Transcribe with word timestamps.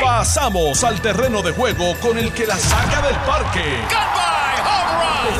Pasamos 0.00 0.84
al 0.84 1.00
terreno 1.00 1.42
de 1.42 1.52
juego 1.52 1.94
con 2.00 2.18
el 2.18 2.32
que 2.32 2.46
la 2.46 2.56
saca 2.56 3.02
del 3.06 3.16
parque. 3.26 3.64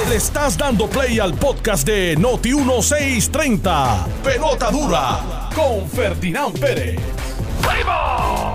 Le 0.08 0.16
estás 0.16 0.56
dando 0.56 0.88
play 0.88 1.18
al 1.18 1.34
podcast 1.34 1.86
de 1.86 2.16
Noti 2.16 2.54
1630. 2.54 4.06
Pelota 4.24 4.70
dura 4.70 5.50
con 5.54 5.88
Ferdinand 5.88 6.58
Pérez. 6.58 6.98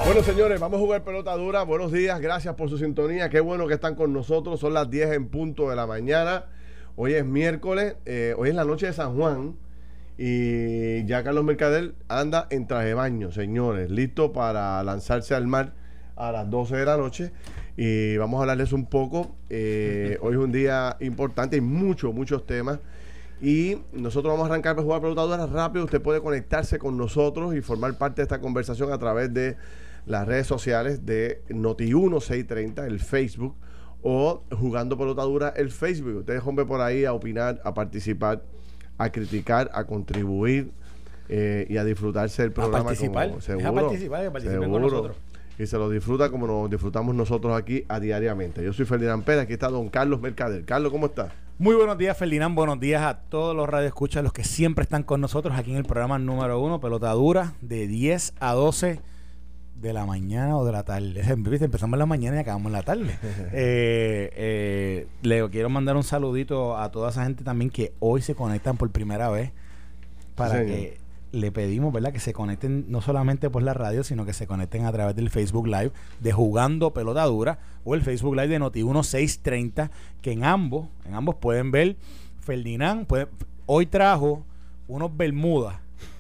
Bueno, 0.06 0.22
señores, 0.24 0.60
vamos 0.60 0.78
a 0.78 0.82
jugar 0.82 1.04
pelota 1.04 1.36
dura. 1.36 1.64
Buenos 1.64 1.92
días, 1.92 2.20
gracias 2.20 2.56
por 2.56 2.70
su 2.70 2.78
sintonía. 2.78 3.30
Qué 3.30 3.40
bueno 3.40 3.68
que 3.68 3.74
están 3.74 3.96
con 3.96 4.14
nosotros. 4.14 4.60
Son 4.60 4.74
las 4.74 4.90
10 4.90 5.14
en 5.14 5.30
punto 5.30 5.70
de 5.70 5.76
la 5.76 5.88
mañana. 5.88 6.46
Hoy 6.96 7.14
es 7.14 7.26
miércoles, 7.26 7.96
eh, 8.06 8.36
hoy 8.38 8.50
es 8.50 8.56
la 8.56 8.66
noche 8.66 8.86
de 8.86 8.94
San 8.94 9.16
Juan. 9.16 9.56
Y 10.18 11.06
ya 11.06 11.24
Carlos 11.24 11.44
Mercader 11.44 11.94
anda 12.08 12.48
en 12.50 12.68
traje 12.68 12.88
de 12.88 12.94
baño, 12.94 13.32
señores, 13.32 13.92
listo 13.92 14.32
para 14.32 14.82
lanzarse 14.84 15.36
al 15.36 15.48
mar 15.48 15.74
a 16.16 16.32
las 16.32 16.50
12 16.50 16.78
de 16.78 16.86
la 16.86 16.98
noche. 16.98 17.32
Y 17.76 18.16
vamos 18.18 18.38
a 18.38 18.42
hablarles 18.42 18.72
un 18.72 18.86
poco. 18.86 19.36
Eh, 19.50 20.18
hoy 20.22 20.34
es 20.34 20.40
un 20.40 20.52
día 20.52 20.96
importante, 21.02 21.58
hay 21.58 21.62
muchos, 21.62 22.14
muchos 22.14 22.46
temas. 22.46 22.80
Y 23.42 23.78
nosotros 23.92 24.32
vamos 24.32 24.48
a 24.48 24.54
arrancar 24.54 24.76
para 24.76 24.86
jugar 24.86 25.02
pelotadoras 25.02 25.50
rápido. 25.50 25.84
Usted 25.84 26.02
puede 26.02 26.22
conectarse 26.22 26.80
con 26.80 26.98
nosotros 26.98 27.54
y 27.54 27.62
formar 27.62 27.98
parte 27.98 28.22
de 28.22 28.24
esta 28.24 28.40
conversación 28.40 28.94
a 28.94 28.98
través 28.98 29.34
de 29.34 29.58
las 30.06 30.26
redes 30.26 30.48
sociales 30.48 31.06
de 31.06 31.42
Noti1630, 31.50 32.86
el 32.86 33.00
Facebook, 33.00 33.56
o 34.02 34.44
jugando 34.52 34.98
pelotadura, 34.98 35.50
el 35.50 35.72
Facebook. 35.72 36.18
Ustedes, 36.20 36.42
hombre, 36.46 36.66
por 36.66 36.80
ahí 36.80 37.04
a 37.06 37.14
opinar, 37.14 37.60
a 37.66 37.74
participar, 37.74 38.44
a 38.98 39.10
criticar, 39.10 39.70
a 39.74 39.84
contribuir 39.86 40.72
eh, 41.30 41.66
y 41.70 41.78
a 41.78 41.84
disfrutarse 41.84 42.42
del 42.44 42.52
programa. 42.52 42.80
A 42.80 42.84
participar. 42.84 43.28
como- 43.28 43.40
Es 43.40 43.46
seguro, 43.46 43.68
a 43.68 43.74
participar, 43.74 44.24
que 44.24 44.32
participen 44.32 44.60
con 44.60 44.66
seguro. 44.82 44.90
nosotros. 44.90 45.18
Y 45.58 45.66
se 45.68 45.78
lo 45.78 45.90
disfruta 45.90 46.30
como 46.30 46.48
nos 46.48 46.70
disfrutamos 46.70 47.16
nosotros 47.16 47.56
aquí 47.56 47.86
a 47.88 48.00
diariamente. 48.00 48.64
Yo 48.64 48.74
soy 48.74 48.86
Ferdinand 48.86 49.24
Pérez, 49.24 49.44
aquí 49.44 49.54
está 49.54 49.70
don 49.70 49.88
Carlos 49.90 50.20
Mercader. 50.22 50.66
Carlos, 50.66 50.92
¿cómo 50.92 51.06
está? 51.08 51.32
Muy 51.58 51.76
buenos 51.76 51.98
días, 51.98 52.18
Ferdinand. 52.18 52.54
Buenos 52.56 52.80
días 52.82 53.02
a 53.04 53.20
todos 53.30 53.56
los 53.56 53.68
radioescuchas, 53.70 54.22
los 54.22 54.34
que 54.34 54.44
siempre 54.44 54.84
están 54.84 55.04
con 55.04 55.22
nosotros 55.22 55.58
aquí 55.58 55.72
en 55.72 55.78
el 55.78 55.86
programa 55.86 56.20
número 56.20 56.60
uno, 56.60 56.82
Pelota 56.82 57.12
Dura, 57.14 57.54
de 57.62 57.88
10 57.88 58.34
a 58.42 58.54
12 58.54 59.00
de 59.76 59.94
la 59.94 60.06
mañana 60.06 60.58
o 60.58 60.66
de 60.66 60.72
la 60.72 60.84
tarde. 60.84 61.22
Empezamos 61.28 61.94
en 61.94 62.00
la 62.00 62.06
mañana 62.06 62.38
y 62.38 62.40
acabamos 62.40 62.68
en 62.68 62.74
la 62.74 62.84
tarde. 62.84 63.18
Eh, 63.52 64.30
eh, 64.36 65.08
le 65.22 65.50
quiero 65.50 65.70
mandar 65.70 65.96
un 65.96 66.04
saludito 66.04 66.78
a 66.78 66.92
toda 66.92 67.10
esa 67.10 67.24
gente 67.26 67.44
también 67.44 67.70
que 67.70 67.94
hoy 68.00 68.22
se 68.22 68.36
conectan 68.36 68.78
por 68.78 68.90
primera 68.92 69.30
vez 69.30 69.52
para 70.36 70.60
Sí, 70.62 70.66
que 70.66 70.98
le 71.32 71.52
pedimos, 71.52 71.92
¿verdad? 71.94 72.14
Que 72.14 72.20
se 72.20 72.32
conecten 72.34 72.86
no 72.88 73.02
solamente 73.02 73.50
por 73.50 73.62
la 73.62 73.74
radio, 73.74 74.04
sino 74.04 74.26
que 74.26 74.32
se 74.34 74.48
conecten 74.48 74.86
a 74.86 74.92
través 74.92 75.16
del 75.16 75.30
Facebook 75.30 75.68
Live 75.68 75.92
de 76.22 76.32
Jugando 76.32 76.94
Pelota 76.94 77.24
Dura 77.26 77.60
o 77.84 77.94
el 77.96 78.02
Facebook 78.02 78.36
Live 78.36 78.48
de 78.48 78.60
Noti1 78.60 79.04
630, 79.04 79.92
que 80.22 80.32
en 80.32 80.44
ambos, 80.46 80.88
en 81.06 81.14
ambos 81.14 81.36
pueden 81.36 81.72
ver 81.72 81.98
Ferdinand, 82.40 83.06
puede- 83.06 83.28
hoy 83.66 83.86
trajo 83.86 84.46
unos 84.88 85.16
bermudas 85.16 85.76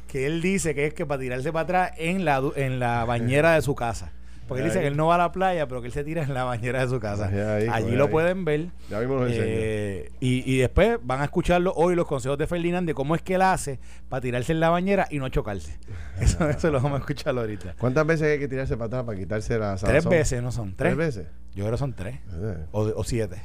que 0.07 0.25
él 0.25 0.41
dice 0.41 0.73
que 0.75 0.85
es 0.85 0.93
que 0.93 1.05
para 1.05 1.21
tirarse 1.21 1.51
para 1.51 1.63
atrás 1.63 1.91
en 1.97 2.25
la, 2.25 2.41
en 2.55 2.79
la 2.79 3.05
bañera 3.05 3.55
de 3.55 3.61
su 3.61 3.75
casa. 3.75 4.11
Porque 4.47 4.61
él 4.61 4.69
dice 4.69 4.79
que 4.79 4.85
él 4.85 4.95
no 4.95 5.07
va 5.07 5.15
a 5.15 5.17
la 5.17 5.31
playa, 5.31 5.67
pero 5.67 5.81
que 5.81 5.87
él 5.87 5.93
se 5.93 6.03
tira 6.03 6.21
en 6.21 6.31
la 6.35 6.43
bañera 6.43 6.81
de 6.81 6.87
su 6.87 6.99
casa. 6.99 7.29
Ahí, 7.29 7.67
Allí 7.67 7.89
ahí. 7.89 7.95
lo 7.95 8.11
pueden 8.11 8.45
ver. 8.45 8.67
Ya 8.91 8.99
mismo. 8.99 9.25
Eh, 9.27 10.11
y, 10.19 10.43
y 10.53 10.59
después 10.59 10.99
van 11.01 11.21
a 11.21 11.23
escucharlo 11.23 11.73
hoy 11.75 11.95
los 11.95 12.05
consejos 12.05 12.37
de 12.37 12.45
Ferdinand 12.45 12.85
de 12.85 12.93
cómo 12.93 13.15
es 13.15 13.23
que 13.23 13.33
él 13.35 13.41
hace 13.41 13.79
para 14.07 14.21
tirarse 14.21 14.51
en 14.51 14.59
la 14.59 14.69
bañera 14.69 15.07
y 15.09 15.17
no 15.17 15.29
chocarse. 15.29 15.79
Eso, 16.21 16.47
eso 16.47 16.69
lo 16.69 16.79
vamos 16.79 16.97
a 16.97 16.99
escuchar 16.99 17.35
ahorita. 17.35 17.73
¿Cuántas 17.79 18.05
veces 18.05 18.33
hay 18.33 18.37
que 18.37 18.47
tirarse 18.47 18.77
para 18.77 18.85
atrás 18.85 19.03
para 19.05 19.17
quitarse 19.17 19.57
la 19.57 19.71
Tres 19.77 19.81
salazón? 19.81 20.11
veces, 20.11 20.43
¿no 20.43 20.51
son? 20.51 20.75
¿Tres 20.75 20.95
¿Tres? 20.95 20.97
veces? 21.15 21.27
Yo 21.55 21.63
creo 21.63 21.71
que 21.71 21.77
son 21.79 21.93
tres. 21.93 22.19
Eh. 22.31 22.65
O, 22.71 22.81
o 22.83 23.03
siete. 23.03 23.41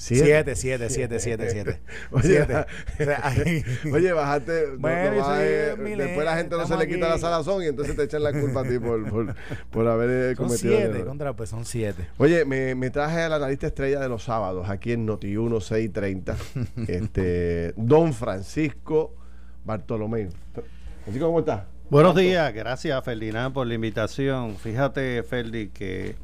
¿Siete? 0.00 0.24
Siete, 0.24 0.56
siete, 0.56 0.88
siete, 0.88 1.20
siete, 1.20 1.50
siete. 1.50 1.80
Oye, 2.10 2.22
Siete. 2.22 2.54
O 3.00 3.04
sea, 3.04 3.20
ahí- 3.22 3.62
Oye, 3.92 4.12
soy 5.22 5.38
eh, 5.42 5.74
después 5.98 6.24
la 6.24 6.36
gente 6.38 6.56
no 6.56 6.66
se 6.66 6.74
le 6.78 6.88
quita 6.88 7.10
la 7.10 7.18
salazón 7.18 7.62
y 7.62 7.66
entonces 7.66 7.94
te 7.96 8.04
echan 8.04 8.22
la 8.22 8.32
culpa 8.32 8.60
a 8.60 8.64
ti 8.64 8.78
por, 8.78 9.06
por, 9.10 9.34
por 9.70 9.86
haber 9.88 10.10
eh, 10.32 10.34
son 10.36 10.46
cometido. 10.46 10.74
siete, 10.74 10.90
error. 10.94 11.06
contra, 11.06 11.32
pues 11.36 11.50
son 11.50 11.66
siete. 11.66 12.06
Oye, 12.16 12.46
me, 12.46 12.74
me 12.74 12.88
traje 12.88 13.20
a 13.20 13.28
la 13.28 13.36
analista 13.36 13.66
estrella 13.66 14.00
de 14.00 14.08
los 14.08 14.22
sábados 14.24 14.70
aquí 14.70 14.92
en 14.92 15.04
Noti 15.04 15.26
1630, 15.36 16.34
este, 16.88 17.74
don 17.76 18.14
Francisco 18.14 19.14
Bartolomé. 19.66 20.30
Francisco, 21.04 21.26
¿cómo 21.26 21.40
estás? 21.40 21.64
Buenos 21.90 22.16
días, 22.16 22.54
gracias 22.54 23.04
Ferdinand 23.04 23.52
por 23.52 23.66
la 23.66 23.74
invitación. 23.74 24.56
Fíjate, 24.56 25.22
Ferdi, 25.24 25.68
que 25.68 26.14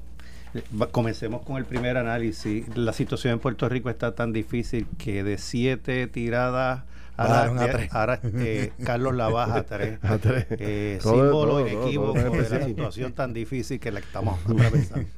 comencemos 0.90 1.42
con 1.42 1.56
el 1.56 1.64
primer 1.64 1.96
análisis. 1.96 2.66
La 2.76 2.92
situación 2.92 3.34
en 3.34 3.38
Puerto 3.38 3.68
Rico 3.68 3.90
está 3.90 4.14
tan 4.14 4.32
difícil 4.32 4.86
que 4.98 5.22
de 5.24 5.38
siete 5.38 6.06
tiradas, 6.06 6.84
ahora, 7.16 7.64
a 7.64 7.70
tres. 7.70 7.94
ahora, 7.94 8.20
eh, 8.22 8.72
Carlos 8.84 9.14
la 9.14 9.28
baja 9.28 9.56
a 9.56 9.62
tres. 9.62 9.98
A 10.02 10.18
tres. 10.18 10.46
Eh, 10.50 10.98
Todo, 11.02 11.12
símbolo 11.14 11.48
todo, 11.48 11.60
inequívoco 11.68 12.12
todo, 12.20 12.32
de 12.42 12.48
la 12.50 12.66
situación 12.66 13.12
tan 13.12 13.32
difícil 13.32 13.80
que 13.80 13.90
la 13.90 14.00
estamos 14.00 14.38
atravesando. 14.48 15.08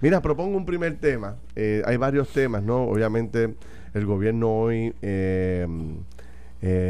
Mira, 0.00 0.20
propongo 0.20 0.56
un 0.56 0.66
primer 0.66 0.96
tema. 0.96 1.36
Eh, 1.54 1.82
hay 1.86 1.96
varios 1.96 2.28
temas, 2.28 2.62
¿no? 2.62 2.84
Obviamente 2.84 3.54
el 3.94 4.06
gobierno 4.06 4.50
hoy 4.50 4.94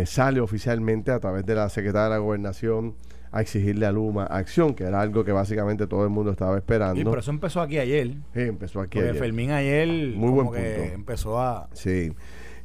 sale 0.05 0.41
oficialmente 0.41 1.11
a 1.11 1.21
través 1.21 1.47
de 1.47 1.55
la 1.55 1.69
secretaria 1.69 2.05
de 2.05 2.11
la 2.11 2.19
gobernación 2.19 2.95
a 3.33 3.41
exigirle 3.41 3.87
a 3.87 3.93
Luma 3.93 4.25
acción, 4.25 4.75
que 4.75 4.85
era 4.85 5.01
algo 5.01 5.25
que 5.25 5.33
básicamente 5.33 5.87
todo 5.87 6.05
el 6.05 6.11
mundo 6.11 6.31
estaba 6.31 6.57
esperando. 6.57 7.01
Y 7.01 7.05
por 7.05 7.19
eso 7.19 7.31
empezó 7.31 7.63
aquí 7.63 7.79
ayer. 7.79 8.09
Sí, 8.35 8.41
empezó 8.41 8.81
aquí 8.81 8.99
Porque 8.99 9.09
ayer. 9.09 9.21
Fermín 9.21 9.51
ayer 9.51 9.89
Muy 10.15 10.31
como 10.31 10.51
buen 10.51 10.63
que 10.63 10.71
punto. 10.79 10.95
empezó 10.95 11.41
a... 11.41 11.69
Sí. 11.73 12.13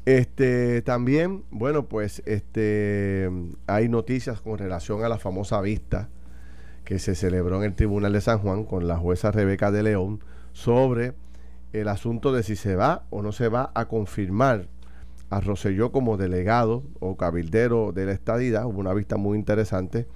Este, 0.05 0.81
también, 0.83 1.43
bueno, 1.51 1.87
pues 1.87 2.21
este 2.25 3.29
hay 3.65 3.89
noticias 3.89 4.39
con 4.39 4.57
relación 4.57 5.03
a 5.03 5.09
la 5.09 5.17
famosa 5.17 5.59
vista 5.61 6.09
que 6.85 6.99
se 6.99 7.15
celebró 7.15 7.57
en 7.57 7.63
el 7.63 7.75
Tribunal 7.75 8.13
de 8.13 8.21
San 8.21 8.39
Juan 8.39 8.63
con 8.63 8.87
la 8.87 8.97
jueza 8.97 9.31
Rebeca 9.31 9.71
de 9.71 9.83
León 9.83 10.21
sobre 10.53 11.13
el 11.73 11.89
asunto 11.89 12.31
de 12.31 12.43
si 12.43 12.55
se 12.55 12.77
va 12.77 13.03
o 13.09 13.21
no 13.21 13.33
se 13.33 13.49
va 13.49 13.71
a 13.75 13.89
confirmar 13.89 14.69
a 15.29 15.41
Roselló 15.41 15.91
como 15.91 16.15
delegado 16.15 16.83
o 17.01 17.17
cabildero 17.17 17.91
de 17.91 18.05
la 18.05 18.13
estadidad. 18.13 18.65
Hubo 18.65 18.79
una 18.79 18.93
vista 18.93 19.17
muy 19.17 19.37
interesante 19.37 20.07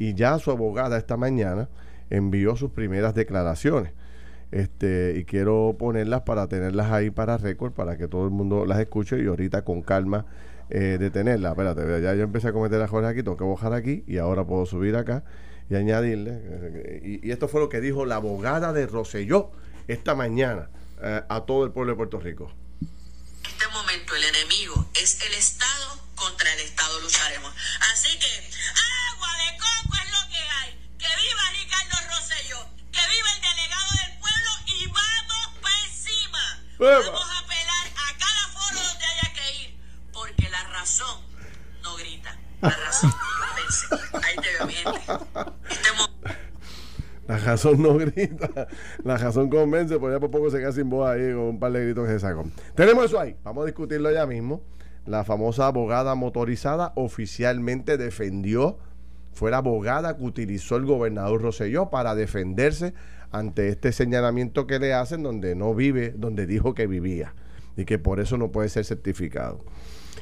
y 0.00 0.14
ya 0.14 0.38
su 0.38 0.50
abogada 0.50 0.96
esta 0.96 1.18
mañana 1.18 1.68
envió 2.08 2.56
sus 2.56 2.70
primeras 2.70 3.14
declaraciones. 3.14 3.92
Este, 4.50 5.14
y 5.16 5.24
quiero 5.26 5.76
ponerlas 5.78 6.22
para 6.22 6.48
tenerlas 6.48 6.90
ahí 6.90 7.10
para 7.10 7.36
récord, 7.36 7.72
para 7.72 7.98
que 7.98 8.08
todo 8.08 8.24
el 8.24 8.30
mundo 8.30 8.64
las 8.64 8.80
escuche 8.80 9.22
y 9.22 9.26
ahorita 9.26 9.62
con 9.62 9.82
calma 9.82 10.24
eh, 10.70 10.96
detenerlas. 10.98 11.52
Espérate, 11.52 12.02
ya 12.02 12.14
yo 12.14 12.22
empecé 12.22 12.48
a 12.48 12.52
cometer 12.52 12.80
errores 12.80 13.10
aquí, 13.10 13.22
tengo 13.22 13.36
que 13.36 13.44
bajar 13.44 13.74
aquí 13.74 14.02
y 14.06 14.16
ahora 14.16 14.44
puedo 14.46 14.64
subir 14.64 14.96
acá 14.96 15.22
y 15.68 15.74
añadirle. 15.74 16.30
eh, 16.32 17.20
y, 17.22 17.30
esto 17.30 17.46
fue 17.46 17.60
lo 17.60 17.68
que 17.68 17.82
dijo 17.82 18.06
la 18.06 18.16
abogada 18.16 18.72
de 18.72 18.86
Roselló 18.86 19.52
esta 19.86 20.14
mañana 20.14 20.70
eh, 21.02 21.22
a 21.28 21.42
todo 21.42 21.66
el 21.66 21.72
pueblo 21.72 21.92
de 21.92 21.96
Puerto 21.96 22.18
Rico. 22.20 22.50
En 22.80 23.50
este 23.50 23.68
momento 23.68 24.16
el 24.16 24.24
enemigo 24.24 24.88
es 24.94 25.20
el 25.26 25.34
Estado, 25.34 26.00
contra 26.14 26.50
el 26.54 26.60
Estado 26.60 27.00
lucharemos. 27.00 27.52
Así 27.92 28.18
que 28.18 28.26
agua 28.26 29.09
Vamos 36.80 37.30
a 37.30 37.38
apelar 37.40 37.86
a 37.92 38.18
cada 38.18 38.48
foro 38.54 38.80
donde 38.88 39.04
haya 39.04 39.32
que 39.34 39.64
ir, 39.64 39.78
porque 40.14 40.48
la 40.48 40.64
razón 40.72 41.20
no 41.82 41.94
grita, 41.96 42.38
la 42.62 42.70
razón 42.70 43.12
convence. 43.38 43.86
Ahí 44.26 44.36
te 44.36 44.48
veo, 44.56 44.66
mi 44.66 44.72
gente. 44.72 45.00
La 47.28 47.36
razón 47.36 47.82
no 47.82 47.96
grita, 47.98 48.66
la 49.04 49.18
razón 49.18 49.50
convence, 49.50 49.98
por 49.98 50.10
allá 50.10 50.20
por 50.20 50.30
poco 50.30 50.50
se 50.50 50.58
queda 50.58 50.72
sin 50.72 50.88
voz 50.88 51.06
ahí 51.08 51.32
con 51.32 51.42
un 51.42 51.60
par 51.60 51.70
de 51.72 51.84
gritos 51.84 52.06
que 52.06 52.14
se 52.14 52.20
sacó. 52.20 52.44
Tenemos 52.74 53.04
eso 53.04 53.20
ahí, 53.20 53.36
vamos 53.44 53.64
a 53.64 53.66
discutirlo 53.66 54.10
ya 54.10 54.24
mismo. 54.24 54.62
La 55.04 55.22
famosa 55.22 55.66
abogada 55.66 56.14
motorizada 56.14 56.92
oficialmente 56.96 57.98
defendió, 57.98 58.78
fue 59.32 59.50
la 59.50 59.58
abogada 59.58 60.16
que 60.16 60.24
utilizó 60.24 60.76
el 60.76 60.86
gobernador 60.86 61.42
Roselló 61.42 61.90
para 61.90 62.14
defenderse 62.14 62.94
ante 63.32 63.68
este 63.68 63.92
señalamiento 63.92 64.66
que 64.66 64.78
le 64.78 64.92
hacen 64.94 65.22
donde 65.22 65.54
no 65.54 65.74
vive, 65.74 66.14
donde 66.16 66.46
dijo 66.46 66.74
que 66.74 66.86
vivía 66.86 67.34
y 67.76 67.84
que 67.84 67.98
por 67.98 68.20
eso 68.20 68.36
no 68.36 68.50
puede 68.50 68.68
ser 68.68 68.84
certificado. 68.84 69.64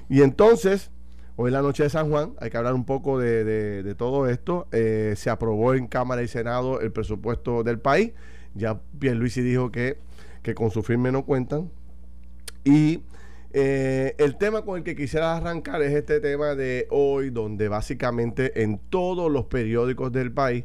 Y 0.08 0.22
entonces, 0.22 0.90
hoy 1.36 1.48
en 1.48 1.54
la 1.54 1.62
noche 1.62 1.82
de 1.84 1.90
San 1.90 2.10
Juan, 2.10 2.34
hay 2.40 2.50
que 2.50 2.56
hablar 2.56 2.74
un 2.74 2.84
poco 2.84 3.18
de, 3.18 3.44
de- 3.44 3.94
todo 3.94 4.28
esto. 4.28 4.66
Eh, 4.72 5.14
se 5.16 5.30
aprobó 5.30 5.74
en 5.74 5.86
Cámara 5.86 6.22
y 6.22 6.28
Senado 6.28 6.80
el 6.80 6.92
presupuesto 6.92 7.62
del 7.64 7.78
país. 7.78 8.12
Ya 8.54 8.80
Pierluisi 8.98 9.40
dijo 9.42 9.70
que, 9.70 9.98
que 10.42 10.54
con 10.54 10.70
su 10.70 10.82
firme 10.82 11.10
no 11.12 11.24
cuentan. 11.24 11.70
Y 12.64 13.02
eh, 13.52 14.14
el 14.18 14.36
tema 14.36 14.62
con 14.62 14.78
el 14.78 14.84
que 14.84 14.94
quisiera 14.94 15.36
arrancar 15.36 15.82
es 15.82 15.94
este 15.94 16.20
tema 16.20 16.54
de 16.54 16.86
hoy, 16.90 17.30
donde 17.30 17.68
básicamente 17.68 18.62
en 18.62 18.78
todos 18.78 19.30
los 19.32 19.46
periódicos 19.46 20.12
del 20.12 20.32
país 20.32 20.64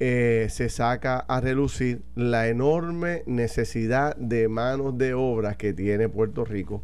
eh, 0.00 0.46
se 0.50 0.68
saca 0.70 1.18
a 1.18 1.40
relucir 1.40 2.02
la 2.16 2.48
enorme 2.48 3.22
necesidad 3.26 4.16
de 4.16 4.48
manos 4.48 4.96
de 4.98 5.14
obra 5.14 5.54
que 5.56 5.72
tiene 5.72 6.08
Puerto 6.08 6.44
Rico. 6.44 6.82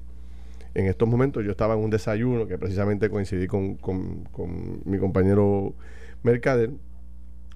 En 0.74 0.86
estos 0.86 1.08
momentos 1.08 1.42
yo 1.44 1.50
estaba 1.50 1.74
en 1.74 1.80
un 1.80 1.90
desayuno 1.90 2.46
que 2.46 2.58
precisamente 2.58 3.08
coincidí 3.08 3.46
con, 3.46 3.76
con- 3.76 4.24
con 4.30 4.82
mi 4.84 4.98
compañero 4.98 5.74
Mercader, 6.22 6.70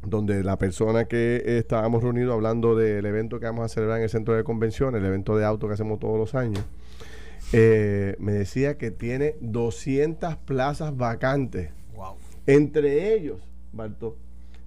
donde 0.06 0.42
la 0.42 0.56
persona 0.56 1.04
que 1.04 1.42
estábamos 1.58 2.02
reunidos 2.02 2.32
hablando 2.32 2.74
del 2.74 3.04
evento 3.04 3.38
que 3.38 3.44
vamos 3.44 3.66
a 3.66 3.68
celebrar 3.68 3.98
en 3.98 4.04
el 4.04 4.08
centro 4.08 4.34
de 4.34 4.42
convenciones, 4.44 5.00
el 5.02 5.06
evento 5.06 5.36
de 5.36 5.44
auto 5.44 5.68
que 5.68 5.74
hacemos 5.74 5.98
todos 6.00 6.18
los 6.18 6.34
años, 6.34 6.64
eh, 7.52 8.16
me 8.18 8.32
decía 8.32 8.78
que 8.78 8.90
tiene 8.90 9.34
200 9.42 10.36
plazas 10.36 10.96
vacantes. 10.96 11.70
Wow. 11.94 12.14
Entre 12.46 13.12
ellos, 13.14 13.40
Barto, 13.74 14.16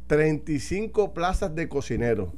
35 0.07 1.13
plazas 1.13 1.55
de 1.55 1.67
cocineros. 1.67 2.29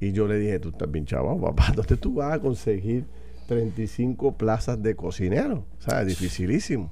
Y 0.00 0.12
yo 0.12 0.26
le 0.26 0.38
dije, 0.38 0.58
tú 0.58 0.70
estás 0.70 0.90
bien 0.90 1.06
chaval, 1.06 1.40
papá, 1.40 1.72
¿dónde 1.76 1.96
tú 1.96 2.14
vas 2.14 2.34
a 2.34 2.38
conseguir 2.40 3.06
35 3.46 4.36
plazas 4.36 4.82
de 4.82 4.94
cocineros? 4.94 5.60
O 5.78 5.82
sea, 5.82 6.02
es 6.02 6.08
dificilísimo. 6.08 6.90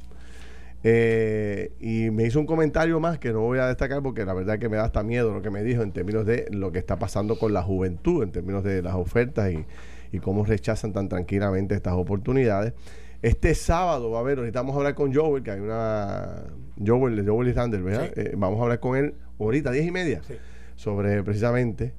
Eh, 0.84 1.72
y 1.78 2.10
me 2.10 2.24
hizo 2.24 2.40
un 2.40 2.46
comentario 2.46 2.98
más 2.98 3.18
que 3.18 3.32
no 3.32 3.40
voy 3.42 3.60
a 3.60 3.68
destacar 3.68 4.02
porque 4.02 4.24
la 4.24 4.34
verdad 4.34 4.58
que 4.58 4.68
me 4.68 4.76
da 4.76 4.84
hasta 4.84 5.04
miedo 5.04 5.32
lo 5.32 5.40
que 5.40 5.50
me 5.50 5.62
dijo 5.62 5.82
en 5.82 5.92
términos 5.92 6.26
de 6.26 6.48
lo 6.50 6.72
que 6.72 6.80
está 6.80 6.98
pasando 6.98 7.38
con 7.38 7.52
la 7.52 7.62
juventud, 7.62 8.24
en 8.24 8.32
términos 8.32 8.64
de 8.64 8.82
las 8.82 8.94
ofertas 8.94 9.52
y, 9.52 9.64
y 10.10 10.18
cómo 10.18 10.44
rechazan 10.44 10.92
tan 10.92 11.08
tranquilamente 11.08 11.74
estas 11.74 11.94
oportunidades. 11.94 12.74
Este 13.22 13.54
sábado 13.54 14.10
va 14.10 14.18
a 14.18 14.20
haber, 14.22 14.38
ahorita 14.38 14.60
vamos 14.60 14.74
a 14.74 14.78
hablar 14.78 14.94
con 14.96 15.14
Joel, 15.14 15.44
que 15.44 15.52
hay 15.52 15.60
una. 15.60 16.42
Joel, 16.84 17.24
Joel 17.24 17.54
Thunder, 17.54 17.80
¿verdad? 17.80 18.10
Sí. 18.14 18.20
Eh, 18.20 18.32
vamos 18.36 18.58
a 18.58 18.62
hablar 18.64 18.80
con 18.80 18.96
él 18.96 19.14
ahorita, 19.44 19.70
diez 19.70 19.86
y 19.86 19.90
media, 19.90 20.20
Sí. 20.26 20.34
sobre 20.76 21.22
precisamente. 21.22 21.94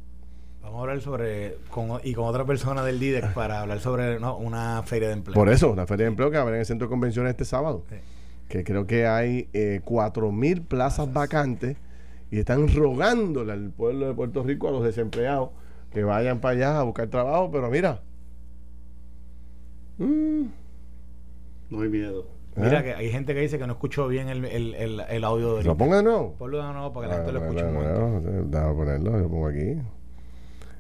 Vamos 0.62 0.78
a 0.80 0.82
hablar 0.82 1.02
sobre, 1.02 1.58
con, 1.70 2.00
y 2.04 2.14
con 2.14 2.26
otra 2.26 2.46
persona 2.46 2.84
del 2.86 3.00
líder 3.00 3.34
para 3.34 3.62
hablar 3.62 3.80
sobre 3.80 4.20
no, 4.20 4.38
una 4.38 4.82
feria 4.84 5.10
de 5.10 5.16
empleo. 5.16 5.34
Por 5.36 5.50
eso, 5.50 5.70
una 5.72 5.86
feria 5.86 6.06
de 6.06 6.10
empleo 6.12 6.30
que 6.32 6.36
va 6.38 6.40
a 6.40 6.44
haber 6.44 6.54
en 6.56 6.60
el 6.62 6.66
centro 6.66 6.88
de 6.88 6.90
convenciones 6.90 7.32
este 7.32 7.46
sábado. 7.46 7.84
Sí. 7.90 7.96
Que 8.48 8.64
creo 8.64 8.88
que 8.88 9.06
hay 9.08 9.50
eh, 9.54 9.82
cuatro 9.84 10.32
mil 10.32 10.62
plazas 10.62 11.12
vacantes 11.12 11.76
y 12.32 12.40
están 12.40 12.74
rogándole 12.74 13.52
al 13.52 13.72
pueblo 13.72 14.08
de 14.08 14.14
Puerto 14.14 14.42
Rico, 14.44 14.68
a 14.68 14.72
los 14.72 14.84
desempleados, 14.84 15.50
que 15.92 16.04
vayan 16.04 16.40
para 16.40 16.56
allá 16.56 16.80
a 16.80 16.84
buscar 16.84 17.08
trabajo, 17.08 17.52
pero 17.52 17.70
mira. 17.70 18.02
mm, 19.98 20.44
No 21.70 21.82
hay 21.82 21.90
miedo. 21.90 22.28
Mira 22.56 22.80
¿eh? 22.80 22.84
que 22.84 22.94
hay 22.94 23.10
gente 23.12 23.34
que 23.34 23.42
dice 23.42 23.58
que 23.58 23.66
no 23.66 23.74
escuchó 23.74 24.08
bien 24.08 24.30
el, 24.30 24.46
el, 24.46 24.76
el, 24.76 25.00
el 25.00 25.24
audio 25.24 25.56
de 25.58 25.64
¿Lo 25.64 25.76
pongo 25.78 25.96
de 25.96 26.04
nuevo? 26.04 26.36
Ponlo 26.38 26.58
de 26.66 26.72
nuevo 26.74 26.94
para 26.94 27.08
que 27.08 27.10
la 27.10 27.16
Ah, 27.16 27.24
gente 27.26 27.32
lo 27.34 27.46
escuche 27.46 27.64
un 27.66 28.52
Déjame 28.52 28.74
ponerlo, 28.76 29.20
yo 29.20 29.30
pongo 29.30 29.48
aquí. 29.48 29.78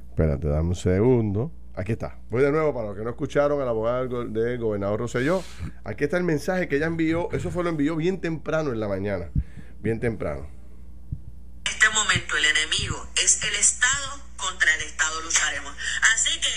Espérate, 0.09 0.47
dame 0.47 0.69
un 0.69 0.75
segundo. 0.75 1.51
Aquí 1.75 1.93
está. 1.93 2.19
Voy 2.29 2.43
de 2.43 2.51
nuevo 2.51 2.71
para 2.73 2.89
los 2.89 2.97
que 2.97 3.03
no 3.03 3.09
escucharon 3.09 3.59
al 3.59 3.67
abogado 3.67 3.97
del 3.99 4.07
go- 4.09 4.25
del 4.25 4.59
gobernador 4.59 4.99
Rosselló. 4.99 5.41
Aquí 5.83 6.03
está 6.03 6.17
el 6.17 6.23
mensaje 6.23 6.67
que 6.67 6.75
ella 6.75 6.85
envió. 6.85 7.29
Eso 7.31 7.49
fue 7.49 7.63
lo 7.63 7.71
envió 7.71 7.95
bien 7.95 8.21
temprano 8.21 8.71
en 8.71 8.79
la 8.79 8.87
mañana. 8.87 9.31
Bien 9.79 9.99
temprano. 9.99 10.45
En 11.65 11.71
este 11.71 11.89
momento 11.89 12.37
el 12.37 12.45
enemigo 12.45 12.97
es 13.15 13.41
el 13.43 13.55
Estado, 13.55 14.21
contra 14.37 14.69
el 14.75 14.81
Estado 14.81 15.19
lucharemos. 15.21 15.73
Así 16.13 16.39
que 16.39 16.47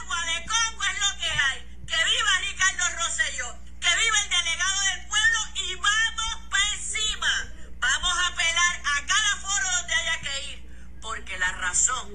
agua 0.00 0.16
de 0.32 0.40
coco 0.48 0.82
es 0.88 0.96
lo 1.04 1.10
que 1.20 1.28
hay. 1.28 1.58
Que 1.84 1.96
viva 2.08 2.32
Ricardo 2.48 2.96
Rosselló, 2.96 3.46
viva 3.96 4.18
el 4.24 4.30
delegado 4.30 4.80
del 4.90 5.00
pueblo 5.08 5.40
y 5.54 5.74
vamos 5.76 6.32
para 6.50 6.68
encima. 6.74 7.32
Vamos 7.80 8.12
a 8.18 8.26
apelar 8.28 8.74
a 8.84 9.06
cada 9.06 9.32
foro 9.40 9.66
donde 9.78 9.94
haya 9.94 10.20
que 10.20 10.52
ir, 10.52 10.98
porque 11.00 11.38
la 11.38 11.52
razón 11.52 12.08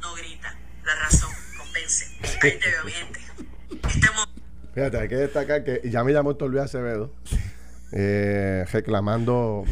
no 0.00 0.14
grita, 0.14 0.56
la 0.84 0.94
razón 0.96 1.30
convence. 1.56 2.06
Ahí 2.42 2.58
te 2.58 2.70
veo. 2.70 2.84
Fíjate, 4.74 4.98
hay 4.98 5.08
que 5.08 5.16
destacar 5.16 5.64
que 5.64 5.80
ya 5.84 6.04
me 6.04 6.12
llamó 6.12 6.36
Torbía 6.36 6.62
Acevedo 6.62 7.12
eh, 7.92 8.64
reclamando 8.72 9.64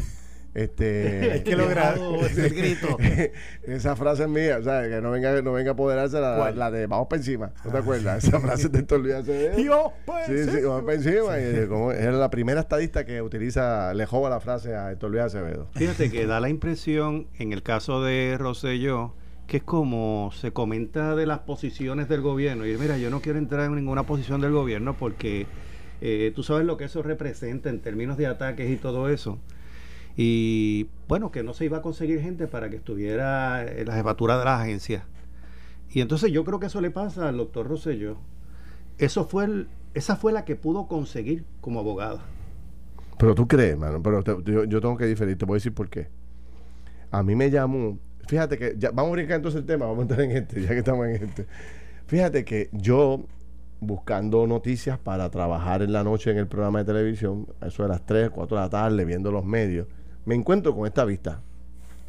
este 0.55 1.31
Hay 1.33 1.43
que 1.43 1.57
lograr 1.57 1.99
el 1.99 2.55
grito. 2.55 2.97
esa 3.67 3.97
frase 3.97 4.25
es 4.25 4.29
mía, 4.29 4.59
o 4.59 4.63
sea, 4.63 4.89
que 4.89 5.01
no 5.01 5.11
venga, 5.11 5.41
no 5.43 5.53
venga 5.53 5.71
a 5.71 5.73
apoderarse 5.75 6.21
la, 6.21 6.51
la 6.53 6.71
de 6.71 6.87
vamos 6.87 7.09
para 7.09 7.21
encima. 7.21 7.53
¿No 7.65 7.71
te 7.71 7.79
acuerdas? 7.79 8.25
Esa 8.25 8.41
frase 8.41 8.69
de 8.69 8.81
Héctor 8.81 9.01
Luis 9.01 9.15
Acevedo. 9.15 9.59
Y 9.59 9.69
vamos 9.69 9.93
pa' 10.05 10.27
Sí, 10.27 10.45
sí, 10.45 10.61
vamos 10.63 10.83
para 10.83 10.95
encima. 10.95 11.39
Y, 11.39 11.43
eh, 11.43 11.67
como 11.69 11.93
es 11.93 12.13
la 12.13 12.31
primera 12.31 12.61
estadista 12.61 13.05
que 13.05 13.23
utiliza, 13.23 13.95
le 13.95 14.07
joba 14.07 14.31
la 14.31 14.41
frase 14.41 14.75
a 14.75 14.91
Héctor 14.93 15.11
Luis 15.11 15.23
Acevedo. 15.23 15.69
Fíjate 15.75 16.11
que 16.11 16.27
da 16.27 16.41
la 16.41 16.49
impresión, 16.49 17.29
en 17.39 17.53
el 17.53 17.63
caso 17.63 18.03
de 18.03 18.37
Rosselló, 18.39 19.15
que 19.47 19.59
es 19.59 19.63
como 19.63 20.31
se 20.35 20.53
comenta 20.53 21.17
de 21.17 21.27
las 21.27 21.41
posiciones 21.41 22.09
del 22.09 22.21
gobierno. 22.21 22.67
Y 22.67 22.77
mira, 22.77 22.99
yo 22.99 23.11
no 23.11 23.21
quiero 23.21 23.39
entrar 23.39 23.65
en 23.67 23.75
ninguna 23.75 24.05
posición 24.05 24.41
del 24.41 24.53
gobierno 24.53 24.95
porque 24.97 25.47
eh, 26.01 26.33
tú 26.35 26.43
sabes 26.43 26.67
lo 26.67 26.77
que 26.77 26.85
eso 26.85 27.03
representa 27.03 27.71
en 27.71 27.81
términos 27.81 28.19
de 28.19 28.27
ataques 28.27 28.71
y 28.71 28.77
todo 28.77 29.09
eso. 29.09 29.39
Y 30.21 30.89
bueno, 31.07 31.31
que 31.31 31.45
no 31.45 31.55
se 31.55 31.65
iba 31.65 31.79
a 31.79 31.83
conseguir 31.83 32.21
gente 32.21 32.49
para 32.49 32.69
que 32.69 32.75
estuviera 32.77 33.65
en 33.65 33.87
la 33.87 33.95
jefatura 33.95 34.37
de 34.37 34.45
las 34.45 34.61
agencias. 34.63 35.05
Y 35.91 36.01
entonces 36.01 36.33
yo 36.33 36.45
creo 36.45 36.59
que 36.59 36.67
eso 36.67 36.81
le 36.81 36.91
pasa 36.91 37.29
al 37.29 37.37
doctor 37.37 37.69
Rosselló. 37.69 38.17
Eso 38.99 39.27
fue 39.27 39.45
el- 39.45 39.69
esa 39.95 40.17
fue 40.17 40.33
la 40.33 40.45
que 40.45 40.57
pudo 40.57 40.89
conseguir 40.89 41.45
como 41.61 41.79
abogada. 41.79 42.21
Pero 43.17 43.37
tú 43.37 43.47
crees, 43.47 43.79
mano, 43.79 44.03
pero 44.03 44.25
te- 44.25 44.43
yo, 44.43 44.67
tengo 44.81 44.97
que 44.97 45.07
diferir, 45.07 45.39
te 45.39 45.45
voy 45.45 45.55
a 45.55 45.59
decir 45.59 45.73
por 45.73 45.89
qué. 45.89 46.09
A 47.13 47.23
mí 47.23 47.37
me 47.37 47.49
llamó, 47.49 47.97
fíjate 48.27 48.59
que, 48.59 48.75
ya, 48.77 48.91
vamos 48.91 49.11
a 49.11 49.13
brincar 49.13 49.37
entonces 49.37 49.61
el 49.61 49.67
tema, 49.67 49.87
vamos 49.87 50.01
a 50.01 50.03
entrar 50.03 50.21
en 50.23 50.33
este, 50.33 50.61
ya 50.63 50.71
que 50.71 50.79
estamos 50.79 51.07
en 51.07 51.15
este. 51.29 51.47
Fíjate 52.07 52.45
que 52.45 52.71
yo, 52.73 53.25
buscando 53.79 54.49
noticias 54.49 54.99
para 54.99 55.31
trabajar 55.31 55.83
en 55.83 55.93
la 55.93 56.03
noche 56.03 56.33
en 56.33 56.39
el 56.39 56.49
programa 56.49 56.81
de 56.81 56.87
televisión, 56.87 57.47
eso 57.65 57.85
de 57.85 57.89
las 57.89 58.05
3, 58.05 58.31
4 58.31 58.57
de 58.57 58.65
la 58.65 58.69
tarde, 58.71 59.05
viendo 59.05 59.31
los 59.31 59.45
medios, 59.45 59.87
me 60.29 60.35
encuentro 60.35 60.77
con 60.77 60.87
esta 60.87 61.07
vista 61.07 61.41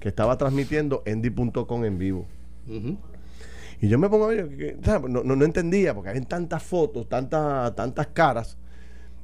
que 0.01 0.09
estaba 0.09 0.37
transmitiendo 0.37 1.03
endy.com 1.05 1.85
en 1.85 1.97
vivo. 1.97 2.25
Y 3.79 3.87
yo 3.87 3.97
me 3.97 4.09
pongo 4.09 4.25
a 4.25 4.27
ver, 4.27 4.57
que, 4.57 4.77
no, 5.07 5.23
no, 5.23 5.35
no, 5.37 5.45
entendía, 5.45 5.95
porque 5.95 6.09
había 6.09 6.21
tantas 6.23 6.61
fotos, 6.61 7.07
tantas, 7.07 7.73
tantas 7.75 8.07
caras, 8.07 8.57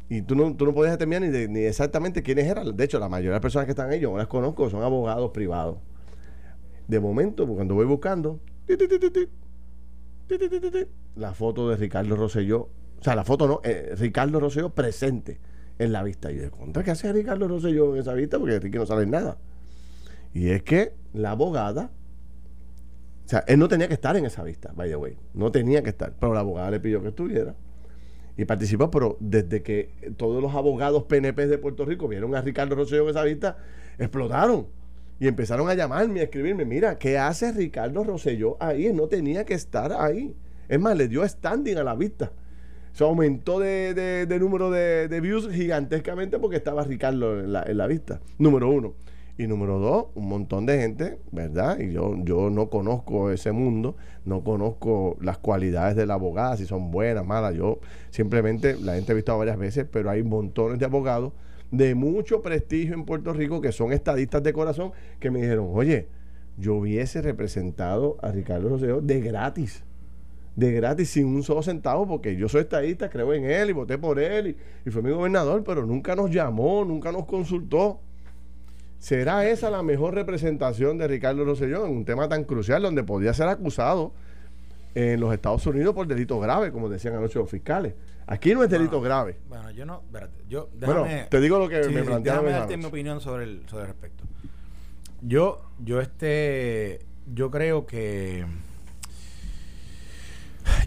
y 0.07 0.21
tú 0.21 0.33
no, 0.33 0.55
tú 0.55 0.65
no 0.65 0.73
podías 0.73 0.93
determinar 0.93 1.23
ni, 1.23 1.47
ni, 1.47 1.65
exactamente 1.65 2.23
quiénes 2.23 2.45
eran. 2.45 2.73
De 2.73 2.83
hecho, 2.85 2.97
la 2.97 3.09
mayoría 3.09 3.31
de 3.31 3.35
las 3.35 3.41
personas 3.41 3.65
que 3.65 3.71
están 3.71 3.89
ahí, 3.89 3.99
yo 3.99 4.11
no 4.11 4.17
las 4.17 4.27
conozco, 4.27 4.69
son 4.69 4.81
abogados 4.81 5.31
privados. 5.31 5.77
De 6.87 7.01
momento, 7.01 7.45
cuando 7.47 7.75
voy 7.75 7.85
buscando, 7.85 8.39
la 11.17 11.33
foto 11.33 11.69
de 11.69 11.75
Ricardo 11.75 12.15
Rosselló, 12.15 12.69
o 12.97 13.03
sea, 13.03 13.13
la 13.15 13.25
foto 13.25 13.45
no, 13.45 13.61
Ricardo 13.97 14.39
Rosselló 14.39 14.69
presente 14.69 15.37
en 15.79 15.91
la 15.91 16.03
vista. 16.03 16.31
Y 16.31 16.37
yo, 16.37 16.51
¿contra 16.51 16.83
qué 16.83 16.91
hace 16.91 17.11
Ricardo 17.11 17.47
Rosselló 17.47 17.93
en 17.93 18.01
esa 18.01 18.13
vista? 18.13 18.39
Porque 18.39 18.55
aquí 18.55 18.69
no 18.69 18.85
sale 18.85 19.05
nada. 19.05 19.37
Y 20.33 20.49
es 20.49 20.63
que 20.63 20.93
la 21.13 21.31
abogada 21.31 21.91
o 23.25 23.27
sea, 23.27 23.43
él 23.47 23.57
no 23.57 23.67
tenía 23.67 23.87
que 23.87 23.95
estar 23.95 24.15
en 24.15 24.25
esa 24.25 24.43
vista, 24.43 24.71
by 24.75 24.87
the 24.87 24.95
way. 24.95 25.17
No 25.33 25.51
tenía 25.51 25.81
que 25.81 25.89
estar. 25.89 26.13
Pero 26.19 26.33
la 26.33 26.41
abogada 26.41 26.69
le 26.69 26.79
pidió 26.79 27.01
que 27.01 27.07
estuviera. 27.07 27.55
Y 28.37 28.45
participó, 28.45 28.91
pero 28.91 29.17
desde 29.19 29.63
que 29.63 30.13
todos 30.15 30.43
los 30.43 30.53
abogados 30.53 31.05
PNP 31.05 31.47
de 31.47 31.57
Puerto 31.57 31.85
Rico 31.85 32.07
vieron 32.07 32.35
a 32.35 32.41
Ricardo 32.41 32.75
Rosselló 32.75 33.03
en 33.03 33.09
esa 33.09 33.23
vista, 33.23 33.57
explotaron. 33.97 34.67
Y 35.19 35.27
empezaron 35.27 35.67
a 35.69 35.73
llamarme, 35.73 36.19
a 36.19 36.23
escribirme, 36.23 36.65
mira, 36.65 36.99
¿qué 36.99 37.17
hace 37.17 37.51
Ricardo 37.51 38.03
Rosselló 38.03 38.57
ahí? 38.59 38.87
Él 38.87 38.95
no 38.95 39.07
tenía 39.07 39.43
que 39.43 39.55
estar 39.55 39.91
ahí. 39.93 40.35
Es 40.67 40.79
más, 40.79 40.95
le 40.95 41.07
dio 41.07 41.27
standing 41.27 41.77
a 41.77 41.83
la 41.83 41.95
vista. 41.95 42.31
Se 42.95 43.03
aumentó 43.03 43.59
de, 43.59 43.93
de- 43.93 44.39
número 44.39 44.71
de, 44.71 45.09
de 45.09 45.19
views 45.19 45.49
gigantescamente 45.51 46.39
porque 46.39 46.55
estaba 46.55 46.81
Ricardo 46.85 47.41
en 47.41 47.51
la, 47.51 47.63
en 47.63 47.77
la 47.77 47.87
vista. 47.87 48.21
Número 48.37 48.69
uno. 48.69 48.93
Y 49.37 49.47
número 49.47 49.79
dos, 49.79 50.05
un 50.15 50.29
montón 50.29 50.65
de 50.65 50.79
gente, 50.79 51.19
¿verdad? 51.33 51.77
Y 51.77 51.91
yo, 51.91 52.15
yo 52.23 52.49
no 52.49 52.69
conozco 52.69 53.31
ese 53.31 53.51
mundo, 53.51 53.97
no 54.23 54.45
conozco 54.45 55.17
las 55.19 55.37
cualidades 55.39 55.97
de 55.97 56.05
la 56.05 56.13
abogada, 56.13 56.55
si 56.55 56.65
son 56.65 56.89
buenas, 56.89 57.25
malas. 57.25 57.53
Yo 57.53 57.81
simplemente 58.11 58.77
la 58.79 58.95
he 58.95 58.99
entrevistado 58.99 59.39
varias 59.39 59.57
veces, 59.57 59.85
pero 59.91 60.09
hay 60.09 60.23
montones 60.23 60.79
de 60.79 60.85
abogados 60.85 61.33
de 61.71 61.95
mucho 61.95 62.41
prestigio 62.41 62.93
en 62.93 63.03
Puerto 63.03 63.33
Rico 63.33 63.59
que 63.59 63.73
son 63.73 63.91
estadistas 63.91 64.41
de 64.41 64.53
corazón 64.53 64.93
que 65.19 65.31
me 65.31 65.41
dijeron, 65.41 65.67
oye, 65.73 66.07
yo 66.57 66.75
hubiese 66.75 67.21
representado 67.21 68.15
a 68.21 68.31
Ricardo 68.31 68.69
Rosselló 68.69 69.01
de 69.01 69.19
gratis 69.19 69.83
de 70.55 70.71
gratis 70.71 71.09
sin 71.09 71.25
un 71.27 71.43
solo 71.43 71.61
centavo 71.61 72.07
porque 72.07 72.35
yo 72.35 72.47
soy 72.47 72.61
estadista, 72.61 73.09
creo 73.09 73.33
en 73.33 73.45
él 73.45 73.69
y 73.69 73.73
voté 73.73 73.97
por 73.97 74.19
él 74.19 74.47
y, 74.47 74.87
y 74.87 74.91
fue 74.91 75.01
mi 75.01 75.11
gobernador, 75.11 75.63
pero 75.65 75.85
nunca 75.85 76.15
nos 76.15 76.31
llamó, 76.31 76.85
nunca 76.85 77.11
nos 77.11 77.25
consultó. 77.25 77.99
¿Será 78.99 79.47
esa 79.47 79.69
la 79.69 79.83
mejor 79.83 80.15
representación 80.15 80.97
de 80.97 81.07
Ricardo 81.07 81.43
Rosselló 81.45 81.85
en 81.85 81.91
un 81.91 82.05
tema 82.05 82.29
tan 82.29 82.43
crucial 82.43 82.81
donde 82.81 83.03
podía 83.03 83.33
ser 83.33 83.47
acusado 83.49 84.13
en 84.95 85.19
los 85.19 85.33
Estados 85.33 85.67
Unidos 85.67 85.93
por 85.93 86.07
delitos 86.07 86.41
graves, 86.41 86.71
como 86.71 86.89
decían 86.89 87.15
anoche 87.15 87.37
los 87.37 87.49
fiscales? 87.49 87.93
Aquí 88.27 88.55
no 88.55 88.63
es 88.63 88.69
delito 88.69 89.01
grave. 89.01 89.37
Bueno, 89.47 89.69
yo 89.71 89.85
no, 89.85 90.01
espérate, 90.05 90.43
yo, 90.49 90.69
Bueno, 90.79 91.03
déjame, 91.03 91.27
te 91.29 91.39
digo 91.41 91.59
lo 91.59 91.69
que 91.69 91.83
Sí, 91.83 91.93
me 91.93 92.01
plantearon 92.03 92.45
Déjame 92.45 92.59
darte 92.59 92.77
mi 92.77 92.85
opinión 92.85 93.21
sobre 93.21 93.43
el, 93.43 93.61
sobre 93.67 93.83
el 93.83 93.89
respecto. 93.89 94.23
yo, 95.21 95.61
yo 95.77 96.01
este, 96.01 97.05
yo 97.31 97.51
creo 97.51 97.85
que, 97.85 98.45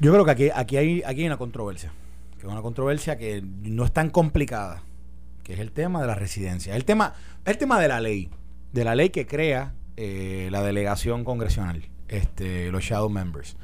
yo 0.00 0.12
creo 0.12 0.24
que 0.24 0.30
aquí, 0.30 0.50
aquí 0.54 0.76
hay, 0.76 1.02
aquí 1.04 1.20
hay 1.20 1.26
una 1.26 1.36
controversia, 1.36 1.92
que 2.38 2.46
es 2.46 2.52
una 2.52 2.62
controversia 2.62 3.16
que 3.16 3.42
no 3.42 3.84
es 3.84 3.92
tan 3.92 4.10
complicada, 4.10 4.82
que 5.42 5.54
es 5.54 5.60
el 5.60 5.72
tema 5.72 6.00
de 6.00 6.06
la 6.06 6.14
residencia, 6.14 6.76
el 6.76 6.84
tema, 6.84 7.14
el 7.44 7.58
tema 7.58 7.80
de 7.80 7.88
la 7.88 8.00
ley, 8.00 8.30
de 8.72 8.84
la 8.84 8.94
ley 8.94 9.10
que 9.10 9.26
crea 9.26 9.74
eh, 9.96 10.48
la 10.50 10.62
delegación 10.62 11.24
congresional, 11.24 11.88
este, 12.08 12.70
los 12.70 12.84
shadow 12.84 13.08
members, 13.08 13.56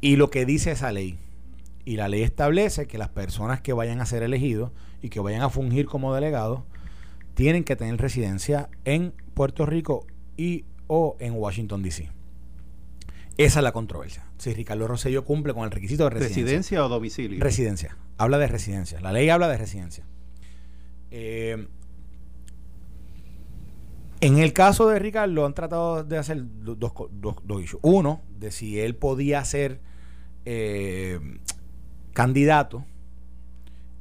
y 0.00 0.16
lo 0.16 0.30
que 0.30 0.46
dice 0.46 0.72
esa 0.72 0.92
ley. 0.92 1.18
Y 1.84 1.96
la 1.96 2.08
ley 2.08 2.22
establece 2.22 2.86
que 2.86 2.98
las 2.98 3.08
personas 3.08 3.60
que 3.60 3.72
vayan 3.72 4.00
a 4.00 4.06
ser 4.06 4.22
elegidos 4.22 4.70
y 5.02 5.08
que 5.08 5.20
vayan 5.20 5.42
a 5.42 5.50
fungir 5.50 5.86
como 5.86 6.14
delegados 6.14 6.60
tienen 7.34 7.64
que 7.64 7.74
tener 7.74 7.98
residencia 8.00 8.68
en 8.84 9.14
Puerto 9.34 9.66
Rico 9.66 10.06
y 10.36 10.64
o 10.86 11.16
en 11.20 11.34
Washington 11.34 11.82
DC. 11.82 12.10
Esa 13.36 13.60
es 13.60 13.64
la 13.64 13.72
controversia. 13.72 14.29
Si 14.40 14.54
Ricardo 14.54 14.88
Rosselló 14.88 15.22
cumple 15.22 15.52
con 15.52 15.64
el 15.64 15.70
requisito 15.70 16.04
de 16.04 16.10
residencia. 16.10 16.42
¿Residencia 16.44 16.86
o 16.86 16.88
domicilio? 16.88 17.44
Residencia. 17.44 17.98
Habla 18.16 18.38
de 18.38 18.46
residencia. 18.46 18.98
La 18.98 19.12
ley 19.12 19.28
habla 19.28 19.48
de 19.48 19.58
residencia. 19.58 20.06
Eh, 21.10 21.68
en 24.22 24.38
el 24.38 24.54
caso 24.54 24.88
de 24.88 24.98
Ricardo 24.98 25.44
han 25.44 25.52
tratado 25.52 26.04
de 26.04 26.16
hacer 26.16 26.42
dos, 26.42 26.78
dos, 26.78 27.36
dos 27.44 27.62
issues. 27.62 27.80
Uno, 27.82 28.22
de 28.38 28.50
si 28.50 28.80
él 28.80 28.96
podía 28.96 29.44
ser 29.44 29.82
eh, 30.46 31.20
candidato, 32.14 32.86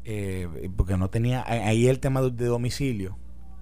eh, 0.05 0.69
porque 0.77 0.95
no 0.95 1.09
tenía 1.09 1.43
ahí 1.45 1.87
el 1.87 1.99
tema 1.99 2.21
de, 2.21 2.31
de 2.31 2.45
domicilio. 2.45 3.17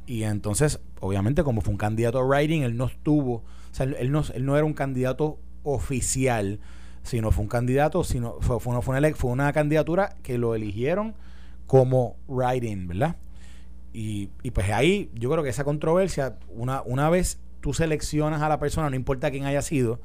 Y 0.06 0.24
entonces, 0.24 0.80
obviamente, 1.00 1.44
como 1.44 1.62
fue 1.62 1.72
un 1.72 1.80
candidato 1.80 2.20
a 2.20 2.24
writing, 2.24 2.62
él 2.62 2.78
no 2.78 2.86
estuvo, 2.86 3.38
o 3.38 3.44
sea, 3.72 3.88
él 3.88 4.12
no, 4.12 4.24
él 4.32 4.46
no 4.46 4.56
era 4.56 4.66
un 4.66 4.74
candidato 4.74 5.40
oficial, 5.68 6.60
sino 7.04 7.32
fue 7.32 7.44
un 7.44 7.50
candidato, 7.50 8.04
sino 8.04 8.38
fue, 8.42 8.60
fue, 8.60 8.72
una, 8.72 8.82
fue, 8.82 8.98
una, 8.98 9.16
fue 9.16 9.32
una 9.32 9.52
candidatura 9.54 10.16
que 10.24 10.38
lo 10.38 10.56
eligieron 10.56 11.14
como 11.66 12.16
writing, 12.28 12.88
¿verdad? 12.88 13.18
Y, 13.94 14.30
y, 14.44 14.52
pues 14.52 14.70
ahí 14.70 15.10
yo 15.14 15.30
creo 15.30 15.44
que 15.44 15.50
esa 15.50 15.64
controversia, 15.64 16.38
una, 16.50 16.82
una 16.84 17.10
vez 17.10 17.40
tú 17.62 17.74
seleccionas 17.74 18.42
a 18.42 18.50
la 18.50 18.60
persona, 18.60 18.90
no 18.90 18.96
importa 18.96 19.32
quién 19.32 19.46
haya 19.46 19.62
sido, 19.62 20.00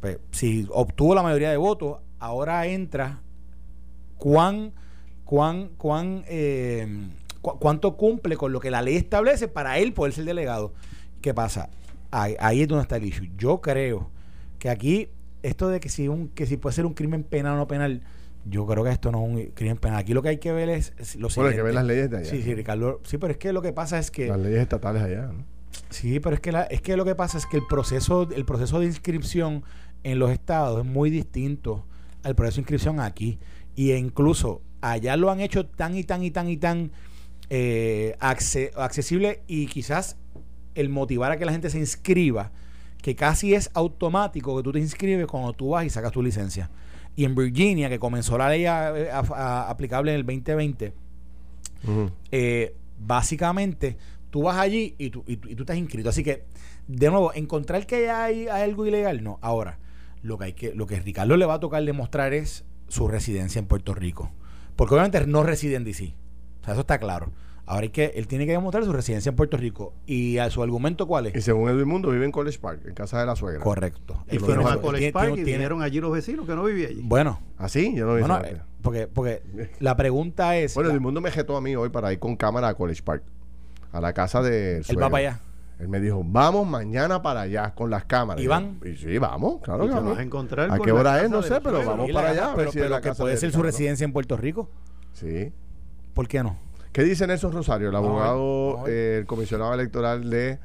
pues 0.00 0.18
si 0.30 0.66
obtuvo 0.70 1.14
la 1.14 1.22
mayoría 1.22 1.50
de 1.50 1.56
votos, 1.56 1.98
ahora 2.18 2.66
entra 2.66 3.20
cuán, 4.16 4.72
cuán, 5.24 5.70
cuán, 5.76 6.24
eh, 6.28 7.08
cu 7.42 7.58
cuánto 7.58 7.96
cumple 7.96 8.36
con 8.36 8.52
lo 8.52 8.60
que 8.60 8.70
la 8.70 8.82
ley 8.82 8.96
establece 8.96 9.48
para 9.48 9.78
él 9.78 9.92
poder 9.92 10.14
ser 10.14 10.24
delegado. 10.24 10.72
¿Qué 11.20 11.34
pasa? 11.34 11.68
Ahí, 12.10 12.36
ahí 12.38 12.62
es 12.62 12.68
donde 12.68 12.82
está 12.82 12.96
el 12.96 13.04
issue. 13.04 13.30
Yo 13.36 13.60
creo 13.60 14.13
que 14.64 14.70
aquí, 14.70 15.08
esto 15.42 15.68
de 15.68 15.78
que 15.78 15.90
si, 15.90 16.08
un, 16.08 16.30
que 16.30 16.46
si 16.46 16.56
puede 16.56 16.74
ser 16.74 16.86
un 16.86 16.94
crimen 16.94 17.22
penal 17.22 17.52
o 17.52 17.56
no 17.58 17.68
penal, 17.68 18.00
yo 18.46 18.66
creo 18.66 18.82
que 18.82 18.88
esto 18.88 19.12
no 19.12 19.22
es 19.22 19.28
un 19.28 19.52
crimen 19.52 19.76
penal. 19.76 19.98
Aquí 19.98 20.14
lo 20.14 20.22
que 20.22 20.30
hay 20.30 20.38
que 20.38 20.52
ver 20.52 20.70
es, 20.70 20.94
lo 21.16 21.28
bueno, 21.28 21.50
hay 21.50 21.56
que 21.56 21.62
ver 21.62 21.74
las 21.74 21.84
leyes 21.84 22.08
de 22.08 22.16
allá. 22.16 22.30
Sí, 22.30 22.40
sí, 22.40 22.54
Ricardo. 22.54 23.02
Sí, 23.04 23.18
pero 23.18 23.32
es 23.32 23.36
que 23.36 23.52
lo 23.52 23.60
que 23.60 23.74
pasa 23.74 23.98
es 23.98 24.10
que... 24.10 24.26
Las 24.26 24.40
leyes 24.40 24.62
estatales 24.62 25.02
allá, 25.02 25.26
¿no? 25.26 25.44
Sí, 25.90 26.18
pero 26.18 26.36
es 26.36 26.40
que, 26.40 26.50
la, 26.50 26.62
es 26.62 26.80
que 26.80 26.96
lo 26.96 27.04
que 27.04 27.14
pasa 27.14 27.36
es 27.36 27.44
que 27.44 27.58
el 27.58 27.64
proceso, 27.68 28.26
el 28.34 28.46
proceso 28.46 28.80
de 28.80 28.86
inscripción 28.86 29.64
en 30.02 30.18
los 30.18 30.30
estados 30.30 30.80
es 30.80 30.90
muy 30.90 31.10
distinto 31.10 31.84
al 32.22 32.34
proceso 32.34 32.56
de 32.56 32.60
inscripción 32.62 33.00
aquí. 33.00 33.38
Y 33.76 33.92
incluso 33.92 34.62
allá 34.80 35.14
lo 35.18 35.30
han 35.30 35.40
hecho 35.40 35.66
tan 35.66 35.94
y 35.94 36.04
tan 36.04 36.24
y 36.24 36.30
tan 36.30 36.48
y 36.48 36.56
tan 36.56 36.90
eh, 37.50 38.16
accesible 38.18 39.42
y 39.46 39.66
quizás 39.66 40.16
el 40.74 40.88
motivar 40.88 41.32
a 41.32 41.36
que 41.36 41.44
la 41.44 41.52
gente 41.52 41.68
se 41.68 41.78
inscriba, 41.78 42.50
que 43.04 43.14
casi 43.14 43.52
es 43.52 43.70
automático 43.74 44.56
que 44.56 44.62
tú 44.62 44.72
te 44.72 44.78
inscribes 44.78 45.26
cuando 45.26 45.52
tú 45.52 45.68
vas 45.68 45.84
y 45.84 45.90
sacas 45.90 46.10
tu 46.10 46.22
licencia. 46.22 46.70
Y 47.14 47.26
en 47.26 47.34
Virginia, 47.34 47.90
que 47.90 47.98
comenzó 47.98 48.38
la 48.38 48.48
ley 48.48 48.64
a, 48.64 48.88
a, 48.88 49.18
a, 49.18 49.68
aplicable 49.68 50.10
en 50.12 50.20
el 50.20 50.24
2020, 50.24 50.94
uh 51.84 51.90
-huh. 51.90 52.12
eh, 52.32 52.74
básicamente 52.98 53.98
tú 54.30 54.44
vas 54.44 54.56
allí 54.56 54.94
y 54.96 55.10
tú, 55.10 55.22
y, 55.26 55.32
y 55.34 55.54
tú 55.54 55.64
estás 55.64 55.76
inscrito. 55.76 56.08
Así 56.08 56.24
que, 56.24 56.46
de 56.88 57.10
nuevo, 57.10 57.34
encontrar 57.34 57.86
que 57.86 58.08
hay, 58.08 58.48
hay, 58.48 58.62
algo 58.62 58.86
ilegal, 58.86 59.22
no. 59.22 59.38
Ahora, 59.42 59.78
lo 60.22 60.38
que 60.38 60.44
hay 60.46 60.52
que, 60.54 60.74
lo 60.74 60.86
que 60.86 60.98
Ricardo 60.98 61.36
le 61.36 61.44
va 61.44 61.54
a 61.54 61.60
tocar 61.60 61.84
demostrar 61.84 62.32
es 62.32 62.64
su 62.88 63.06
residencia 63.06 63.58
en 63.58 63.66
Puerto 63.66 63.92
Rico. 63.92 64.32
Porque 64.76 64.94
obviamente 64.94 65.26
no 65.26 65.42
reside 65.42 65.74
en 65.74 65.84
DC. 65.84 66.14
O 66.62 66.64
sea, 66.64 66.72
eso 66.72 66.80
está 66.80 66.98
claro. 66.98 67.32
Ahora 67.66 67.82
hay 67.82 67.88
que, 67.88 68.12
él 68.14 68.26
tiene 68.26 68.44
que 68.44 68.52
demostrar 68.52 68.84
su 68.84 68.92
residencia 68.92 69.30
en 69.30 69.36
Puerto 69.36 69.56
Rico. 69.56 69.94
¿Y 70.06 70.36
a 70.38 70.50
su 70.50 70.62
argumento 70.62 71.06
cuál 71.06 71.26
es? 71.26 71.34
Y 71.34 71.40
según 71.40 71.70
Edwin 71.70 71.88
Mundo 71.88 72.10
vive 72.10 72.24
en 72.24 72.32
College 72.32 72.58
Park, 72.58 72.80
en 72.84 72.94
casa 72.94 73.18
de 73.20 73.26
la 73.26 73.36
suegra. 73.36 73.62
Correcto. 73.62 74.22
Y 74.30 74.38
fueron 74.38 74.66
a 74.66 74.76
College 74.76 75.12
Park 75.12 75.34
y 75.36 75.44
vinieron 75.44 75.80
allí 75.80 76.00
los 76.00 76.12
vecinos 76.12 76.46
que 76.46 76.54
no 76.54 76.64
vivían 76.64 76.90
allí. 76.90 77.00
Bueno. 77.02 77.40
¿Así? 77.56 77.92
¿Ah, 77.94 77.98
Yo 77.98 78.06
no 78.06 78.14
vi 78.16 78.20
bueno, 78.20 78.40
eh, 78.44 78.60
porque, 78.82 79.06
porque 79.06 79.42
la 79.80 79.96
pregunta 79.96 80.56
es... 80.56 80.74
Bueno, 80.74 80.88
la, 80.88 80.94
Edwin 80.94 81.02
Mundo 81.02 81.20
me 81.22 81.30
jetó 81.30 81.56
a 81.56 81.62
mí 81.62 81.74
hoy 81.74 81.88
para 81.88 82.12
ir 82.12 82.18
con 82.18 82.36
cámara 82.36 82.68
a 82.68 82.74
College 82.74 83.02
Park. 83.02 83.22
A 83.92 84.00
la 84.00 84.12
casa 84.12 84.42
de 84.42 84.82
Él 84.86 85.02
va 85.02 85.08
para 85.08 85.28
allá. 85.28 85.40
Él 85.78 85.88
me 85.88 86.00
dijo, 86.00 86.22
vamos 86.24 86.66
mañana 86.66 87.22
para 87.22 87.42
allá 87.42 87.74
con 87.74 87.90
las 87.90 88.04
cámaras. 88.04 88.42
¿Y 88.42 88.46
van? 88.46 88.78
Y 88.84 88.94
sí, 88.94 89.18
vamos, 89.18 89.60
claro 89.62 89.84
¿Y 89.84 89.88
que 89.88 89.94
vamos. 89.94 90.10
vas 90.10 90.18
a 90.18 90.22
encontrar 90.22 90.70
¿A 90.70 90.78
qué 90.78 90.92
hora 90.92 91.22
es? 91.22 91.30
No 91.30 91.42
sé, 91.42 91.60
pero 91.60 91.84
vamos 91.84 92.10
para 92.12 92.30
allá. 92.30 92.52
Pero, 92.54 92.72
si 92.72 92.78
pero 92.78 93.00
que 93.00 93.12
puede 93.12 93.36
ser 93.36 93.52
su 93.52 93.62
residencia 93.62 94.04
en 94.04 94.12
Puerto 94.12 94.36
Rico. 94.36 94.68
Sí. 95.12 95.52
¿Por 96.12 96.28
qué 96.28 96.42
no? 96.42 96.56
¿Qué 96.94 97.02
dice 97.02 97.26
Nelson 97.26 97.50
Rosario, 97.50 97.88
el 97.88 97.96
abogado, 97.96 98.86
eh, 98.86 99.16
el 99.18 99.26
comisionado 99.26 99.74
electoral 99.74 100.30
de 100.30 100.60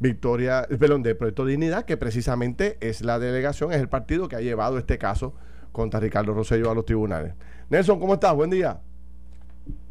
Victoria, 0.00 0.66
perdón, 0.80 1.02
de 1.02 1.14
Proyecto 1.14 1.44
Dignidad, 1.44 1.84
que 1.84 1.98
precisamente 1.98 2.78
es 2.80 3.02
la 3.02 3.18
delegación, 3.18 3.74
es 3.74 3.80
el 3.82 3.90
partido 3.90 4.26
que 4.26 4.36
ha 4.36 4.40
llevado 4.40 4.78
este 4.78 4.96
caso 4.96 5.34
contra 5.72 6.00
Ricardo 6.00 6.32
Rosselló 6.32 6.70
a 6.70 6.74
los 6.74 6.86
tribunales. 6.86 7.34
Nelson, 7.68 8.00
¿cómo 8.00 8.14
estás? 8.14 8.34
Buen 8.34 8.48
día. 8.48 8.80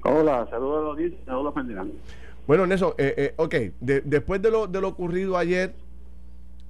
Hola, 0.04 0.48
saludos 0.50 0.80
a 0.80 0.88
los 0.88 0.98
días, 0.98 1.12
saludos 1.24 1.52
a 1.52 1.62
Ferdinand. 1.62 1.92
Bueno, 2.48 2.66
Nelson, 2.66 2.94
eh, 2.98 3.14
eh, 3.16 3.34
ok, 3.36 3.56
de, 3.80 4.02
después 4.02 4.42
de 4.42 4.50
lo, 4.50 4.66
de 4.66 4.82
lo 4.82 4.88
ocurrido 4.88 5.38
ayer, 5.38 5.76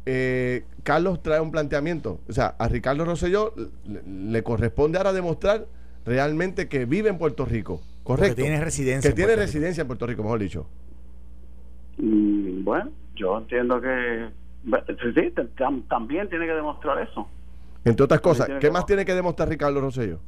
eh, 0.05 0.65
Carlos 0.83 1.23
trae 1.23 1.39
un 1.39 1.51
planteamiento. 1.51 2.19
O 2.27 2.33
sea, 2.33 2.55
a 2.59 2.67
Ricardo 2.67 3.05
Rosselló 3.05 3.53
le, 3.85 4.01
le, 4.03 4.43
corresponde 4.43 4.97
ahora 4.97 5.13
demostrar 5.13 5.67
realmente 6.05 6.67
que 6.67 6.83
vive 6.83 7.07
en 7.07 7.17
Puerto 7.17 7.45
Rico. 7.45 7.79
Correcto. 8.05 8.35
Que 8.35 8.43
tiene 8.43 8.63
residencia. 8.63 9.09
Que 9.09 9.15
tiene 9.15 9.35
residencia 9.35 9.81
en 9.81 9.87
Puerto 9.87 10.05
Rico, 10.05 10.21
mejor 10.21 10.37
dicho. 10.37 10.67
Mm, 11.97 12.63
bueno, 12.63 12.91
yo 13.15 13.39
entiendo 13.39 13.81
que 13.81 14.29
sí, 15.15 15.33
también 15.89 16.29
tiene 16.29 16.45
que 16.45 16.53
demostrar 16.53 16.99
eso. 16.99 17.27
Entre 17.83 18.03
otras 18.03 18.21
cosas, 18.21 18.47
¿qué 18.59 18.69
más 18.69 18.85
tiene 18.85 19.05
que 19.05 19.15
demostrar 19.15 19.49
Ricardo 19.49 19.81
Rosselló? 19.81 20.19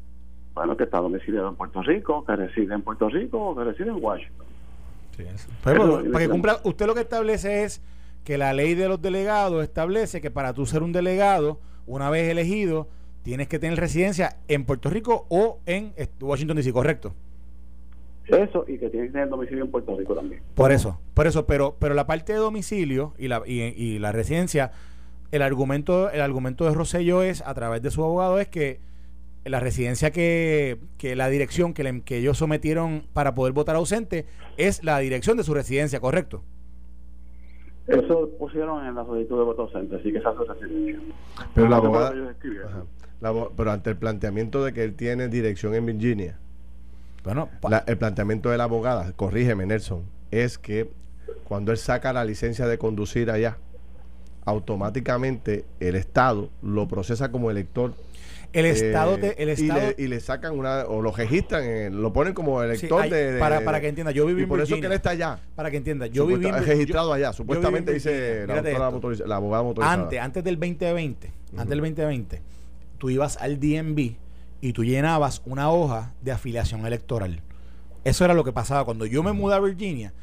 Bueno, 0.55 0.75
que 0.75 0.86
está 0.86 0.98
domiciliado 0.98 1.50
en 1.50 1.55
Puerto 1.55 1.84
Rico, 1.84 2.25
que 2.25 2.36
reside 2.36 2.74
en 2.74 2.81
Puerto 2.81 3.10
Rico 3.10 3.39
o 3.39 3.55
que 3.55 3.63
reside 3.63 3.89
en 3.89 4.03
Washington. 4.03 4.48
Sí, 5.15 5.24
eso. 5.31 5.48
Pero, 5.63 6.03
para 6.12 6.25
que 6.25 6.29
cumpla, 6.31 6.60
usted 6.63 6.88
lo 6.88 6.96
que 6.96 7.01
establece 7.01 7.63
es 7.63 7.84
que 8.24 8.39
la 8.39 8.53
ley 8.53 8.74
de 8.74 8.88
los 8.88 9.00
delegados 9.00 9.63
establece 9.63 10.19
que 10.19 10.31
para 10.31 10.53
tú 10.53 10.65
ser 10.65 10.81
un 10.81 10.93
delegado, 10.93 11.60
una 11.86 12.10
vez 12.10 12.27
elegido, 12.27 12.88
tienes 13.22 13.48
que 13.48 13.60
tener 13.60 13.79
residencia 13.79 14.38
en 14.48 14.65
Puerto 14.65 14.89
Rico 14.89 15.27
o 15.29 15.60
en 15.67 15.93
Washington 16.19 16.57
DC, 16.57 16.74
¿correcto? 16.74 17.13
Eso 18.27 18.65
y 18.67 18.77
que 18.77 18.89
tiene 18.89 19.07
que 19.07 19.13
tener 19.13 19.29
domicilio 19.29 19.63
en 19.63 19.72
Puerto 19.72 19.96
Rico 19.98 20.13
también. 20.13 20.41
Por 20.53 20.72
eso, 20.72 21.00
por 21.13 21.27
eso, 21.27 21.46
pero 21.46 21.77
pero 21.79 21.93
la 21.93 22.05
parte 22.05 22.34
de 22.34 22.39
domicilio 22.39 23.13
y 23.17 23.29
la 23.29 23.41
y, 23.46 23.62
y 23.62 24.00
la 24.00 24.12
residencia, 24.12 24.72
el 25.31 25.41
argumento 25.41 26.10
el 26.10 26.22
argumento 26.22 26.65
de 26.65 26.74
Rosselló 26.74 27.24
es 27.24 27.41
a 27.46 27.53
través 27.53 27.81
de 27.81 27.89
su 27.89 28.03
abogado 28.03 28.39
es 28.39 28.50
que 28.50 28.81
la 29.50 29.60
residencia 29.60 30.12
que, 30.12 30.77
que 30.98 31.15
la 31.15 31.29
dirección 31.29 31.74
que, 31.74 31.84
le, 31.84 32.01
que 32.01 32.17
ellos 32.17 32.38
sometieron 32.38 33.03
para 33.13 33.34
poder 33.36 33.53
votar 33.53 33.75
ausente 33.75 34.25
es 34.57 34.84
la 34.84 35.00
dirección 35.00 35.38
de 35.38 35.43
su 35.43 35.53
residencia, 35.53 36.00
¿correcto? 36.00 36.43
Eso 37.88 38.29
pusieron 38.38 38.86
en 38.86 38.96
la 38.96 39.05
solicitud 39.05 39.38
de 39.38 39.43
voto 39.46 39.62
ausente, 39.63 39.96
así 39.96 40.12
que 40.12 40.17
esa 40.17 40.31
es 40.31 40.36
su 40.36 40.43
residencia. 40.43 41.00
Pero 41.55 41.69
la 41.69 41.77
abogada, 41.77 42.13
la, 43.22 43.48
pero 43.55 43.72
ante 43.72 43.91
el 43.91 43.98
planteamiento 43.98 44.65
de 44.65 44.74
que 44.74 44.84
él 44.84 44.96
tiene 44.96 45.29
dirección 45.29 45.74
en 45.74 45.86
Virginia, 45.86 46.38
bueno, 47.24 47.50
la, 47.69 47.83
el 47.88 47.97
planteamiento 47.97 48.50
de 48.50 48.57
la 48.57 48.65
abogada, 48.65 49.12
corrígeme 49.13 49.65
Nelson, 49.65 50.03
es 50.31 50.57
que 50.57 50.89
cuando 51.43 51.71
él 51.71 51.77
saca 51.77 52.13
la 52.13 52.24
licencia 52.25 52.67
de 52.67 52.77
conducir 52.77 53.31
allá, 53.31 53.57
automáticamente 54.45 55.65
el 55.79 55.95
Estado 55.95 56.50
lo 56.62 56.88
procesa 56.88 57.31
como 57.31 57.51
elector 57.51 57.93
el 58.53 58.65
estado 58.65 59.17
de, 59.17 59.36
el 59.38 59.50
estado 59.50 59.79
y, 59.79 59.95
le, 59.97 60.03
y 60.05 60.07
le, 60.07 60.19
sacan 60.19 60.57
una 60.57 60.86
o 60.86 61.01
lo 61.01 61.12
registran 61.12 62.01
lo 62.01 62.13
ponen 62.13 62.33
como 62.33 62.63
elector 62.63 63.01
sí, 63.01 63.03
hay, 63.03 63.09
de, 63.09 63.33
de, 63.33 63.39
para, 63.39 63.62
para 63.62 63.81
que 63.81 63.89
entienda 63.89 64.12
yo 64.12 64.25
viví 64.25 64.43
y 64.43 64.45
por 64.45 64.59
en 64.59 64.63
eso 64.63 64.75
que 64.79 64.86
él 64.86 64.91
está 64.93 65.12
allá. 65.12 65.39
Para 65.55 65.69
que 65.69 65.77
entienda 65.77 66.07
yo 66.07 66.25
viví 66.25 66.50
registrado 66.50 67.09
yo, 67.09 67.13
allá 67.13 67.33
supuestamente 67.33 67.93
dice 67.93 68.47
la, 68.47 68.62
la, 68.62 69.36
abogada 69.36 69.63
motorizada. 69.63 70.03
Antes 70.03 70.19
antes 70.19 70.43
del 70.43 70.55
2020 70.57 71.27
uh 71.27 71.29
-huh. 71.29 71.59
antes 71.59 71.69
del 71.69 71.79
2020 71.79 72.41
tú 72.97 73.09
ibas 73.09 73.38
al 73.38 73.59
DMV 73.59 74.15
y 74.62 74.74
tú 74.74 74.84
llenabas 74.84 75.42
una 75.46 75.70
hoja 75.72 76.14
de 76.22 76.32
afiliación 76.32 76.86
electoral 76.86 77.42
eso 78.04 78.24
era 78.26 78.34
lo 78.34 78.44
que 78.44 78.52
pasaba 78.54 78.86
cuando 78.86 79.06
yo 79.06 79.22
me 79.24 79.32
mudé 79.34 79.56
a 79.56 79.60
Virginia 79.60 80.14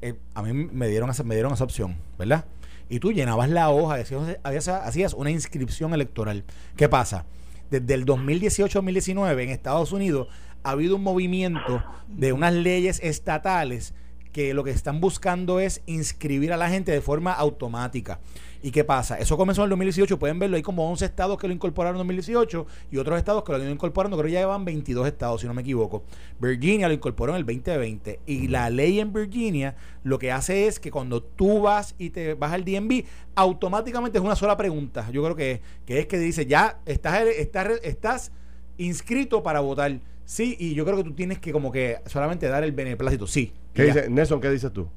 eh, 0.00 0.14
a 0.34 0.42
mí 0.42 0.52
me 0.52 0.88
dieron 0.88 1.10
esa, 1.10 1.22
me 1.24 1.34
dieron 1.34 1.52
esa 1.52 1.64
opción 1.64 1.96
verdad 2.18 2.44
y 2.88 2.98
tú 3.00 3.10
llenabas 3.12 3.48
la 3.48 3.70
hoja, 3.70 3.94
hacías- 3.94 4.68
hacías 4.68 5.14
una 5.14 5.30
inscripción 5.30 5.94
electoral. 5.94 6.44
¿Qué 6.76 6.90
pasa? 6.90 7.24
Desde 7.70 7.94
el 7.94 8.04
2018-2019 8.04 9.42
en 9.44 9.48
Estados 9.48 9.92
Unidos 9.92 10.28
ha 10.62 10.70
habido 10.72 10.96
un 10.96 11.02
movimiento 11.02 11.82
de 12.08 12.34
unas 12.34 12.52
leyes 12.52 13.00
estatales 13.02 13.94
que 14.32 14.54
lo 14.54 14.64
que 14.64 14.70
están 14.70 15.00
buscando 15.00 15.60
es 15.60 15.82
inscribir 15.86 16.52
a 16.52 16.56
la 16.56 16.68
gente 16.68 16.90
de 16.90 17.00
forma 17.00 17.32
automática. 17.32 18.20
¿Y 18.64 18.70
qué 18.70 18.84
pasa? 18.84 19.18
Eso 19.18 19.36
comenzó 19.36 19.62
en 19.62 19.64
el 19.64 19.70
2018, 19.70 20.18
pueden 20.20 20.38
verlo, 20.38 20.56
hay 20.56 20.62
como 20.62 20.88
11 20.88 21.04
estados 21.04 21.36
que 21.36 21.48
lo 21.48 21.52
incorporaron 21.52 21.96
en 21.96 22.06
2018 22.06 22.66
y 22.92 22.96
otros 22.96 23.18
estados 23.18 23.42
que 23.42 23.50
lo 23.50 23.56
han 23.56 23.64
ido 23.64 23.72
incorporando, 23.72 24.16
creo 24.16 24.28
que 24.28 24.32
ya 24.32 24.40
llevan 24.40 24.64
22 24.64 25.08
estados, 25.08 25.40
si 25.40 25.48
no 25.48 25.54
me 25.54 25.62
equivoco. 25.62 26.04
Virginia 26.38 26.86
lo 26.86 26.94
incorporó 26.94 27.32
en 27.32 27.38
el 27.38 27.46
2020 27.46 28.20
y 28.24 28.48
la 28.48 28.70
ley 28.70 29.00
en 29.00 29.12
Virginia 29.12 29.74
lo 30.04 30.18
que 30.18 30.30
hace 30.30 30.68
es 30.68 30.78
que 30.78 30.92
cuando 30.92 31.22
tú 31.22 31.62
vas 31.62 31.96
y 31.98 32.10
te 32.10 32.34
vas 32.34 32.52
al 32.52 32.64
DMV, 32.64 33.04
automáticamente 33.34 34.18
es 34.18 34.24
una 34.24 34.36
sola 34.36 34.56
pregunta. 34.56 35.10
Yo 35.10 35.24
creo 35.24 35.34
que, 35.34 35.60
que 35.84 35.98
es 35.98 36.06
que 36.06 36.18
dice, 36.18 36.46
ya 36.46 36.80
estás, 36.86 37.22
estás, 37.36 37.80
estás 37.82 38.32
inscrito 38.78 39.42
para 39.42 39.60
votar. 39.60 39.98
Sí, 40.24 40.56
y 40.58 40.74
yo 40.74 40.84
creo 40.84 40.96
que 40.96 41.04
tú 41.04 41.12
tienes 41.12 41.38
que 41.38 41.52
como 41.52 41.70
que 41.72 41.98
solamente 42.06 42.48
dar 42.48 42.64
el 42.64 42.72
beneplácito. 42.72 43.26
Sí. 43.26 43.52
¿Qué 43.74 43.84
dice, 43.84 44.08
Nelson, 44.08 44.40
qué 44.40 44.50
dices 44.50 44.72
tú? 44.72 44.88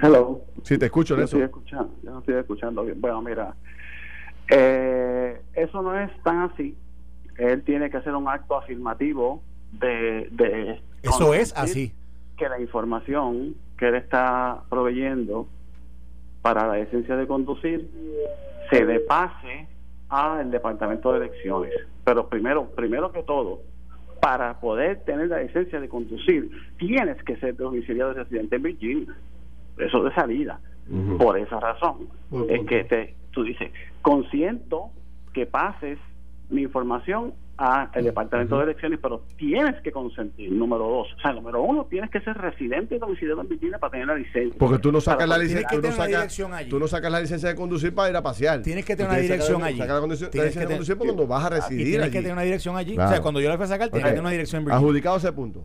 Hello. 0.00 0.40
Sí, 0.64 0.78
te 0.78 0.86
escucho, 0.86 1.16
Yo 1.16 1.22
estoy 1.24 1.40
Nelson. 1.40 1.60
escuchando, 1.60 1.94
yo 2.02 2.10
no 2.10 2.18
estoy 2.18 2.34
escuchando 2.34 2.84
bien. 2.84 3.00
Bueno, 3.00 3.22
mira, 3.22 3.54
eh, 4.48 5.40
eso 5.54 5.82
no 5.82 5.98
es 5.98 6.10
tan 6.22 6.40
así. 6.50 6.76
Él 7.38 7.62
tiene 7.62 7.90
que 7.90 7.96
hacer 7.98 8.14
un 8.14 8.28
acto 8.28 8.56
afirmativo 8.56 9.42
de... 9.72 10.28
de 10.32 10.80
Eso 11.02 11.34
es 11.34 11.54
así. 11.56 11.92
Que 12.36 12.48
la 12.48 12.60
información 12.60 13.54
que 13.78 13.88
él 13.88 13.94
está 13.94 14.62
proveyendo 14.68 15.46
para 16.42 16.66
la 16.66 16.76
licencia 16.78 17.16
de 17.16 17.26
conducir 17.26 17.88
se 18.70 18.84
le 18.84 19.00
pase 19.00 19.66
al 20.12 20.50
Departamento 20.50 21.10
de 21.12 21.26
Elecciones. 21.26 21.72
Pero 22.04 22.28
primero, 22.28 22.68
primero 22.76 23.10
que 23.12 23.22
todo, 23.22 23.60
para 24.20 24.60
poder 24.60 25.00
tener 25.04 25.28
la 25.28 25.42
licencia 25.42 25.80
de 25.80 25.88
conducir, 25.88 26.50
tienes 26.78 27.20
que 27.24 27.36
ser 27.36 27.56
domiciliado 27.56 28.12
de 28.12 28.22
residente 28.22 28.56
en 28.56 28.62
Virginia. 28.62 29.16
Eso 29.78 30.04
de 30.04 30.14
salida. 30.14 30.60
Por 31.16 31.38
esa 31.38 31.58
razón, 31.58 32.08
es 32.50 32.66
que 32.66 32.84
te, 32.84 33.14
tú 33.30 33.44
dices, 33.44 33.72
consiento 34.02 34.90
que 35.32 35.46
pases 35.46 35.98
mi 36.52 36.62
información 36.62 37.34
al 37.56 37.90
Departamento 38.02 38.56
de 38.58 38.64
Elecciones, 38.64 38.98
pero 39.00 39.22
tienes 39.36 39.80
que 39.82 39.92
consentir, 39.92 40.50
número 40.50 40.84
dos. 40.84 41.08
O 41.16 41.20
sea, 41.20 41.32
número 41.32 41.62
uno, 41.62 41.86
tienes 41.88 42.10
que 42.10 42.20
ser 42.20 42.36
residente 42.36 42.96
y 42.96 42.98
domiciliado 42.98 43.40
en 43.42 43.48
Virginia 43.48 43.78
para 43.78 43.92
tener 43.92 44.06
la 44.08 44.14
licencia. 44.16 44.56
Porque 44.58 44.78
tú 44.78 44.90
no 44.90 45.00
sacas 45.00 45.28
la 45.28 45.38
licencia, 45.38 45.68
tú 45.70 45.76
no 45.80 45.90
sacas, 45.92 46.06
dirección 46.08 46.54
allí. 46.54 46.70
tú 46.70 46.78
no 46.80 46.88
sacas 46.88 47.12
la 47.12 47.20
licencia 47.20 47.50
de 47.50 47.54
conducir 47.54 47.94
para 47.94 48.10
ir 48.10 48.16
a 48.16 48.22
pasear. 48.22 48.62
Tienes 48.62 48.84
que 48.84 48.96
tener 48.96 49.10
una 49.10 49.18
tienes 49.20 49.30
dirección 49.38 49.62
allí. 49.62 49.78
sacar 49.78 49.94
la, 49.94 50.00
conducción- 50.00 50.26
la 50.28 50.30
Tienes 50.32 50.46
licencia 50.48 50.60
que 50.62 50.66
de 50.66 50.74
conducir 50.74 50.96
porque 50.96 51.12
cuando 51.14 51.26
vas 51.28 51.44
a 51.44 51.46
Y 51.46 51.50
residir 51.60 51.84
tienes 51.86 52.02
allí. 52.06 52.12
que 52.12 52.18
tener 52.18 52.32
una 52.32 52.42
dirección 52.42 52.76
allí. 52.76 52.94
Claro. 52.94 53.10
O 53.10 53.12
sea, 53.12 53.22
cuando 53.22 53.40
yo 53.40 53.48
la 53.48 53.56
fui 53.56 53.64
a 53.64 53.68
sacar, 53.68 53.88
Ok. 53.88 53.94
que 53.94 54.00
tener 54.02 54.20
una 54.20 54.30
dirección 54.30 54.58
en 54.60 54.64
Virginia. 54.66 54.84
Adjudicado 54.84 55.16
ese 55.18 55.32
punto. 55.32 55.64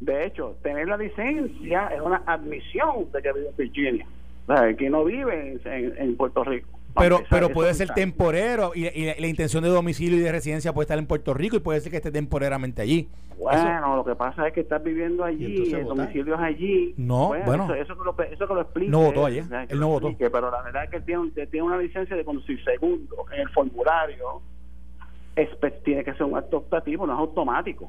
De 0.00 0.26
hecho, 0.26 0.56
tener 0.62 0.88
la 0.88 0.96
licencia 0.96 1.86
es 1.94 2.00
una 2.00 2.22
admisión 2.26 3.10
de 3.12 3.22
que 3.22 3.32
vive 3.32 3.48
en 3.48 3.56
Virginia. 3.56 4.06
O 4.48 4.54
sea, 4.56 4.74
que 4.76 4.90
no 4.90 5.04
vive 5.04 5.52
en, 5.64 5.72
en- 5.72 5.96
en 5.96 6.16
Puerto 6.16 6.42
Rico. 6.44 6.68
Pero, 6.96 7.20
pero 7.30 7.48
puede 7.50 7.74
ser 7.74 7.90
temporero 7.90 8.72
y, 8.74 8.86
y 8.86 9.14
la 9.18 9.26
intención 9.26 9.62
de 9.62 9.70
domicilio 9.70 10.18
y 10.18 10.20
de 10.20 10.32
residencia 10.32 10.72
puede 10.72 10.84
estar 10.84 10.98
en 10.98 11.06
Puerto 11.06 11.34
Rico 11.34 11.56
y 11.56 11.60
puede 11.60 11.80
ser 11.80 11.90
que 11.90 11.96
esté 11.98 12.10
temporeramente 12.10 12.82
allí. 12.82 13.08
Bueno, 13.38 13.96
lo 13.96 14.04
que 14.04 14.14
pasa 14.14 14.46
es 14.46 14.54
que 14.54 14.60
estás 14.60 14.82
viviendo 14.82 15.28
¿Y 15.28 15.32
allí, 15.32 15.74
el 15.74 15.84
domicilio 15.84 16.34
es 16.34 16.40
allí. 16.40 16.94
No, 16.96 17.28
bueno. 17.44 17.64
Eso, 17.64 17.74
eso, 17.74 17.98
que 17.98 18.04
lo, 18.04 18.32
eso 18.32 18.46
que 18.46 18.54
lo 18.54 18.60
explique. 18.60 18.90
No 18.90 19.00
votó 19.00 19.26
ayer, 19.26 19.42
o 19.44 19.48
sea, 19.48 19.64
él 19.64 19.80
no 19.80 19.88
votó. 19.88 20.08
explique, 20.08 20.30
Pero 20.30 20.50
la 20.50 20.62
verdad 20.62 20.84
es 20.84 20.90
que 20.90 21.00
tiene, 21.00 21.30
tiene 21.30 21.62
una 21.62 21.78
licencia 21.78 22.14
de 22.14 22.24
conducir 22.24 22.62
segundo. 22.64 23.24
En 23.32 23.40
el 23.40 23.48
formulario 23.50 24.42
tiene 25.84 26.04
que 26.04 26.12
ser 26.12 26.24
un 26.24 26.36
acto 26.36 26.58
optativo, 26.58 27.06
no 27.06 27.14
es 27.14 27.18
automático. 27.18 27.86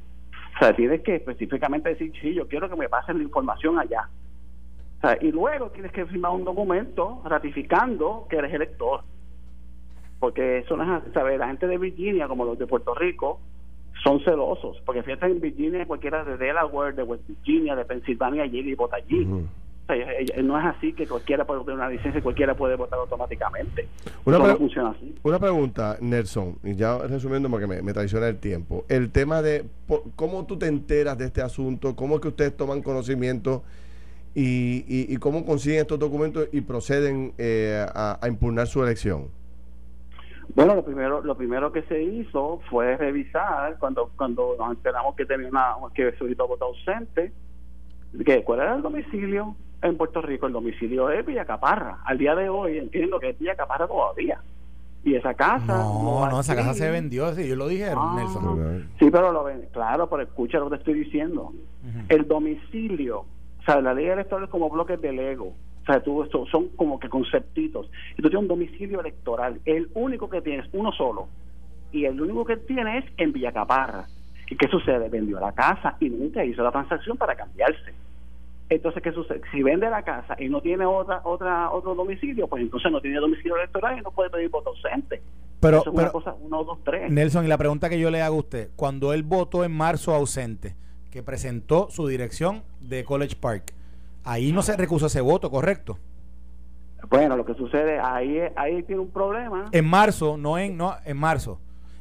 O 0.56 0.60
sea, 0.60 0.76
tienes 0.76 1.02
que 1.02 1.16
específicamente 1.16 1.90
decir, 1.90 2.12
sí, 2.22 2.34
yo 2.34 2.48
quiero 2.48 2.70
que 2.70 2.76
me 2.76 2.90
pasen 2.90 3.18
la 3.18 3.24
información 3.24 3.80
allá. 3.80 4.10
O 5.04 5.08
sea, 5.08 5.18
y 5.20 5.32
luego 5.32 5.70
tienes 5.72 5.92
que 5.92 6.06
firmar 6.06 6.32
un 6.32 6.46
documento 6.46 7.22
ratificando 7.26 8.26
que 8.30 8.38
eres 8.38 8.54
elector. 8.54 9.02
Porque 10.18 10.60
eso 10.60 10.78
no 10.78 10.84
es 10.84 10.90
así, 11.02 11.12
¿sabes? 11.14 11.38
La 11.38 11.48
gente 11.48 11.68
de 11.68 11.78
Virginia, 11.78 12.30
como 12.30 12.46
los 12.46 12.58
de 12.58 12.68
Puerto 12.68 12.96
Rico, 12.96 13.42
son 14.02 14.22
celosos. 14.24 14.82
Porque 14.86 15.04
fíjate, 15.04 15.26
en 15.26 15.42
Virginia, 15.42 15.86
cualquiera 15.86 16.24
de 16.24 16.38
Delaware, 16.38 16.96
de 16.96 17.04
West 17.04 17.28
Virginia, 17.28 17.76
de 17.76 17.84
Pensilvania, 17.84 18.46
llega 18.46 18.70
y 18.70 18.76
vota 18.76 18.96
allí. 18.96 19.26
Ujú. 19.26 19.40
O 19.84 19.86
sea, 19.88 19.98
eh, 19.98 20.26
eh, 20.34 20.42
no 20.42 20.58
es 20.58 20.66
así 20.66 20.94
que 20.94 21.06
cualquiera 21.06 21.44
puede 21.44 21.60
tener 21.66 21.76
una 21.76 21.90
licencia 21.90 22.20
y 22.20 22.22
cualquiera 22.22 22.56
puede 22.56 22.78
votar 22.78 22.98
automáticamente. 22.98 23.90
Una 24.24 24.38
no 24.38 24.56
funciona 24.56 24.92
así. 24.92 25.14
Una 25.24 25.38
pregunta, 25.38 25.98
Nelson, 26.00 26.60
y 26.64 26.76
ya 26.76 26.98
resumiendo 27.00 27.50
porque 27.50 27.68
me, 27.68 27.82
me 27.82 27.92
traiciona 27.92 28.30
el 28.30 28.38
tiempo. 28.38 28.86
El 28.88 29.12
tema 29.12 29.42
de 29.42 29.66
cómo 30.16 30.46
tú 30.46 30.58
te 30.58 30.68
enteras 30.68 31.18
de 31.18 31.26
este 31.26 31.42
asunto, 31.42 31.94
cómo 31.94 32.16
es 32.16 32.22
que 32.22 32.30
ustedes 32.30 32.56
toman 32.56 32.82
conocimiento 32.82 33.64
y, 34.36 34.84
y- 34.88 35.14
y 35.14 35.18
cómo 35.18 35.46
consiguen 35.46 35.82
estos 35.82 36.00
documentos 36.00 36.48
y 36.52 36.62
proceden 36.62 37.34
eh, 37.38 37.86
a, 37.94 38.18
a 38.22 38.28
impugnar 38.28 38.68
su 38.68 38.84
elección. 38.84 39.28
Bueno, 40.56 40.76
lo 40.76 40.84
primero, 40.84 41.22
lo 41.22 41.36
primero 41.36 41.72
que 41.72 41.84
se 41.84 42.02
hizo 42.04 42.60
fue 42.70 42.98
revisar 42.98 43.78
cuando 43.80 44.12
cuando 44.18 44.56
nos 44.60 44.72
enteramos 44.72 45.16
que 45.16 45.26
tenía 45.26 45.50
una 45.50 45.74
que 45.96 46.12
solicitó 46.18 46.48
voto 46.48 46.66
ausente, 46.66 47.32
que 48.26 48.44
cuál 48.44 48.60
era 48.60 48.76
el 48.76 48.82
domicilio 48.82 49.56
en 49.82 49.98
Puerto 49.98 50.22
Rico. 50.22 50.46
El 50.48 50.54
domicilio 50.54 51.10
es 51.10 51.26
Villa 51.26 51.46
Caparra. 51.46 52.00
Al 52.06 52.18
día 52.18 52.36
de 52.36 52.50
hoy 52.50 52.78
entiendo 52.78 53.20
que 53.20 53.30
es 53.30 53.40
Villa 53.40 53.56
Caparra 53.56 53.88
todavía. 53.88 54.42
Y 55.06 55.16
esa 55.16 55.34
casa. 55.34 55.66
No, 55.80 56.30
no, 56.30 56.40
esa 56.40 56.56
casa 56.56 56.74
se 56.74 56.90
vendió, 56.90 57.34
sí, 57.34 57.48
yo 57.48 57.56
lo 57.58 57.68
dije, 57.68 57.92
Ah. 57.96 58.14
Nelson. 58.16 58.88
Sí, 59.00 59.10
pero 59.12 59.32
lo 59.34 59.44
ven, 59.46 59.66
claro, 59.74 60.10
pero 60.10 60.24
escucha 60.24 60.60
lo 60.60 60.66
que 60.70 60.78
te 60.78 60.82
estoy 60.82 60.94
diciendo. 61.06 61.52
El 62.10 62.28
domicilio, 62.28 63.26
o 63.64 63.66
sea, 63.66 63.82
la 63.82 63.94
ley 63.94 64.08
electoral 64.08 64.44
es 64.46 64.50
como 64.50 64.70
bloques 64.70 65.00
de 65.00 65.14
Lego. 65.14 65.54
O 65.84 65.86
sea, 65.86 66.02
tú, 66.02 66.28
son, 66.32 66.46
son 66.48 66.68
como 66.76 67.00
que 67.00 67.08
conceptitos. 67.08 67.90
Y 68.18 68.22
tú 68.22 68.30
tienes 68.30 68.42
un 68.42 68.48
domicilio 68.48 69.00
electoral. 69.00 69.62
El 69.66 69.90
único 69.94 70.30
que 70.30 70.42
tienes, 70.42 70.68
uno 70.74 70.92
solo. 70.92 71.28
Y 71.92 72.06
el 72.06 72.20
único 72.20 72.44
que 72.44 72.58
tiene 72.58 72.98
es 73.00 73.06
en 73.18 73.32
Villacaparra. 73.32 74.08
¿Y 74.50 74.58
qué 74.58 74.68
sucede? 74.68 75.08
Vendió 75.10 75.40
la 75.40 75.54
casa 75.54 75.96
y 76.00 76.10
nunca 76.10 76.44
hizo 76.44 76.62
la 76.62 76.72
transacción 76.72 77.18
para 77.18 77.36
cambiarse. 77.36 77.94
Entonces, 78.70 79.02
¿qué 79.02 79.12
sucede? 79.12 79.42
Si 79.52 79.64
vende 79.64 79.90
la 79.90 80.04
casa 80.04 80.36
y 80.40 80.50
no 80.50 80.62
tiene 80.62 80.86
otra 80.86 81.22
otra 81.24 81.70
otro 81.72 81.96
domicilio, 81.96 82.48
pues 82.48 82.64
entonces 82.64 82.92
no 82.92 83.00
tiene 83.00 83.20
domicilio 83.20 83.56
electoral 83.56 83.98
y 83.98 84.02
no 84.02 84.12
puede 84.12 84.30
pedir 84.30 84.50
voto 84.50 84.72
ausente. 84.72 85.22
Pero, 85.60 85.78
Eso 85.78 85.90
es 85.92 85.96
una 85.96 86.12
cosa, 86.12 86.36
uno, 86.40 86.64
dos, 86.64 86.80
tres. 86.84 87.10
Nelson, 87.10 87.46
y 87.46 87.48
la 87.48 87.58
pregunta 87.58 87.90
que 87.90 88.00
yo 88.00 88.10
le 88.10 88.22
hago 88.22 88.36
a 88.36 88.40
usted, 88.40 88.70
cuando 88.76 89.14
él 89.14 89.24
votó 89.24 89.64
en 89.64 89.72
marzo 89.72 90.14
ausente, 90.14 90.76
que 91.14 91.22
presentó 91.22 91.90
su 91.92 92.08
dirección 92.08 92.64
de 92.82 93.04
College 93.04 93.36
Park, 93.40 93.72
ahí 94.24 94.52
no 94.52 94.64
se 94.64 94.76
recusó 94.76 95.06
ese 95.06 95.22
voto, 95.22 95.52
¿correcto? 95.52 96.00
Bueno, 97.08 97.38
lo 97.38 97.46
que 97.46 97.54
sucede, 97.54 98.00
ahí 98.00 98.40
ahí 98.56 98.82
tiene 98.82 99.02
un 99.04 99.12
problema. 99.12 99.66
En 99.72 99.86
marzo, 99.86 100.38
no 100.38 100.58
en, 100.58 100.76
no, 100.76 100.96
en 101.06 101.16
marzo. 101.18 101.60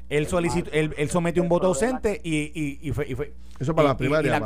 Él 0.08 0.26
solicitó, 0.28 0.70
él, 0.72 0.94
él 0.96 1.10
sometió 1.10 1.42
un 1.42 1.50
voto 1.50 1.66
ausente 1.66 2.22
y, 2.24 2.52
y, 2.58 2.78
y 2.80 2.92
fue, 2.92 3.06
y 3.06 3.14
fue- 3.14 3.34
Eso 3.60 3.74
para 3.74 3.88
y- 3.88 3.90
la 3.92 3.96
primaria, 3.98 4.30
la 4.32 4.40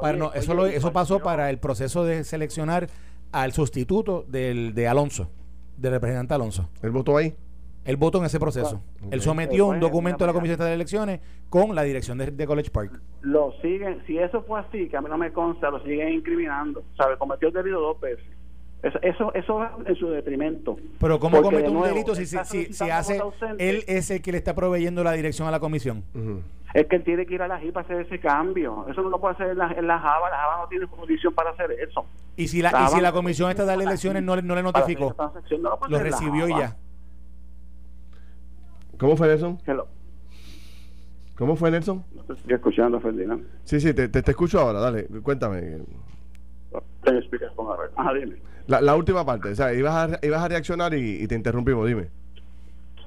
para- 0.00 0.16
no, 0.16 0.32
eso, 0.32 0.54
lo- 0.54 0.64
eso 0.64 0.92
pasó 0.94 1.18
para 1.18 1.50
el 1.50 1.58
proceso 1.58 2.02
de 2.06 2.24
seleccionar 2.24 2.88
al 3.32 3.52
sustituto 3.52 4.24
del, 4.28 4.74
de 4.74 4.88
Alonso, 4.88 5.28
del 5.76 5.92
representante 5.92 6.32
Alonso. 6.32 6.70
¿Él 6.80 6.90
votó 6.90 7.18
ahí? 7.18 7.34
Él 7.86 7.96
votó 7.96 8.18
en 8.18 8.24
ese 8.24 8.38
proceso. 8.40 8.82
Ok. 9.02 9.12
Él 9.12 9.20
sometió 9.22 9.66
Eh, 9.66 9.74
un 9.76 9.80
documento 9.80 10.24
a 10.24 10.26
la 10.26 10.32
Comisión 10.32 10.58
de 10.58 10.72
Elecciones 10.74 11.20
con 11.48 11.74
la 11.74 11.82
dirección 11.82 12.18
de, 12.18 12.30
de 12.30 12.46
College 12.46 12.70
Park. 12.70 13.00
Lo 13.22 13.52
siguen, 13.62 14.02
si 14.06 14.18
eso 14.18 14.42
fue 14.42 14.60
así, 14.60 14.88
que 14.88 14.96
a 14.96 15.00
mí 15.00 15.08
no 15.08 15.16
me 15.18 15.32
consta, 15.32 15.70
lo 15.70 15.80
siguen 15.82 16.12
incriminando. 16.14 16.82
¿Sabe? 16.96 17.16
Cometió 17.16 17.48
el 17.48 17.54
delito 17.54 17.80
dos 17.80 18.00
veces. 18.00 18.24
Eso, 18.82 18.98
eso, 19.02 19.34
eso 19.34 19.64
es 19.64 19.70
en 19.86 19.96
su 19.96 20.08
detrimento. 20.10 20.76
Pero 21.00 21.18
¿cómo 21.18 21.38
Porque, 21.38 21.44
comete 21.48 21.62
de 21.64 21.68
un 21.70 21.74
nuevo, 21.78 21.94
delito 21.94 22.14
si, 22.14 22.26
si, 22.26 22.36
si- 22.72 22.90
hace, 22.90 23.18
ausente. 23.18 23.68
él 23.70 23.82
es 23.88 24.10
el 24.10 24.20
que 24.22 24.30
le 24.32 24.38
está 24.38 24.54
proveyendo 24.54 25.02
la 25.02 25.12
dirección 25.12 25.48
a 25.48 25.50
la 25.50 25.58
comisión? 25.60 26.04
Es 26.74 26.86
que 26.86 26.96
él 26.96 27.04
tiene 27.04 27.24
que 27.24 27.34
ir 27.34 27.42
a 27.42 27.48
la 27.48 27.58
JIP 27.58 27.74
a 27.78 27.80
hacer 27.80 28.02
ese 28.02 28.20
cambio. 28.20 28.84
Eso 28.90 29.00
no 29.00 29.08
lo 29.08 29.18
puede 29.18 29.34
hacer 29.34 29.48
en 29.50 29.58
la, 29.58 29.72
en 29.72 29.86
la 29.86 29.98
Java. 29.98 30.28
La 30.30 30.36
Java 30.36 30.58
no 30.62 30.68
tiene 30.68 30.84
jurisdicción 30.86 31.32
para 31.32 31.50
hacer 31.50 31.70
eso. 31.72 32.04
Y 32.36 32.48
si 32.48 32.60
la, 32.60 32.68
y 32.68 32.72
Estaban- 32.74 32.90
si 32.90 33.00
la 33.00 33.12
Comisión 33.12 33.50
Estatal 33.50 33.78
de 33.78 33.84
Elecciones 33.86 34.22
no, 34.22 34.36
le- 34.36 34.42
no 34.42 34.54
le 34.54 34.62
notificó, 34.62 35.14
no 35.18 35.32
lo 35.58 35.78
lo 35.88 35.96
la 35.96 36.02
recibió 36.02 36.46
y 36.46 36.52
Java. 36.52 36.64
ya. 36.66 36.76
¿Cómo 38.98 39.16
fue 39.16 39.28
Nelson? 39.28 39.58
Hello. 39.66 39.86
¿Cómo 41.36 41.56
fue 41.56 41.70
Nelson? 41.70 42.02
Te 42.26 42.32
estoy 42.32 42.54
escuchando, 42.54 42.98
Ferdinand. 43.00 43.44
Sí, 43.64 43.78
sí, 43.80 43.92
te, 43.92 44.08
te, 44.08 44.22
te 44.22 44.30
escucho 44.30 44.58
ahora, 44.58 44.80
dale, 44.80 45.06
cuéntame. 45.22 45.78
Ten 47.04 47.22
speakerphone, 47.22 47.72
a 47.72 47.80
ver. 47.80 47.90
Ajá, 47.96 48.14
dime. 48.14 48.36
La, 48.66 48.80
la 48.80 48.96
última 48.96 49.24
parte, 49.24 49.50
o 49.50 49.54
sea, 49.54 49.72
ibas 49.74 49.94
a, 50.12 50.26
ibas 50.26 50.42
a 50.42 50.48
reaccionar 50.48 50.94
y, 50.94 51.22
y 51.22 51.26
te 51.28 51.34
interrumpimos, 51.34 51.86
dime. 51.86 52.08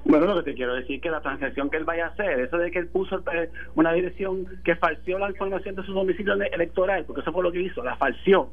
Bueno, 0.04 0.26
lo 0.26 0.36
que 0.42 0.50
te 0.52 0.56
quiero 0.56 0.74
decir 0.74 0.96
es 0.96 1.02
que 1.02 1.10
la 1.10 1.20
transacción 1.20 1.68
que 1.68 1.76
él 1.76 1.84
vaya 1.84 2.06
a 2.06 2.08
hacer, 2.10 2.40
eso 2.40 2.56
de 2.56 2.70
que 2.70 2.78
él 2.78 2.86
puso 2.88 3.18
eh, 3.32 3.50
una 3.74 3.92
dirección 3.92 4.46
que 4.64 4.74
falseó 4.76 5.18
la 5.18 5.28
información 5.28 5.74
de 5.74 5.82
su 5.84 5.92
domicilio 5.92 6.32
ele- 6.34 6.48
electoral, 6.54 7.04
porque 7.04 7.20
eso 7.20 7.32
fue 7.32 7.42
lo 7.42 7.52
que 7.52 7.60
hizo, 7.60 7.84
la 7.84 7.96
falseó, 7.96 8.48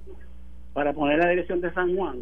para 0.73 0.91
poner 0.91 1.19
la 1.19 1.29
dirección 1.29 1.61
de 1.61 1.71
San 1.73 1.95
Juan, 1.95 2.17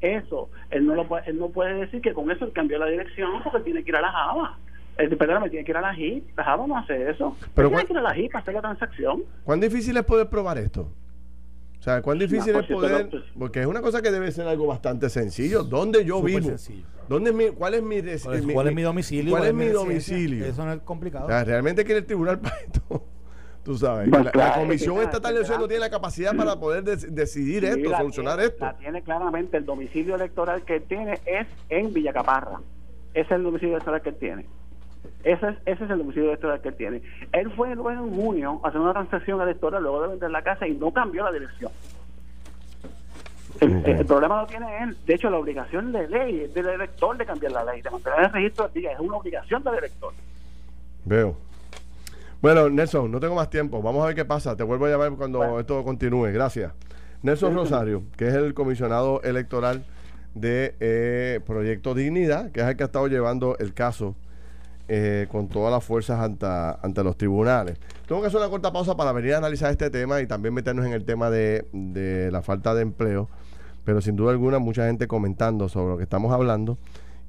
eso, 0.00 0.50
él 0.70 0.86
no, 0.86 0.94
lo 0.94 1.06
puede, 1.08 1.28
él 1.30 1.38
no 1.38 1.48
puede 1.48 1.74
decir 1.74 2.00
que 2.00 2.12
con 2.12 2.30
eso 2.30 2.44
él 2.44 2.52
cambió 2.52 2.78
la 2.78 2.86
dirección 2.86 3.42
porque 3.42 3.60
tiene 3.60 3.82
que 3.84 3.90
ir 3.90 3.96
a 3.96 4.00
la 4.00 4.12
Java. 4.12 4.58
Eh, 4.98 5.08
perdóname, 5.16 5.48
tiene 5.50 5.64
que 5.64 5.70
ir 5.70 5.76
a 5.76 5.80
la 5.80 5.94
JIP. 5.94 6.36
La 6.36 6.44
Java 6.44 6.66
no 6.66 6.76
hace 6.76 7.10
eso. 7.10 7.36
Pero 7.54 7.68
tiene 7.68 7.84
que 7.86 7.92
ir 7.92 7.98
a 7.98 8.02
la 8.02 8.14
JIP 8.14 8.32
para 8.32 8.42
hacer 8.42 8.54
la 8.54 8.60
transacción. 8.60 9.24
¿Cuán 9.44 9.60
difícil 9.60 9.96
es 9.96 10.04
poder 10.04 10.28
probar 10.28 10.58
esto? 10.58 10.92
O 11.78 11.82
sea, 11.82 12.02
¿cuán 12.02 12.18
difícil 12.18 12.52
No, 12.52 12.60
es 12.60 12.66
pues, 12.66 12.76
poder...? 12.76 12.96
pero, 12.96 13.10
pues- 13.10 13.32
Porque 13.38 13.60
es 13.60 13.66
una 13.66 13.80
cosa 13.80 14.02
que 14.02 14.10
debe 14.10 14.32
ser 14.32 14.48
algo 14.48 14.66
bastante 14.66 15.08
sencillo. 15.08 15.62
¿Dónde 15.62 16.04
yo 16.04 16.20
vivo? 16.20 16.48
sencillo. 16.48 16.86
¿Dónde 17.08 17.30
es 17.30 17.36
mi, 17.36 17.48
¿Cuál 17.50 17.74
es 17.74 17.82
mi, 17.82 18.00
¿Cuál 18.00 18.08
es, 18.08 18.46
cuál 18.52 18.68
es 18.68 18.74
mi 18.74 18.82
domicilio? 18.82 19.30
¿Cuál 19.30 19.46
es 19.46 19.54
mi 19.54 19.66
domicilio? 19.68 20.44
Eso 20.44 20.64
no 20.64 20.72
es 20.72 20.80
complicado. 20.80 21.26
O 21.26 21.28
sea, 21.28 21.44
realmente 21.44 21.84
quiere 21.84 22.00
el 22.00 22.06
tribunal 22.06 22.38
para 22.40 22.56
esto. 22.60 23.04
Tú 23.64 23.76
sabes. 23.76 24.08
Pues 24.08 24.24
la, 24.24 24.30
claro, 24.30 24.48
la 24.48 24.54
que 24.54 24.60
Comisión 24.60 24.98
Estatal 25.02 25.32
de 25.32 25.36
Elecciones 25.40 25.60
no 25.60 25.68
tiene- 25.68 25.80
la 25.80 25.90
capacidad 25.90 26.34
para 26.34 26.56
poder 26.58 26.84
decidir 26.84 27.60
Sí, 27.64 27.80
esto, 27.82 27.96
solucionar 27.96 28.36
tiene- 28.36 28.48
esto. 28.52 28.64
La 28.64 28.74
tiene 28.78 29.02
claramente, 29.02 29.56
el 29.58 29.66
domicilio 29.66 30.14
electoral 30.14 30.62
que 30.62 30.76
él 30.76 30.82
tiene 30.88 31.20
es 31.26 31.46
en 31.68 31.92
Villacaparra. 31.92 32.60
Ese 33.12 33.20
es 33.26 33.30
el 33.32 33.42
domicilio 33.42 33.74
electoral 33.74 34.00
que 34.00 34.08
él 34.10 34.16
tiene. 34.16 34.46
Ese 35.24 35.48
es, 35.48 35.56
ese 35.66 35.84
es 35.84 35.90
el 35.90 35.98
domicilio 35.98 36.28
electoral 36.30 36.60
que 36.62 36.68
él 36.68 36.76
tiene. 36.76 37.02
Él 37.32 37.50
fue 37.54 37.74
luego 37.74 37.90
en 37.90 38.14
junio 38.14 38.60
a 38.64 38.68
hacer 38.68 38.80
una 38.80 38.92
transacción 38.92 39.40
electoral 39.42 39.82
luego 39.82 40.02
de 40.02 40.08
vender 40.08 40.30
la 40.30 40.42
casa 40.42 40.66
y 40.66 40.74
no 40.74 40.90
cambió 40.92 41.24
la 41.24 41.32
dirección. 41.32 41.70
El, 43.60 43.84
el 43.84 44.06
problema 44.06 44.42
lo 44.42 44.46
tiene 44.46 44.66
él. 44.84 44.96
De 45.04 45.14
hecho, 45.14 45.28
la 45.30 45.38
obligación 45.38 45.92
de 45.92 46.06
ley 46.08 46.42
es 46.42 46.54
del 46.54 46.68
elector 46.68 47.16
de 47.16 47.26
cambiar 47.26 47.52
la 47.52 47.64
ley, 47.64 47.82
de 47.82 47.90
mantener 47.90 48.20
el 48.20 48.32
registro 48.32 48.68
día. 48.68 48.92
Es 48.92 49.00
una 49.00 49.16
obligación 49.16 49.62
del 49.64 49.74
elector. 49.74 50.12
Veo. 51.04 51.36
Bueno, 52.40 52.68
Nelson, 52.70 53.10
no 53.10 53.18
tengo 53.20 53.34
más 53.34 53.50
tiempo. 53.50 53.82
Vamos 53.82 54.02
a 54.02 54.06
ver 54.06 54.14
qué 54.14 54.24
pasa. 54.24 54.56
Te 54.56 54.62
vuelvo 54.62 54.86
a 54.86 54.90
llamar 54.90 55.12
cuando 55.16 55.38
Bueno. 55.38 55.60
esto 55.60 55.82
continúe. 55.84 56.26
Gracias. 56.32 56.72
Nelson 57.22 57.54
Rosario, 57.56 58.04
que 58.16 58.28
es 58.28 58.34
el 58.34 58.54
comisionado 58.54 59.20
electoral 59.22 59.84
de 60.34 60.74
eh, 60.78 61.40
Proyecto 61.44 61.94
Dignidad, 61.94 62.52
que 62.52 62.60
es 62.60 62.66
el 62.66 62.76
que 62.76 62.84
ha 62.84 62.86
estado 62.86 63.08
llevando 63.08 63.56
el 63.58 63.74
caso 63.74 64.14
eh, 64.86 65.26
con 65.30 65.48
todas 65.48 65.72
las 65.72 65.82
fuerzas 65.84 66.20
ante, 66.20 66.46
ante 66.46 67.02
los 67.02 67.16
tribunales. 67.16 67.78
Tengo 68.06 68.20
que 68.20 68.28
hacer 68.28 68.38
una 68.40 68.48
corta 68.48 68.72
pausa 68.72 68.96
para 68.96 69.12
venir 69.12 69.34
a 69.34 69.38
analizar 69.38 69.70
este 69.72 69.90
tema 69.90 70.20
y 70.20 70.26
también 70.26 70.54
meternos 70.54 70.86
en 70.86 70.92
el 70.92 71.04
tema 71.04 71.30
de, 71.30 71.66
de 71.72 72.30
la 72.30 72.40
falta 72.42 72.72
de 72.74 72.82
empleo, 72.82 73.28
pero 73.84 74.00
sin 74.00 74.14
duda 74.16 74.30
alguna 74.30 74.60
mucha 74.60 74.86
gente 74.86 75.08
comentando 75.08 75.68
sobre 75.68 75.90
lo 75.92 75.96
que 75.96 76.04
estamos 76.04 76.32
hablando 76.32 76.78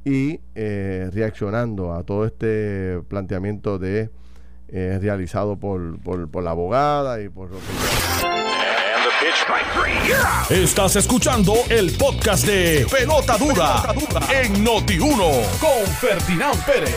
y 0.05 0.39
eh, 0.55 1.09
reaccionando 1.11 1.93
a 1.93 2.03
todo 2.03 2.25
este 2.25 3.01
planteamiento 3.09 3.79
de 3.79 4.09
eh, 4.71 4.99
realizado 5.01 5.57
por, 5.57 5.99
por, 6.01 6.29
por 6.29 6.43
la 6.43 6.51
abogada 6.51 7.21
y 7.21 7.29
por... 7.29 7.49
Estás 10.49 10.95
escuchando 10.95 11.53
el 11.69 11.91
podcast 11.91 12.45
de 12.45 12.85
Pelota 12.91 13.37
Dura 13.37 13.83
en 14.41 14.65
Noti1 14.65 15.59
con 15.59 15.85
Ferdinand 15.99 16.65
Pérez. 16.65 16.95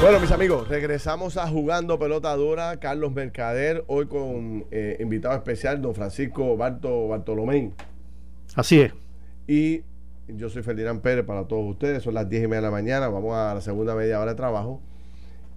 Bueno, 0.00 0.18
mis 0.18 0.30
amigos, 0.32 0.68
regresamos 0.68 1.36
a 1.36 1.46
Jugando 1.46 1.98
Pelota 1.98 2.34
Dura. 2.34 2.78
Carlos 2.78 3.12
Mercader, 3.12 3.84
hoy 3.86 4.06
con 4.06 4.64
eh, 4.70 4.96
invitado 5.00 5.34
especial, 5.36 5.80
don 5.80 5.94
Francisco 5.94 6.56
Barto 6.56 7.08
Bartolomé. 7.08 7.72
Así 8.54 8.80
es. 8.80 8.92
Y 9.46 9.82
yo 10.28 10.48
soy 10.50 10.62
Ferdinand 10.62 11.00
Pérez 11.00 11.24
para 11.24 11.46
todos 11.46 11.64
ustedes. 11.70 12.02
Son 12.02 12.14
las 12.14 12.28
10 12.28 12.44
y 12.44 12.46
media 12.48 12.60
de 12.60 12.66
la 12.66 12.70
mañana. 12.70 13.08
Vamos 13.08 13.34
a 13.36 13.54
la 13.54 13.60
segunda 13.60 13.94
media 13.94 14.18
hora 14.20 14.32
de 14.32 14.36
trabajo. 14.36 14.80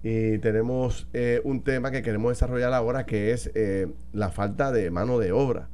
Y 0.02 0.38
tenemos 0.38 1.08
eh, 1.12 1.40
un 1.44 1.62
tema 1.62 1.90
que 1.90 2.02
queremos 2.02 2.30
desarrollar 2.30 2.72
ahora 2.72 3.06
que 3.06 3.32
es 3.32 3.50
eh, 3.54 3.88
la 4.12 4.30
falta 4.30 4.70
de 4.72 4.90
mano 4.90 5.18
de 5.18 5.32
obra. 5.32 5.68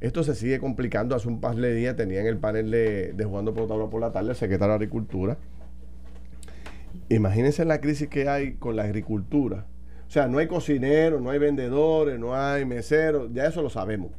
Esto 0.00 0.24
se 0.24 0.34
sigue 0.34 0.58
complicando. 0.58 1.14
Hace 1.14 1.28
un 1.28 1.40
par 1.40 1.56
de 1.56 1.74
días 1.74 1.96
tenía 1.96 2.20
en 2.20 2.26
el 2.26 2.38
panel 2.38 2.70
de, 2.70 3.12
de 3.12 3.24
Jugando 3.24 3.52
Dura 3.52 3.90
por 3.90 4.00
la 4.00 4.12
tarde 4.12 4.30
el 4.30 4.36
secretario 4.36 4.70
de 4.70 4.76
Agricultura. 4.76 5.38
Imagínense 7.08 7.64
la 7.64 7.80
crisis 7.80 8.08
que 8.08 8.28
hay 8.28 8.54
con 8.54 8.76
la 8.76 8.84
agricultura. 8.84 9.66
O 10.06 10.10
sea, 10.10 10.26
no 10.26 10.38
hay 10.38 10.46
cocineros, 10.46 11.20
no 11.20 11.30
hay 11.30 11.38
vendedores, 11.38 12.18
no 12.18 12.34
hay 12.34 12.64
meseros, 12.64 13.30
ya 13.32 13.46
eso 13.46 13.62
lo 13.62 13.70
sabemos. 13.70 14.12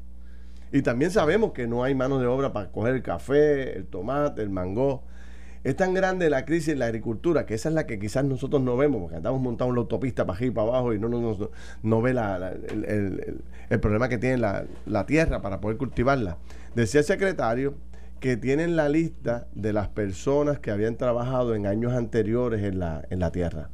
Y 0.72 0.84
también 0.84 1.10
sabemos 1.10 1.52
que 1.52 1.68
no 1.68 1.84
hay 1.84 1.96
mano 1.96 2.20
de 2.20 2.28
obra 2.28 2.54
para 2.54 2.72
coger 2.72 2.96
el 2.96 3.02
café, 3.02 3.76
el 3.76 3.86
tomate, 3.88 4.42
el 4.44 4.50
mango. 4.52 5.04
Es 5.64 5.76
tan 5.76 5.94
grande 5.94 6.30
la 6.30 6.46
crisis 6.46 6.70
en 6.70 6.80
la 6.80 6.86
agricultura 6.86 7.46
que 7.46 7.54
esa 7.56 7.70
es 7.70 7.76
la 7.76 7.86
que 7.86 8.00
quizás 8.00 8.24
nosotros 8.24 8.62
no 8.62 8.78
vemos, 8.78 9.02
porque 9.02 9.18
andamos 9.18 9.42
montados 9.42 9.72
en 9.72 9.76
la 9.76 9.82
autopista 9.82 10.26
para 10.26 10.38
aquí 10.38 10.46
y 10.46 10.52
para 10.52 10.68
abajo 10.70 10.94
y 10.94 11.00
no, 11.00 11.10
no, 11.10 11.20
no, 11.20 11.50
no 11.84 12.02
ve 12.02 12.14
la- 12.14 12.54
el- 12.70 12.86
el- 12.86 13.42
el 13.70 13.80
problema 13.80 14.08
que 14.08 14.18
tiene 14.18 14.38
la, 14.38 14.66
la 14.86 15.06
tierra 15.06 15.42
para 15.42 15.60
poder 15.60 15.78
cultivarla. 15.78 16.38
Decía 16.76 17.02
el 17.02 17.06
secretario 17.06 17.74
que 18.20 18.38
tienen 18.38 18.76
la 18.76 18.90
lista 18.90 19.48
de 19.54 19.74
las 19.74 19.90
personas 19.90 20.60
que 20.60 20.72
habían 20.72 20.96
trabajado 20.96 21.56
en 21.56 21.66
años 21.68 21.94
anteriores 21.94 22.64
en 22.64 22.80
la, 22.80 23.06
en 23.10 23.20
la 23.20 23.32
tierra 23.32 23.70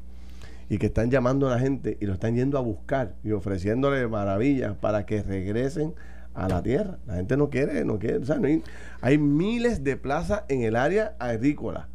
y 0.70 0.80
que 0.80 0.88
están 0.88 1.12
llamando 1.12 1.48
a 1.48 1.52
la 1.52 1.60
gente 1.60 1.98
y 2.02 2.06
lo 2.08 2.14
están 2.14 2.36
yendo 2.36 2.58
a 2.58 2.62
buscar 2.62 3.14
y 3.24 3.32
ofreciéndole 3.32 4.08
maravillas 4.08 4.76
para 4.76 5.06
que 5.06 5.22
regresen 5.22 5.94
a 6.36 6.48
la 6.48 6.62
tierra. 6.62 6.98
La 7.08 7.16
gente 7.16 7.38
no 7.38 7.50
quiere, 7.50 7.84
no 7.86 7.98
quiere. 7.98 8.18
o 8.18 8.26
sea, 8.26 8.38
no 8.38 8.48
hay, 8.48 8.64
hay 9.02 9.18
miles 9.18 9.84
de 9.84 9.98
plazas 9.98 10.44
en 10.50 10.64
el 10.64 10.76
área 10.76 11.16
agrícola. 11.20 11.88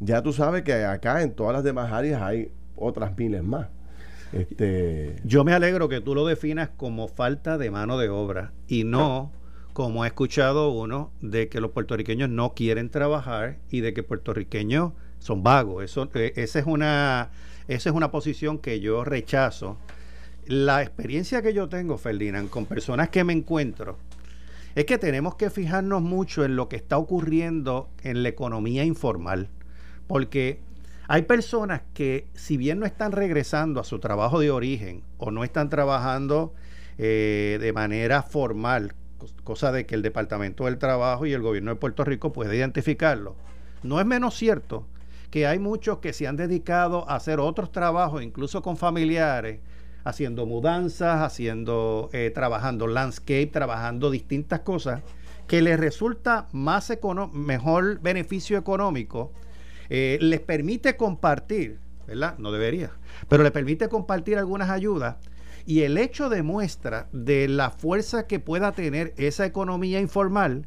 Ya 0.00 0.22
tú 0.22 0.32
sabes 0.32 0.62
que 0.62 0.84
acá 0.84 1.22
en 1.22 1.32
todas 1.32 1.52
las 1.52 1.64
demás 1.64 1.92
áreas 1.92 2.22
hay 2.22 2.50
otras 2.76 3.16
miles 3.16 3.42
más. 3.42 3.68
Este, 4.32 5.16
Yo 5.24 5.44
me 5.44 5.52
alegro 5.52 5.88
que 5.88 6.00
tú 6.00 6.14
lo 6.14 6.26
definas 6.26 6.70
como 6.76 7.08
falta 7.08 7.58
de 7.58 7.70
mano 7.70 7.96
de 7.96 8.08
obra 8.08 8.52
y 8.66 8.84
no 8.84 9.30
como 9.72 10.04
he 10.04 10.08
escuchado 10.08 10.70
uno 10.70 11.12
de 11.20 11.48
que 11.48 11.60
los 11.60 11.70
puertorriqueños 11.70 12.30
no 12.30 12.54
quieren 12.54 12.90
trabajar 12.90 13.58
y 13.70 13.80
de 13.80 13.92
que 13.92 14.02
puertorriqueños 14.02 14.92
son 15.18 15.42
vagos. 15.42 15.84
Eso, 15.84 16.08
eh, 16.14 16.32
esa 16.36 16.58
es 16.58 16.66
una 16.66 17.30
esa 17.68 17.90
es 17.90 17.96
una 17.96 18.10
posición 18.10 18.58
que 18.58 18.80
yo 18.80 19.04
rechazo. 19.04 19.76
La 20.46 20.80
experiencia 20.82 21.42
que 21.42 21.52
yo 21.52 21.68
tengo, 21.68 21.98
Ferdinand, 21.98 22.48
con 22.48 22.66
personas 22.66 23.08
que 23.08 23.24
me 23.24 23.32
encuentro, 23.32 23.98
es 24.76 24.84
que 24.84 24.96
tenemos 24.98 25.34
que 25.34 25.50
fijarnos 25.50 26.02
mucho 26.02 26.44
en 26.44 26.54
lo 26.54 26.68
que 26.68 26.76
está 26.76 26.98
ocurriendo 26.98 27.88
en 28.02 28.22
la 28.22 28.28
economía 28.28 28.84
informal. 28.84 29.48
Porque 30.06 30.60
hay 31.08 31.22
personas 31.22 31.82
que, 31.94 32.28
si 32.34 32.56
bien 32.56 32.78
no 32.78 32.86
están 32.86 33.10
regresando 33.10 33.80
a 33.80 33.84
su 33.84 33.98
trabajo 33.98 34.38
de 34.38 34.52
origen 34.52 35.02
o 35.18 35.32
no 35.32 35.42
están 35.42 35.68
trabajando 35.68 36.54
eh, 36.98 37.58
de 37.60 37.72
manera 37.72 38.22
formal, 38.22 38.92
cos- 39.18 39.34
cosa 39.42 39.72
de 39.72 39.84
que 39.84 39.96
el 39.96 40.02
Departamento 40.02 40.66
del 40.66 40.78
Trabajo 40.78 41.26
y 41.26 41.32
el 41.32 41.42
gobierno 41.42 41.70
de 41.72 41.76
Puerto 41.76 42.04
Rico 42.04 42.32
puede 42.32 42.56
identificarlo, 42.56 43.34
no 43.82 43.98
es 43.98 44.06
menos 44.06 44.36
cierto 44.36 44.86
que 45.30 45.46
hay 45.46 45.58
muchos 45.58 45.98
que 45.98 46.12
se 46.12 46.28
han 46.28 46.36
dedicado 46.36 47.08
a 47.10 47.16
hacer 47.16 47.40
otros 47.40 47.72
trabajos, 47.72 48.22
incluso 48.22 48.62
con 48.62 48.76
familiares, 48.76 49.58
haciendo 50.06 50.46
mudanzas, 50.46 51.20
haciendo, 51.20 52.10
eh, 52.12 52.30
trabajando 52.32 52.86
landscape, 52.86 53.48
trabajando 53.48 54.12
distintas 54.12 54.60
cosas, 54.60 55.02
que 55.48 55.60
les 55.62 55.80
resulta 55.80 56.46
más 56.52 56.92
mejor 57.32 58.00
beneficio 58.00 58.56
económico, 58.56 59.32
eh, 59.90 60.16
les 60.20 60.38
permite 60.38 60.96
compartir, 60.96 61.80
¿verdad? 62.06 62.38
No 62.38 62.52
debería, 62.52 62.92
pero 63.28 63.42
les 63.42 63.50
permite 63.50 63.88
compartir 63.88 64.38
algunas 64.38 64.70
ayudas. 64.70 65.16
Y 65.66 65.80
el 65.82 65.98
hecho 65.98 66.28
demuestra 66.28 67.08
de 67.10 67.48
la 67.48 67.70
fuerza 67.70 68.28
que 68.28 68.38
pueda 68.38 68.70
tener 68.70 69.12
esa 69.16 69.44
economía 69.44 69.98
informal, 69.98 70.66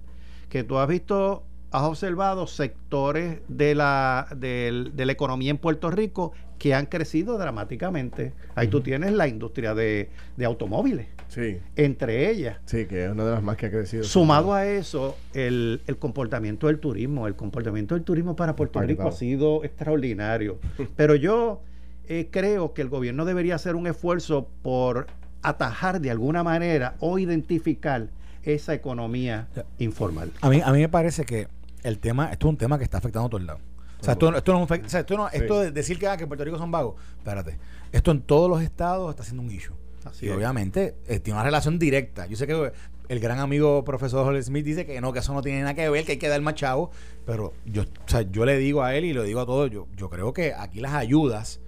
que 0.50 0.66
tú 0.66 0.80
has 0.80 0.90
visto, 0.90 1.46
has 1.72 1.84
observado 1.84 2.48
sectores 2.48 3.40
de 3.48 3.76
la, 3.76 4.28
del- 4.36 4.96
de 4.96 5.06
la 5.06 5.12
economía 5.12 5.52
en 5.52 5.58
Puerto 5.58 5.92
Rico 5.92 6.32
que 6.58 6.74
han 6.74 6.88
crecido 6.88 7.38
dramáticamente. 7.38 8.34
Ahí 8.56 8.68
tú 8.68 8.82
tienes 8.82 9.14
la 9.14 9.28
industria 9.28 9.74
de, 9.74 10.10
de 10.36 10.46
automóviles, 10.46 11.08
sí, 11.30 11.60
entre 11.78 12.30
ellas. 12.30 12.58
sí, 12.66 12.86
que 12.86 13.06
es 13.06 13.12
una 13.12 13.24
de 13.24 13.32
las 13.32 13.44
más 13.44 13.56
que 13.56 13.68
ha 13.68 13.72
crecido. 13.72 14.04
Sumado 14.04 14.54
a 14.54 14.66
eso, 14.66 15.16
el, 15.34 15.82
el 15.88 15.98
comportamiento 15.98 16.68
del 16.68 16.80
turismo. 16.80 17.28
El 17.28 17.36
comportamiento 17.36 17.96
del 17.96 18.04
turismo 18.04 18.36
para 18.36 18.56
Puerto 18.58 18.82
Rico 18.82 19.08
ha 19.08 19.12
sido 19.14 19.64
extraordinario. 19.64 20.60
Pero 20.98 21.16
yo 21.16 21.62
eh, 22.08 22.28
creo 22.30 22.74
que 22.74 22.82
el 22.82 22.90
gobierno 22.90 23.24
debería 23.24 23.56
hacer 23.56 23.76
un 23.76 23.88
esfuerzo 23.88 24.50
por 24.62 25.08
atajar 25.42 26.02
de 26.02 26.12
alguna 26.12 26.44
manera 26.44 26.96
o 27.00 27.20
identificar 27.20 28.10
esa 28.44 28.74
economía 28.74 29.48
informal. 29.78 30.32
A 30.42 30.50
mí, 30.50 30.62
a 30.64 30.72
mí 30.74 30.80
me 30.80 30.90
parece 30.90 31.24
que 31.26 31.48
el 31.84 32.00
tema, 32.00 32.32
esto 32.32 32.48
es 32.48 32.52
un 32.52 32.58
tema 32.58 32.78
que 32.78 32.84
está 32.84 32.98
afectando 32.98 33.28
a 33.28 33.30
todos 33.30 33.44
lados. 33.44 33.62
O 34.00 34.04
sea, 34.04 34.14
esto, 34.14 34.36
esto 34.36 34.54
no, 34.54 34.64
o 34.64 34.68
sea, 34.68 35.00
esto, 35.02 35.18
no- 35.18 35.28
esto 35.30 35.60
de 35.60 35.72
decir 35.72 36.00
que, 36.00 36.08
ah, 36.08 36.16
que 36.16 36.26
Puerto 36.26 36.46
Rico 36.46 36.58
son 36.58 36.72
vagos, 36.72 36.96
espérate, 37.18 37.58
esto 37.92 38.12
en 38.12 38.22
todos 38.22 38.50
los 38.50 38.62
estados 38.62 39.10
está 39.10 39.24
siendo 39.24 39.44
un 39.44 39.52
issue. 39.52 39.76
Así 40.06 40.26
y 40.28 40.30
es. 40.30 40.36
obviamente 40.36 40.96
eh, 41.08 41.20
tiene 41.20 41.38
una 41.38 41.44
relación 41.44 41.78
directa. 41.78 42.26
Yo 42.26 42.38
sé 42.38 42.48
que 42.48 42.72
el 43.10 43.20
gran 43.20 43.40
amigo 43.40 43.84
profesor 43.84 44.24
Jorge 44.24 44.42
Smith 44.44 44.64
dice 44.64 44.86
que 44.86 45.02
no, 45.02 45.12
que 45.12 45.20
eso 45.20 45.34
no 45.34 45.42
tiene 45.42 45.60
nada 45.62 45.74
que 45.74 45.90
ver, 45.90 46.06
que 46.06 46.14
hay 46.14 46.18
que 46.18 46.30
dar 46.30 46.42
más 46.42 46.56
chavo, 46.56 46.92
pero 47.26 47.54
yo, 47.66 47.82
o 47.84 48.10
sea, 48.10 48.22
yo 48.22 48.46
le 48.46 48.58
digo 48.58 48.84
a 48.84 48.96
él 48.96 49.04
y 49.04 49.12
lo 49.14 49.24
digo 49.24 49.42
a 49.42 49.46
todos, 49.46 49.70
yo, 49.70 49.88
yo 49.98 50.10
creo 50.10 50.32
que 50.32 50.54
aquí 50.54 50.80
las 50.80 50.94
ayudas 50.94 51.60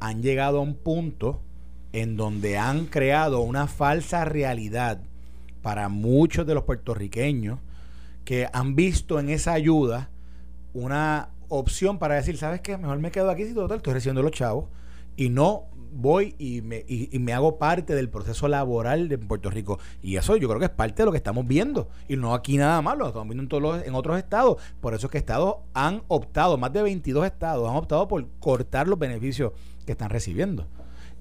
han 0.00 0.22
llegado 0.22 0.58
a 0.58 0.62
un 0.62 0.74
punto 0.76 1.42
en 1.92 2.16
donde 2.16 2.56
han 2.56 2.86
creado 2.86 3.40
una 3.40 3.66
falsa 3.66 4.24
realidad 4.24 5.00
para 5.60 5.88
muchos 5.90 6.46
de 6.46 6.54
los 6.54 6.64
puertorriqueños 6.64 7.58
que 8.24 8.48
han 8.52 8.74
visto 8.74 9.20
en 9.20 9.28
esa 9.28 9.52
ayuda 9.52 10.10
una 10.72 11.30
opción 11.48 11.98
para 11.98 12.14
decir, 12.16 12.36
¿sabes 12.36 12.60
qué? 12.60 12.76
Mejor 12.76 12.98
me 12.98 13.10
quedo 13.10 13.30
aquí 13.30 13.44
si 13.44 13.54
total 13.54 13.78
estoy 13.78 13.94
recibiendo 13.94 14.22
los 14.22 14.32
chavos 14.32 14.66
y 15.16 15.28
no 15.28 15.68
voy 15.94 16.34
y 16.38 16.60
me, 16.60 16.84
y, 16.88 17.16
me 17.20 17.32
hago 17.32 17.56
parte 17.58 17.94
del 17.94 18.08
proceso 18.08 18.48
laboral 18.48 19.08
de 19.08 19.16
Puerto 19.16 19.50
Rico. 19.50 19.78
Y 20.02 20.16
eso 20.16 20.36
yo 20.36 20.48
creo 20.48 20.58
que 20.58 20.66
es 20.66 20.70
parte 20.72 21.02
de 21.02 21.06
lo 21.06 21.12
que 21.12 21.18
estamos 21.18 21.46
viendo. 21.46 21.88
Y 22.08 22.16
no 22.16 22.34
aquí 22.34 22.56
nada 22.56 22.82
más, 22.82 22.98
lo 22.98 23.06
estamos 23.06 23.28
viendo 23.28 23.42
en, 23.44 23.48
todos 23.48 23.62
los, 23.62 23.86
en 23.86 23.94
otros 23.94 24.18
estados. 24.18 24.60
Por 24.80 24.94
eso 24.94 25.06
es 25.06 25.10
que 25.12 25.18
estados 25.18 25.56
han 25.72 26.02
optado, 26.08 26.58
más 26.58 26.72
de 26.72 26.82
22 26.82 27.24
estados 27.26 27.68
han 27.70 27.76
optado 27.76 28.08
por 28.08 28.26
cortar 28.40 28.88
los 28.88 28.98
beneficios 28.98 29.52
que 29.86 29.92
están 29.92 30.10
recibiendo. 30.10 30.66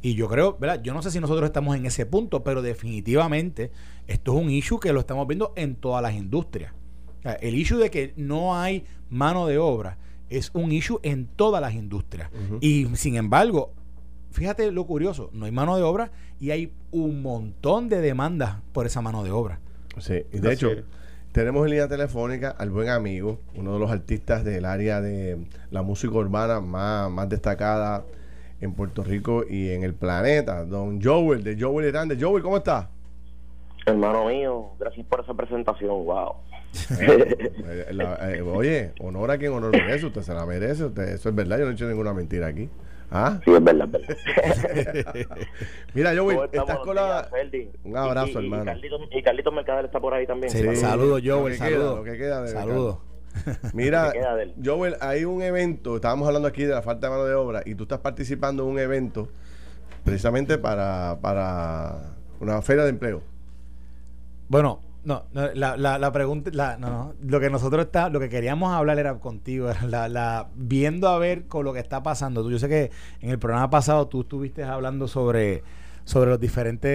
Y 0.02 0.16
yo 0.16 0.28
creo, 0.28 0.58
¿verdad? 0.58 0.82
Yo 0.84 0.94
no 0.94 1.02
sé 1.02 1.12
si 1.12 1.20
nosotros 1.20 1.46
estamos 1.46 1.78
en 1.78 1.86
ese 1.86 2.06
punto, 2.06 2.44
pero 2.44 2.62
definitivamente 2.62 3.72
esto 4.08 4.34
es 4.34 4.44
un 4.44 4.50
issue 4.50 4.80
que 4.80 4.92
lo 4.92 5.00
estamos 5.00 5.28
viendo 5.28 5.54
en 5.56 5.76
todas 5.76 6.02
las 6.02 6.14
industrias. 6.14 6.74
El 7.24 7.56
issue 7.56 7.78
de 7.78 7.90
que 7.90 8.14
no 8.18 8.56
hay 8.56 8.86
mano 9.10 9.48
de 9.48 9.58
obra 9.58 9.98
es 10.30 10.52
un 10.54 10.72
issue 10.72 11.00
en 11.04 11.28
todas 11.28 11.62
las 11.62 11.74
industrias. 11.74 12.30
Y 12.60 12.88
sin 12.96 13.16
embargo, 13.16 13.72
fíjate 14.32 14.72
lo 14.72 14.86
curioso, 14.86 15.30
no 15.34 15.46
hay 15.46 15.52
mano 15.52 15.76
de 15.78 15.84
obra 15.84 16.12
y 16.40 16.52
hay 16.52 16.74
un 16.92 17.22
montón 17.22 17.90
de 17.90 18.02
demandas 18.02 18.58
por 18.74 18.86
esa 18.86 19.02
mano 19.02 19.24
de 19.24 19.32
obra. 19.32 19.60
Sí, 20.00 20.24
y 20.32 20.40
de 20.40 20.54
hecho, 20.54 20.70
tenemos 21.32 21.64
en 21.66 21.72
línea 21.72 21.88
telefónica 21.88 22.50
al 22.50 22.72
buen 22.72 22.90
amigo, 22.90 23.40
uno 23.56 23.74
de 23.74 23.80
los 23.80 23.92
artistas 23.92 24.44
del 24.44 24.66
área 24.66 25.02
de 25.02 25.46
la 25.72 25.82
música 25.82 26.14
urbana 26.14 26.62
más, 26.62 27.12
más 27.12 27.30
destacada 27.30 28.04
en 28.60 28.74
Puerto 28.74 29.04
Rico 29.04 29.44
y 29.48 29.70
en 29.70 29.84
el 29.84 29.94
planeta, 29.94 30.64
don 30.66 31.02
Joel, 31.02 31.44
de 31.44 31.60
Joel 31.60 31.88
Hernández. 31.88 32.18
Joel, 32.20 32.42
¿cómo 32.42 32.58
está? 32.58 32.90
Hermano 33.86 34.26
mío, 34.26 34.70
gracias 34.80 35.06
por 35.06 35.20
esa 35.20 35.34
presentación, 35.34 36.06
wow. 36.06 36.36
Eh, 37.00 37.92
eh, 37.92 38.42
oye, 38.42 38.94
honor 39.00 39.32
a 39.32 39.38
quien 39.38 39.54
honor 39.54 39.72
merece, 39.72 40.08
usted 40.08 40.22
se 40.22 40.34
la 40.34 40.46
merece, 40.46 40.86
usted, 40.86 41.10
eso 41.10 41.30
es 41.30 41.36
verdad, 41.36 41.60
yo 41.60 41.66
no 41.66 41.72
he 41.72 41.74
hecho 41.74 41.88
ninguna 41.88 42.14
mentira 42.14 42.48
aquí. 42.48 42.70
¿Ah? 43.12 43.40
Sí, 43.46 43.52
es 43.52 43.64
verdad, 43.64 43.90
es 43.94 44.64
verdad. 44.64 45.26
Mira, 45.94 46.16
Joey, 46.18 46.38
estás 46.52 46.80
con 46.80 46.96
la... 46.96 47.30
Un 47.84 47.96
abrazo, 47.96 48.40
hermano. 48.40 48.72
Y 49.12 49.22
Carlitos, 49.22 49.54
Mercader 49.54 49.86
está 49.86 50.00
por 50.00 50.16
ahí 50.16 50.26
también. 50.26 50.52
Sí, 50.52 50.76
saludos, 50.76 51.22
Joel, 51.24 51.56
saludos. 51.56 52.08
Saludos. 52.52 52.98
Mira, 53.74 54.14
Joel, 54.64 54.96
hay 55.00 55.26
un 55.26 55.42
evento, 55.44 55.96
estábamos 55.96 56.28
hablando 56.28 56.48
aquí 56.48 56.64
de 56.64 56.74
la 56.74 56.82
falta 56.82 57.08
de 57.08 57.12
mano 57.12 57.26
de 57.26 57.36
obra, 57.36 57.62
y 57.66 57.76
tú 57.76 57.84
estás 57.84 58.00
participando 58.00 58.64
en 58.64 58.70
un 58.70 58.80
evento 58.80 59.30
precisamente 60.04 60.58
para, 60.58 61.20
para 61.22 62.16
una 62.40 62.62
feria 62.62 62.84
de 62.84 62.90
empleo. 62.90 63.22
Bueno, 64.50 64.82
no, 65.06 65.24
la, 65.34 65.76
la, 65.76 65.98
la, 65.98 66.12
pregunta, 66.14 66.50
la, 66.54 66.78
no, 66.78 66.90
no, 66.90 67.14
lo 67.22 67.40
que 67.42 67.50
nosotros 67.50 67.86
está, 67.86 68.10
lo 68.10 68.22
que 68.22 68.30
queríamos 68.30 68.74
hablar 68.74 69.00
era 69.00 69.20
contigo, 69.20 69.70
la, 69.88 70.08
la, 70.08 70.48
viendo 70.56 71.10
a 71.10 71.20
ver 71.20 71.48
con 71.48 71.66
lo 71.66 71.74
que 71.74 71.80
está 71.80 72.02
pasando. 72.04 72.50
Yo 72.50 72.58
sé 72.58 72.70
que 72.70 72.92
en 73.22 73.30
el 73.30 73.40
programa 73.40 73.70
pasado 73.70 74.08
tú 74.08 74.22
estuviste 74.22 74.64
hablando 74.64 75.10
sobre, 75.10 75.64
sobre 76.06 76.32
las 76.32 76.40
diferentes 76.40 76.92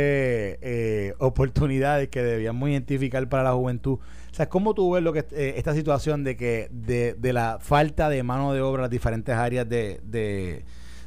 eh, 0.63 1.15
oportunidades 1.19 2.09
que 2.09 2.23
debíamos 2.23 2.71
identificar 2.71 3.29
para 3.29 3.43
la 3.43 3.53
juventud. 3.53 3.99
O 4.31 4.35
sea, 4.35 4.49
¿cómo 4.49 4.73
tú 4.73 4.93
ves 4.93 5.03
lo 5.03 5.13
que 5.13 5.27
eh, 5.33 5.55
esta 5.57 5.75
situación 5.75 6.25
de 6.25 6.37
que 6.37 6.69
de, 6.71 7.15
de, 7.15 7.33
la 7.35 7.59
falta 7.61 8.09
de 8.09 8.23
mano 8.23 8.55
de 8.55 8.63
obra 8.63 8.81
en 8.81 8.83
las 8.83 8.91
diferentes 8.91 9.35
áreas 9.35 9.69
de, 9.69 10.01
de, 10.05 10.65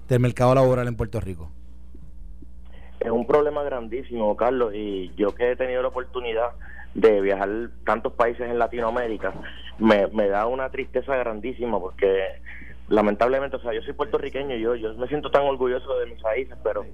del 0.07 0.19
mercado 0.19 0.53
laboral 0.53 0.87
en 0.87 0.95
Puerto 0.95 1.19
Rico? 1.19 1.49
Es 2.99 3.09
un 3.09 3.25
problema 3.25 3.63
grandísimo, 3.63 4.35
Carlos, 4.37 4.73
y 4.75 5.11
yo 5.15 5.33
que 5.33 5.51
he 5.51 5.55
tenido 5.55 5.81
la 5.81 5.87
oportunidad 5.87 6.51
de 6.93 7.21
viajar 7.21 7.49
tantos 7.85 8.13
países 8.13 8.49
en 8.49 8.59
Latinoamérica, 8.59 9.33
me, 9.79 10.07
me 10.07 10.27
da 10.27 10.47
una 10.47 10.69
tristeza 10.69 11.15
grandísima 11.15 11.79
porque 11.79 12.25
lamentablemente, 12.89 13.55
o 13.55 13.61
sea, 13.61 13.73
yo 13.73 13.81
soy 13.81 13.93
puertorriqueño 13.93 14.55
y 14.55 14.61
yo, 14.61 14.75
yo 14.75 14.93
me 14.95 15.07
siento 15.07 15.31
tan 15.31 15.43
orgulloso 15.43 15.97
de 15.99 16.07
mis 16.07 16.21
países, 16.21 16.57
pero 16.63 16.85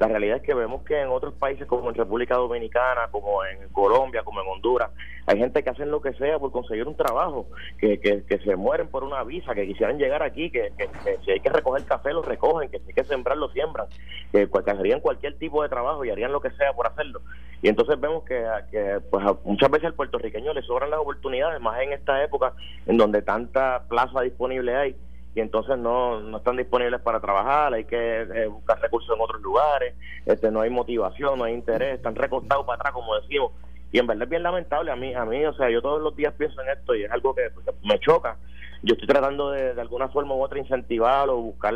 la 0.00 0.08
realidad 0.08 0.38
es 0.38 0.42
que 0.42 0.54
vemos 0.54 0.82
que 0.82 0.98
en 0.98 1.08
otros 1.10 1.34
países 1.34 1.66
como 1.66 1.90
en 1.90 1.94
República 1.94 2.34
Dominicana, 2.34 3.08
como 3.10 3.44
en 3.44 3.68
Colombia, 3.68 4.22
como 4.22 4.40
en 4.40 4.48
Honduras, 4.48 4.90
hay 5.26 5.38
gente 5.38 5.62
que 5.62 5.68
hacen 5.68 5.90
lo 5.90 6.00
que 6.00 6.14
sea 6.14 6.38
por 6.38 6.50
conseguir 6.50 6.88
un 6.88 6.96
trabajo, 6.96 7.48
que, 7.78 8.00
que, 8.00 8.24
que 8.24 8.38
se 8.38 8.56
mueren 8.56 8.88
por 8.88 9.04
una 9.04 9.22
visa, 9.24 9.54
que 9.54 9.66
quisieran 9.66 9.98
llegar 9.98 10.22
aquí, 10.22 10.50
que, 10.50 10.72
que, 10.78 10.88
si 11.22 11.32
hay 11.32 11.40
que 11.40 11.50
recoger 11.50 11.84
café 11.84 12.14
lo 12.14 12.22
recogen, 12.22 12.70
que 12.70 12.78
si 12.78 12.86
hay 12.88 12.94
que 12.94 13.04
sembrar 13.04 13.36
lo 13.36 13.50
siembran, 13.50 13.88
que, 14.32 14.48
harían 14.70 15.00
cualquier 15.00 15.36
tipo 15.36 15.62
de 15.62 15.68
trabajo 15.68 16.02
y 16.02 16.10
harían 16.10 16.32
lo 16.32 16.40
que 16.40 16.50
sea 16.52 16.72
por 16.72 16.86
hacerlo. 16.86 17.20
Y 17.60 17.68
entonces 17.68 18.00
vemos 18.00 18.24
que, 18.24 18.42
que 18.70 19.00
pues 19.10 19.22
muchas 19.44 19.70
veces 19.70 19.88
al 19.88 19.94
puertorriqueño 19.94 20.54
le 20.54 20.62
sobran 20.62 20.88
las 20.88 21.00
oportunidades, 21.00 21.60
más 21.60 21.78
en 21.82 21.92
esta 21.92 22.24
época 22.24 22.54
en 22.86 22.96
donde 22.96 23.20
tanta 23.20 23.84
plaza 23.86 24.22
disponible 24.22 24.74
hay 24.74 24.96
y 25.34 25.40
entonces 25.40 25.78
no, 25.78 26.20
no 26.20 26.38
están 26.38 26.56
disponibles 26.56 27.00
para 27.00 27.20
trabajar, 27.20 27.72
hay 27.72 27.84
que 27.84 28.22
eh, 28.22 28.46
buscar 28.46 28.80
recursos 28.80 29.14
en 29.14 29.22
otros 29.22 29.40
lugares, 29.40 29.94
este 30.26 30.50
no 30.50 30.60
hay 30.60 30.70
motivación, 30.70 31.38
no 31.38 31.44
hay 31.44 31.54
interés, 31.54 31.94
están 31.94 32.14
recostados 32.14 32.66
para 32.66 32.76
atrás, 32.76 32.92
como 32.92 33.14
decimos, 33.16 33.52
y 33.92 33.98
en 33.98 34.06
verdad 34.06 34.24
es 34.24 34.30
bien 34.30 34.42
lamentable 34.42 34.90
a 34.90 34.96
mí, 34.96 35.14
a 35.14 35.24
mí, 35.24 35.44
o 35.44 35.52
sea, 35.54 35.70
yo 35.70 35.82
todos 35.82 36.02
los 36.02 36.14
días 36.16 36.34
pienso 36.34 36.60
en 36.62 36.70
esto 36.70 36.94
y 36.94 37.04
es 37.04 37.10
algo 37.10 37.34
que 37.34 37.50
me 37.84 37.98
choca, 38.00 38.36
yo 38.82 38.94
estoy 38.94 39.08
tratando 39.08 39.50
de, 39.50 39.74
de 39.74 39.80
alguna 39.80 40.08
forma 40.08 40.34
u 40.34 40.42
otra 40.42 40.58
incentivar 40.58 41.28
o 41.28 41.36
buscar 41.36 41.74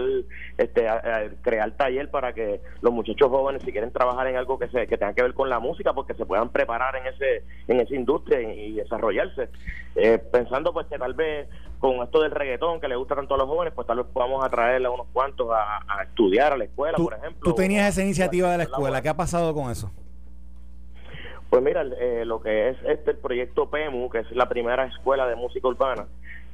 este 0.57 0.87
crear 1.43 1.71
taller 1.73 2.11
para 2.11 2.33
que 2.33 2.61
los 2.81 2.93
muchachos 2.93 3.29
jóvenes 3.29 3.62
si 3.62 3.73
quieren 3.73 3.93
trabajar 3.93 4.27
en 4.29 4.37
algo 4.37 4.59
que 4.59 4.69
se 4.69 4.87
que 4.87 4.97
tenga 4.97 5.12
que 5.12 5.23
ver 5.23 5.35
con 5.35 5.51
la 5.51 5.59
música 5.59 5.93
porque 5.93 6.14
se 6.14 6.25
puedan 6.25 6.51
preparar 6.51 6.97
en 6.97 7.07
ese 7.07 7.45
en 7.69 7.81
esa 7.81 7.95
industria 7.95 8.40
y, 8.40 8.75
desarrollarse. 8.75 9.49
Eh, 9.95 10.19
pensando 10.19 10.73
pues 10.73 10.87
que 10.88 10.99
tal 10.99 11.14
vez 11.14 11.49
con 11.79 12.03
esto 12.03 12.21
del 12.23 12.33
reggaetón 12.33 12.81
que 12.81 12.88
le 12.88 12.97
gusta 12.97 13.14
tanto 13.14 13.35
a 13.35 13.38
los 13.38 13.47
jóvenes 13.47 13.73
pues 13.75 13.87
tal 13.87 13.99
vez 13.99 14.07
podamos 14.12 14.45
atraerle 14.45 14.88
a 14.88 14.90
unos 14.90 15.07
cuantos 15.12 15.49
a, 15.53 16.03
estudiar 16.03 16.53
a 16.53 16.57
la 16.57 16.64
escuela 16.64 16.97
por 16.97 17.14
ejemplo 17.14 17.43
tú 17.43 17.55
tenías 17.55 17.88
esa 17.88 18.03
iniciativa 18.03 18.51
de 18.51 18.59
la 18.59 18.62
escuela. 18.64 19.03
¿qué 19.03 19.09
ha 19.09 19.17
pasado 19.17 19.55
con 19.55 19.71
eso? 19.71 19.93
Pues 21.55 21.62
mira, 21.62 21.85
eh, 22.01 22.25
lo 22.25 22.40
que 22.40 22.71
es 22.71 22.77
este 22.85 23.12
el 23.12 23.19
proyecto 23.19 23.71
PEMU, 23.71 24.11
que 24.11 24.19
es 24.19 24.31
la 24.33 24.49
primera 24.49 24.87
escuela 24.87 25.25
de 25.29 25.37
música 25.37 25.69
urbana, 25.69 26.09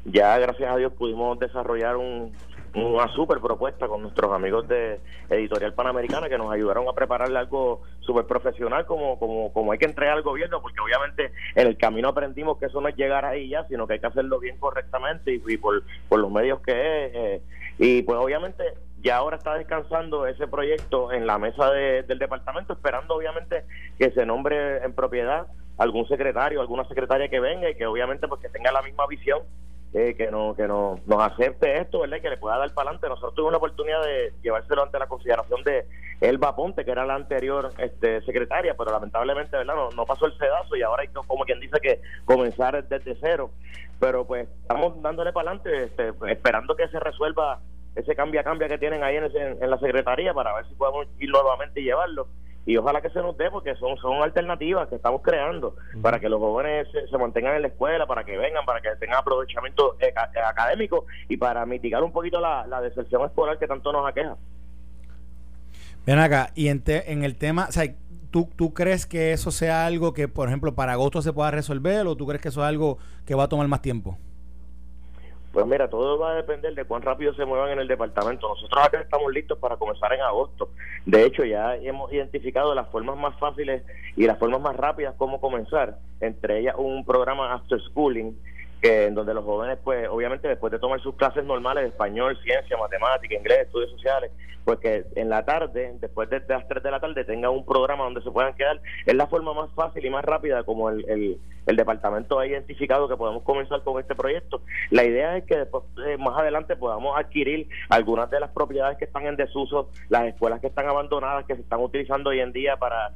ya 0.04 0.38
gracias 0.38 0.70
a 0.70 0.76
Dios 0.76 0.92
pudimos 0.92 1.38
desarrollar 1.38 1.96
un, 1.96 2.32
una 2.74 3.08
super 3.14 3.40
propuesta 3.40 3.88
con 3.88 4.02
nuestros 4.02 4.32
amigos 4.32 4.66
de 4.68 5.00
Editorial 5.28 5.74
Panamericana 5.74 6.28
que 6.28 6.38
nos 6.38 6.52
ayudaron 6.52 6.88
a 6.88 6.92
prepararle 6.92 7.38
algo 7.38 7.82
súper 8.00 8.26
profesional 8.26 8.86
como, 8.86 9.18
como, 9.18 9.52
como 9.52 9.72
hay 9.72 9.78
que 9.78 9.86
entregar 9.86 10.16
al 10.16 10.22
gobierno, 10.22 10.62
porque 10.62 10.80
obviamente 10.80 11.32
en 11.54 11.66
el 11.66 11.76
camino 11.76 12.08
aprendimos 12.08 12.58
que 12.58 12.66
eso 12.66 12.80
no 12.80 12.88
es 12.88 12.96
llegar 12.96 13.24
ahí 13.24 13.48
ya, 13.48 13.64
sino 13.66 13.86
que 13.86 13.94
hay 13.94 14.00
que 14.00 14.06
hacerlo 14.06 14.38
bien 14.38 14.58
correctamente 14.58 15.32
y, 15.34 15.56
por, 15.56 15.82
por 16.08 16.20
los 16.20 16.30
medios 16.30 16.60
que 16.60 16.72
es. 16.72 17.12
Eh, 17.14 17.42
y 17.78 18.02
pues 18.02 18.18
obviamente 18.18 18.64
ya 19.02 19.16
ahora 19.16 19.36
está 19.36 19.54
descansando 19.54 20.26
ese 20.26 20.46
proyecto 20.46 21.12
en 21.12 21.26
la 21.26 21.38
mesa 21.38 21.70
del 21.70 22.18
departamento, 22.18 22.74
esperando 22.74 23.14
obviamente 23.14 23.64
que 23.98 24.10
se 24.10 24.26
nombre 24.26 24.84
en 24.84 24.92
propiedad 24.92 25.46
algún 25.78 26.06
secretario, 26.06 26.60
alguna 26.60 26.84
secretaria 26.84 27.28
que 27.28 27.40
venga 27.40 27.70
y 27.70 27.74
que 27.74 27.86
obviamente 27.86 28.28
pues 28.28 28.40
tenga 28.52 28.70
la 28.70 28.82
misma 28.82 29.06
visión 29.06 29.40
eh, 29.92 30.14
que 30.16 30.30
no 30.30 30.54
que 30.54 30.68
no, 30.68 31.00
nos 31.06 31.20
acepte 31.20 31.80
esto, 31.80 32.00
¿verdad? 32.00 32.20
Que 32.20 32.30
le 32.30 32.36
pueda 32.36 32.58
dar 32.58 32.72
para 32.72 32.90
adelante. 32.90 33.08
Nosotros 33.08 33.34
tuvimos 33.34 33.52
la 33.52 33.58
oportunidad 33.58 34.02
de 34.04 34.32
llevárselo 34.42 34.82
ante 34.82 34.98
la 34.98 35.08
consideración 35.08 35.62
de 35.64 35.86
Elba 36.20 36.54
Ponte, 36.54 36.84
que 36.84 36.90
era 36.90 37.04
la 37.04 37.14
anterior 37.14 37.72
este, 37.78 38.22
secretaria, 38.22 38.74
pero 38.76 38.92
lamentablemente, 38.92 39.56
¿verdad? 39.56 39.74
No, 39.96 40.04
pasó 40.06 40.26
el 40.26 40.38
sedazo 40.38 40.76
y 40.76 40.82
ahora 40.82 41.02
hay 41.02 41.08
como 41.08 41.44
quien 41.44 41.60
dice 41.60 41.78
que 41.80 42.00
comenzar 42.24 42.86
desde 42.86 43.16
cero. 43.20 43.50
Pero 43.98 44.24
pues 44.26 44.48
estamos 44.62 45.00
dándole 45.02 45.32
para 45.32 45.50
adelante, 45.50 45.84
este, 45.84 46.12
esperando 46.30 46.76
que 46.76 46.88
se 46.88 47.00
resuelva 47.00 47.60
ese 47.96 48.14
cambia 48.14 48.44
cambia 48.44 48.68
que 48.68 48.78
tienen 48.78 49.02
ahí 49.02 49.16
en, 49.16 49.24
en 49.34 49.70
la 49.70 49.76
secretaría 49.78 50.32
para 50.32 50.54
ver 50.54 50.64
si 50.68 50.74
podemos 50.74 51.08
ir 51.18 51.28
nuevamente 51.28 51.80
y 51.80 51.84
llevarlo 51.84 52.28
y 52.66 52.76
ojalá 52.76 53.00
que 53.00 53.10
se 53.10 53.20
nos 53.20 53.36
dé 53.36 53.50
porque 53.50 53.74
son, 53.76 53.96
son 53.96 54.22
alternativas 54.22 54.88
que 54.88 54.96
estamos 54.96 55.22
creando 55.22 55.76
para 56.02 56.20
que 56.20 56.28
los 56.28 56.38
jóvenes 56.38 56.86
se, 57.10 57.18
mantengan 57.18 57.56
en 57.56 57.62
la 57.62 57.68
escuela, 57.68 58.06
para 58.06 58.24
que 58.24 58.36
vengan, 58.36 58.64
para 58.64 58.80
que 58.80 58.90
tengan 58.96 59.18
aprovechamiento 59.18 59.96
eh, 60.00 60.12
académico 60.46 61.06
y 61.28 61.36
para 61.36 61.64
mitigar 61.66 62.02
un 62.02 62.12
poquito 62.12 62.38
la, 62.40 62.66
la 62.66 62.80
deserción 62.80 63.24
escolar 63.24 63.58
que 63.58 63.66
tanto 63.66 63.92
nos 63.92 64.06
aqueja. 64.08 64.36
Ven 66.06 66.18
acá, 66.18 66.50
y 66.54 66.68
en, 66.68 66.82
en 66.86 67.24
el 67.24 67.36
tema, 67.36 67.66
o 67.68 67.72
sea, 67.72 67.84
¿tú, 68.30 68.48
¿tú 68.56 68.72
crees 68.72 69.06
que 69.06 69.32
eso 69.32 69.50
sea 69.50 69.86
algo 69.86 70.12
que, 70.12 70.28
por 70.28 70.48
ejemplo, 70.48 70.74
para 70.74 70.92
agosto 70.92 71.22
se 71.22 71.32
pueda 71.32 71.50
resolver 71.50 72.06
o 72.06 72.16
tú 72.16 72.26
crees 72.26 72.42
que 72.42 72.48
eso 72.48 72.62
es 72.62 72.68
algo 72.68 72.98
que 73.26 73.34
va 73.34 73.44
a 73.44 73.48
tomar 73.48 73.68
más 73.68 73.82
tiempo? 73.82 74.18
Pues 75.52 75.66
mira, 75.66 75.90
todo 75.90 76.16
va 76.18 76.32
a 76.32 76.34
depender 76.36 76.74
de 76.74 76.84
cuán 76.84 77.02
rápido 77.02 77.34
se 77.34 77.44
muevan 77.44 77.70
en 77.70 77.80
el 77.80 77.88
departamento. 77.88 78.48
Nosotros 78.48 78.84
acá 78.84 79.00
estamos 79.00 79.32
listos 79.32 79.58
para 79.58 79.76
comenzar 79.76 80.12
en 80.12 80.20
agosto. 80.20 80.70
De 81.04 81.24
hecho, 81.24 81.44
ya 81.44 81.74
hemos 81.76 82.12
identificado 82.12 82.72
las 82.74 82.88
formas 82.90 83.16
más 83.16 83.36
fáciles 83.38 83.82
y 84.16 84.26
las 84.26 84.38
formas 84.38 84.60
más 84.60 84.76
rápidas 84.76 85.14
cómo 85.16 85.40
comenzar. 85.40 85.98
Entre 86.20 86.60
ellas 86.60 86.76
un 86.78 87.04
programa 87.04 87.52
After 87.52 87.80
Schooling 87.80 88.32
que 88.80 89.06
en 89.06 89.14
donde 89.14 89.34
los 89.34 89.44
jóvenes, 89.44 89.78
pues 89.82 90.08
obviamente 90.08 90.48
después 90.48 90.72
de 90.72 90.78
tomar 90.78 91.00
sus 91.00 91.14
clases 91.14 91.44
normales 91.44 91.84
de 91.84 91.88
español, 91.90 92.38
ciencia, 92.42 92.76
matemática, 92.76 93.34
inglés, 93.34 93.66
estudios 93.66 93.90
sociales, 93.90 94.30
pues 94.64 94.78
que 94.78 95.04
en 95.16 95.28
la 95.28 95.44
tarde, 95.44 95.94
después 96.00 96.28
de, 96.30 96.42
las 96.48 96.68
3 96.68 96.82
de 96.82 96.90
la 96.90 97.00
tarde, 97.00 97.24
tengan 97.24 97.50
un 97.50 97.64
programa 97.64 98.04
donde 98.04 98.22
se 98.22 98.30
puedan 98.30 98.54
quedar. 98.54 98.80
Es 99.06 99.14
la 99.14 99.26
forma 99.26 99.54
más 99.54 99.70
fácil 99.74 100.04
y 100.04 100.10
más 100.10 100.24
rápida 100.24 100.62
como 100.64 100.90
el, 100.90 101.04
el, 101.66 101.76
departamento 101.76 102.40
ha 102.40 102.46
identificado 102.48 103.08
que 103.08 103.16
podemos 103.16 103.44
comenzar 103.44 103.82
con 103.84 104.00
este 104.00 104.16
proyecto. 104.16 104.60
La 104.90 105.04
idea 105.04 105.36
es 105.36 105.44
que 105.44 105.56
después, 105.56 105.84
eh, 106.04 106.16
más 106.18 106.36
adelante 106.36 106.74
podamos 106.74 107.16
adquirir 107.16 107.68
algunas 107.88 108.28
de 108.28 108.40
las 108.40 108.50
propiedades 108.50 108.98
que 108.98 109.04
están 109.04 109.26
en 109.26 109.36
desuso, 109.36 109.88
las 110.08 110.24
escuelas 110.26 110.60
que 110.60 110.66
están 110.66 110.88
abandonadas, 110.88 111.46
que 111.46 111.54
se 111.54 111.62
están 111.62 111.80
utilizando 111.80 112.30
hoy 112.30 112.40
en 112.40 112.52
día 112.52 112.76
para, 112.76 113.12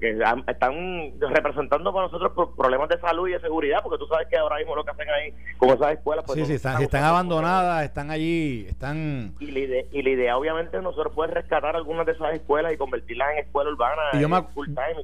que 0.00 0.18
están 0.46 1.18
representando 1.20 1.92
para 1.92 2.08
nosotros 2.08 2.50
problemas 2.54 2.90
de 2.90 3.00
salud 3.00 3.28
y 3.28 3.32
de 3.32 3.40
seguridad, 3.40 3.80
porque 3.82 3.98
tú 3.98 4.06
sabes 4.06 4.28
que 4.28 4.36
ahora 4.36 4.58
mismo 4.58 4.76
lo 4.76 4.84
que 4.84 4.90
hacen 4.96 5.08
ahí 5.10 5.34
con 5.58 5.70
esas 5.70 5.92
escuelas... 5.92 6.24
Pues, 6.26 6.38
sí, 6.38 6.46
sí, 6.46 6.52
están, 6.54 6.82
están 6.82 7.04
abandonadas, 7.04 7.84
están 7.84 8.10
allí, 8.10 8.66
están... 8.68 9.34
Y 9.40 9.50
la, 9.50 9.58
idea, 9.58 9.84
y 9.92 10.02
la 10.02 10.10
idea 10.10 10.36
obviamente 10.36 10.80
nosotros 10.80 11.14
poder 11.14 11.34
rescatar 11.34 11.76
algunas 11.76 12.06
de 12.06 12.12
esas 12.12 12.34
escuelas 12.34 12.72
y 12.72 12.76
convertirlas 12.76 13.32
en 13.32 13.38
escuela 13.38 13.70
urbana. 13.70 14.20
yo, 14.20 14.28
me, 14.28 14.44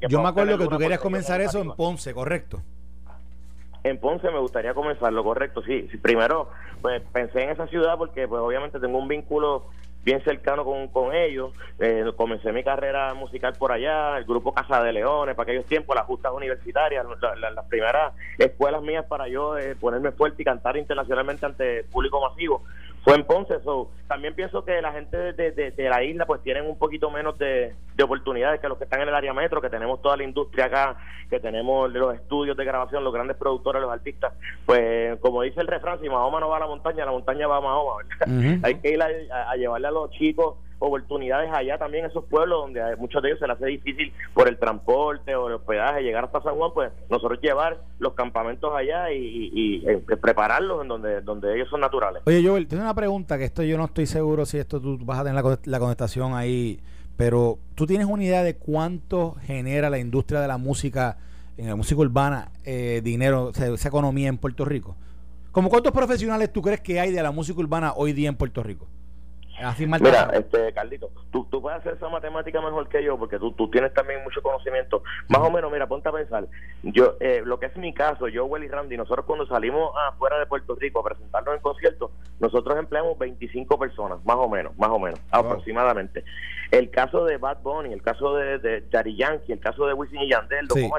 yo 0.09 0.23
me 0.23 0.29
acuerdo 0.29 0.59
que 0.59 0.67
tú 0.67 0.79
querías 0.79 1.01
comenzar 1.01 1.41
eso 1.41 1.61
en 1.61 1.73
Ponce, 1.73 2.13
¿correcto? 2.13 2.63
En 3.85 3.99
Ponce 3.99 4.31
me 4.31 4.39
gustaría 4.39 4.75
comenzarlo, 4.75 5.25
correcto, 5.25 5.63
sí. 5.63 5.89
Primero, 6.01 6.51
pues 6.81 7.03
pensé 7.13 7.43
en 7.43 7.51
esa 7.51 7.67
ciudad 7.67 7.99
porque 7.99 8.29
pues 8.29 8.41
obviamente 8.41 8.79
tengo 8.79 8.99
un 8.99 9.09
vínculo 9.09 9.67
bien 10.05 10.23
cercano 10.25 10.65
con, 10.65 10.89
con 10.89 11.15
ellos. 11.15 11.53
Eh, 11.79 12.05
comencé 12.17 12.53
mi 12.53 12.63
carrera 12.63 13.15
musical 13.15 13.55
por 13.59 13.73
allá, 13.73 14.19
el 14.19 14.25
grupo 14.25 14.53
Casa 14.53 14.83
de 14.83 14.93
Leones, 14.93 15.35
para 15.35 15.51
aquellos 15.51 15.67
tiempos, 15.67 15.97
las 15.97 16.07
justas 16.07 16.33
universitarias, 16.33 17.05
las 17.39 17.67
primeras 17.67 18.15
escuelas 18.39 18.83
mías 18.83 19.05
para 19.07 19.29
yo 19.29 19.57
eh, 19.59 19.77
ponerme 19.77 20.13
fuerte 20.13 20.43
y 20.43 20.45
cantar 20.45 20.77
internacionalmente 20.77 21.47
ante 21.47 21.85
público 21.85 22.21
masivo 22.21 22.63
fue 23.03 23.17
en 23.17 23.25
Ponce. 23.25 23.61
So, 23.63 23.91
también 24.09 24.35
pienso 24.35 24.65
que 24.65 24.81
la 24.81 24.93
gente 24.93 25.17
de, 25.33 25.51
de, 25.53 25.89
la 25.89 26.03
isla 26.03 26.27
pues 26.27 26.43
tienen 26.43 26.67
un 26.67 26.79
poquito 26.79 27.11
menos 27.11 27.39
de, 27.39 27.75
oportunidades 28.03 28.61
que 28.61 28.69
los 28.69 28.79
que 28.79 28.85
están 28.85 29.01
en 29.03 29.09
el 29.09 29.15
área 29.15 29.33
metro, 29.33 29.61
que 29.61 29.71
tenemos 29.71 30.03
toda 30.03 30.17
la 30.17 30.25
industria 30.25 30.67
acá, 30.67 30.97
que 31.31 31.39
tenemos 31.41 31.93
los 31.93 32.15
estudios 32.15 32.57
de 32.57 32.65
grabación, 32.65 33.05
los 33.05 33.13
grandes 33.13 33.37
productores, 33.37 33.81
los 33.81 33.93
artistas. 33.93 34.35
Pues 34.67 35.19
como 35.21 35.43
dice 35.43 35.61
el 35.61 35.67
refrán, 35.67 36.01
si 36.01 36.09
Mahoma 36.09 36.41
no 36.41 36.49
va 36.49 36.57
a 36.57 36.61
la 36.61 36.67
montaña, 36.67 37.05
la 37.05 37.13
montaña 37.13 37.47
va 37.47 37.59
a 37.59 37.61
Mahoma. 37.61 38.03
Hay 38.63 38.75
que 38.77 38.91
ir 38.91 39.03
a 39.03 39.57
llevarle 39.57 39.89
a 39.89 39.93
los 39.93 40.11
chicos 40.11 40.57
oportunidades 40.83 41.51
allá 41.53 41.79
también, 41.79 42.05
esos 42.05 42.25
pueblos 42.25 42.63
donde 42.63 42.83
hay, 42.83 42.97
muchos 42.97 43.23
de 43.23 43.29
ellos 43.29 43.39
se 43.39 43.47
les 43.47 43.57
hace 43.57 43.67
difícil 43.67 44.13
por 44.35 44.49
el 44.49 44.59
transporte 44.59 45.35
o 45.37 45.47
el 45.47 45.55
hospedaje 45.55 46.03
llegar 46.03 46.25
hasta 46.25 46.43
San 46.43 46.57
Juan, 46.57 46.73
pues 46.75 46.93
nosotros 47.09 47.41
llevar 47.41 47.81
los 48.01 48.15
campamentos 48.15 48.73
allá 48.75 49.13
y, 49.13 49.83
eh, 49.87 50.03
prepararlos 50.21 50.83
en 50.83 50.89
donde, 50.89 51.21
donde 51.21 51.55
ellos 51.55 51.69
son 51.71 51.81
naturales. 51.81 52.23
Oye, 52.27 52.47
Joel, 52.47 52.67
tengo 52.67 52.83
una 52.83 52.95
pregunta 52.95 53.39
que 53.39 53.45
esto 53.45 53.63
yo 53.63 53.79
no 53.79 53.85
estoy 53.85 54.07
seguro 54.07 54.45
si 54.45 54.59
esto 54.59 54.81
tú 54.81 54.99
vas 55.03 55.21
a 55.21 55.25
tener 55.25 55.43
la, 55.43 55.59
la 55.65 55.79
contestación 55.79 56.35
ahí, 56.35 56.81
pero 57.17 57.59
tú 57.77 57.87
tienes 57.87 58.09
una 58.09 58.25
idea 58.25 58.43
de 58.43 58.57
cuánto 58.57 59.37
genera 59.43 59.89
la 59.89 59.99
industria 59.99 60.41
de 60.41 60.49
la 60.49 60.59
música, 60.59 61.19
en 61.57 61.69
la 61.69 61.77
música 61.77 62.01
urbana, 62.01 62.51
eh, 62.65 63.01
dinero, 63.05 63.51
esa 63.51 63.89
economía 63.89 64.29
en 64.29 64.39
Puerto 64.39 64.65
Rico. 64.65 64.97
¿Como 65.53 65.69
cuántos 65.69 65.93
profesionales 65.93 66.53
tú 66.53 66.63
crees 66.63 66.81
que 66.81 66.99
hay 66.99 67.13
de 67.13 67.23
la 67.23 67.31
música 67.31 67.61
urbana 67.61 67.93
hoy 67.95 68.13
día 68.13 68.29
en 68.29 68.37
Puerto 68.37 68.63
Rico? 68.63 68.89
Mira, 70.01 70.31
este, 70.33 70.73
Carlito, 70.73 71.11
tú, 71.31 71.47
tú 71.51 71.63
puedes 71.63 71.79
hacer 71.79 71.95
esa 71.95 72.09
matemática 72.09 72.61
mejor 72.61 72.89
que 72.89 73.03
yo 73.03 73.17
porque 73.19 73.39
tú, 73.39 73.53
tú 73.53 73.71
tienes 73.71 73.95
también 73.95 74.23
mucho 74.25 74.43
conocimiento. 74.43 75.03
Más 75.29 75.41
o 75.41 75.51
menos, 75.51 75.71
mira, 75.71 75.87
ponte 75.87 76.09
a 76.09 76.13
pensar. 76.13 76.49
Yo, 76.83 77.17
eh, 77.21 77.43
lo 77.45 77.61
que 77.61 77.67
es 77.67 77.77
mi 77.77 77.95
caso, 77.95 78.29
yo, 78.29 78.47
Willy 78.47 78.69
Randy, 78.69 78.97
nosotros 78.97 79.25
cuando 79.25 79.47
salimos 79.47 79.93
afuera 80.09 80.39
de 80.39 80.47
Puerto 80.47 80.75
Rico 80.75 81.01
a 81.01 81.05
presentarnos 81.05 81.55
en 81.55 81.61
conciertos, 81.61 82.11
nosotros 82.41 82.77
empleamos 82.79 83.19
25 83.19 83.79
personas, 83.79 84.25
más 84.25 84.37
o 84.37 84.49
menos, 84.49 84.77
más 84.77 84.91
o 84.91 84.99
menos, 84.99 85.21
aproximadamente. 85.31 86.25
El 86.71 86.91
caso 86.91 87.25
de 87.25 87.37
Bad 87.37 87.63
Bunny, 87.63 87.93
el 87.93 88.03
caso 88.03 88.35
de, 88.35 88.59
de 88.59 88.81
Daddy 88.91 89.17
Yankee, 89.17 89.53
el 89.53 89.61
caso 89.61 89.87
de 89.87 89.95
Wisin 89.95 90.23
y 90.23 90.31
Yandel, 90.31 90.69
sí 90.71 90.91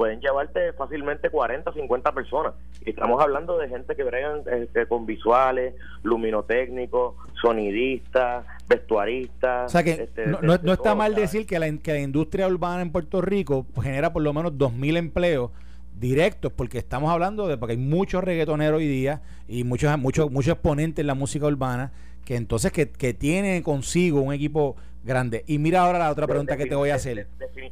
pueden 0.00 0.18
llevarte 0.18 0.72
fácilmente 0.72 1.28
40, 1.28 1.74
50 1.74 2.12
personas. 2.12 2.54
Y 2.86 2.88
estamos 2.88 3.20
hablando 3.20 3.58
de 3.58 3.68
gente 3.68 3.94
que 3.94 4.02
bregan 4.02 4.40
este, 4.50 4.86
con 4.86 5.04
visuales, 5.04 5.74
luminotécnicos, 6.04 7.16
sonidistas, 7.42 8.46
vestuaristas. 8.66 9.66
O 9.66 9.68
sea 9.68 9.82
que 9.82 10.04
este, 10.04 10.24
no, 10.26 10.54
está 10.54 10.94
mal 10.94 11.14
decir 11.14 11.46
que 11.46 11.58
la, 11.58 11.70
que 11.76 11.92
la 11.92 12.00
industria 12.00 12.48
urbana 12.48 12.80
en 12.80 12.92
Puerto 12.92 13.20
Rico 13.20 13.66
genera 13.82 14.10
por 14.10 14.22
lo 14.22 14.32
menos 14.32 14.52
2.000 14.52 14.96
empleos 14.96 15.50
directos, 15.98 16.50
porque 16.50 16.78
estamos 16.78 17.10
hablando 17.10 17.46
de 17.46 17.58
porque 17.58 17.72
hay 17.72 17.78
muchos 17.78 18.24
reggaetoneros 18.24 18.78
hoy 18.78 18.88
día 18.88 19.20
y 19.48 19.64
muchos 19.64 19.98
muchos 19.98 20.30
muchos 20.30 20.54
exponentes 20.54 21.02
en 21.02 21.08
la 21.08 21.14
música 21.14 21.44
urbana 21.44 21.92
que 22.24 22.36
entonces 22.36 22.72
que, 22.72 22.88
que 22.88 23.12
tienen 23.12 23.62
consigo 23.62 24.22
un 24.22 24.32
equipo 24.32 24.76
grande. 25.02 25.44
Y 25.46 25.58
mira 25.58 25.82
ahora 25.82 25.98
la 25.98 26.10
otra 26.10 26.26
pregunta 26.26 26.56
que 26.56 26.66
te 26.66 26.74
voy 26.74 26.90
a 26.90 26.96
hacer. 26.96 27.26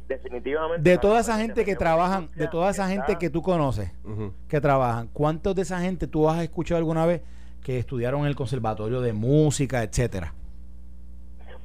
Definitivamente. 0.07 0.89
De 0.89 0.97
toda 0.97 1.19
esa 1.19 1.37
gente 1.37 1.63
que 1.65 1.75
trabajan, 1.75 2.29
de 2.35 2.47
toda 2.47 2.69
esa 2.69 2.87
gente 2.87 3.17
que 3.17 3.29
tú 3.29 3.41
conoces, 3.41 3.91
que 4.47 4.61
trabajan, 4.61 5.09
¿cuántos 5.13 5.55
de 5.55 5.61
esa 5.61 5.79
gente 5.79 6.07
tú 6.07 6.29
has 6.29 6.41
escuchado 6.41 6.77
alguna 6.77 7.05
vez 7.05 7.21
que 7.63 7.77
estudiaron 7.77 8.21
en 8.21 8.27
el 8.27 8.35
conservatorio 8.35 9.01
de 9.01 9.13
música, 9.13 9.83
etcétera? 9.83 10.33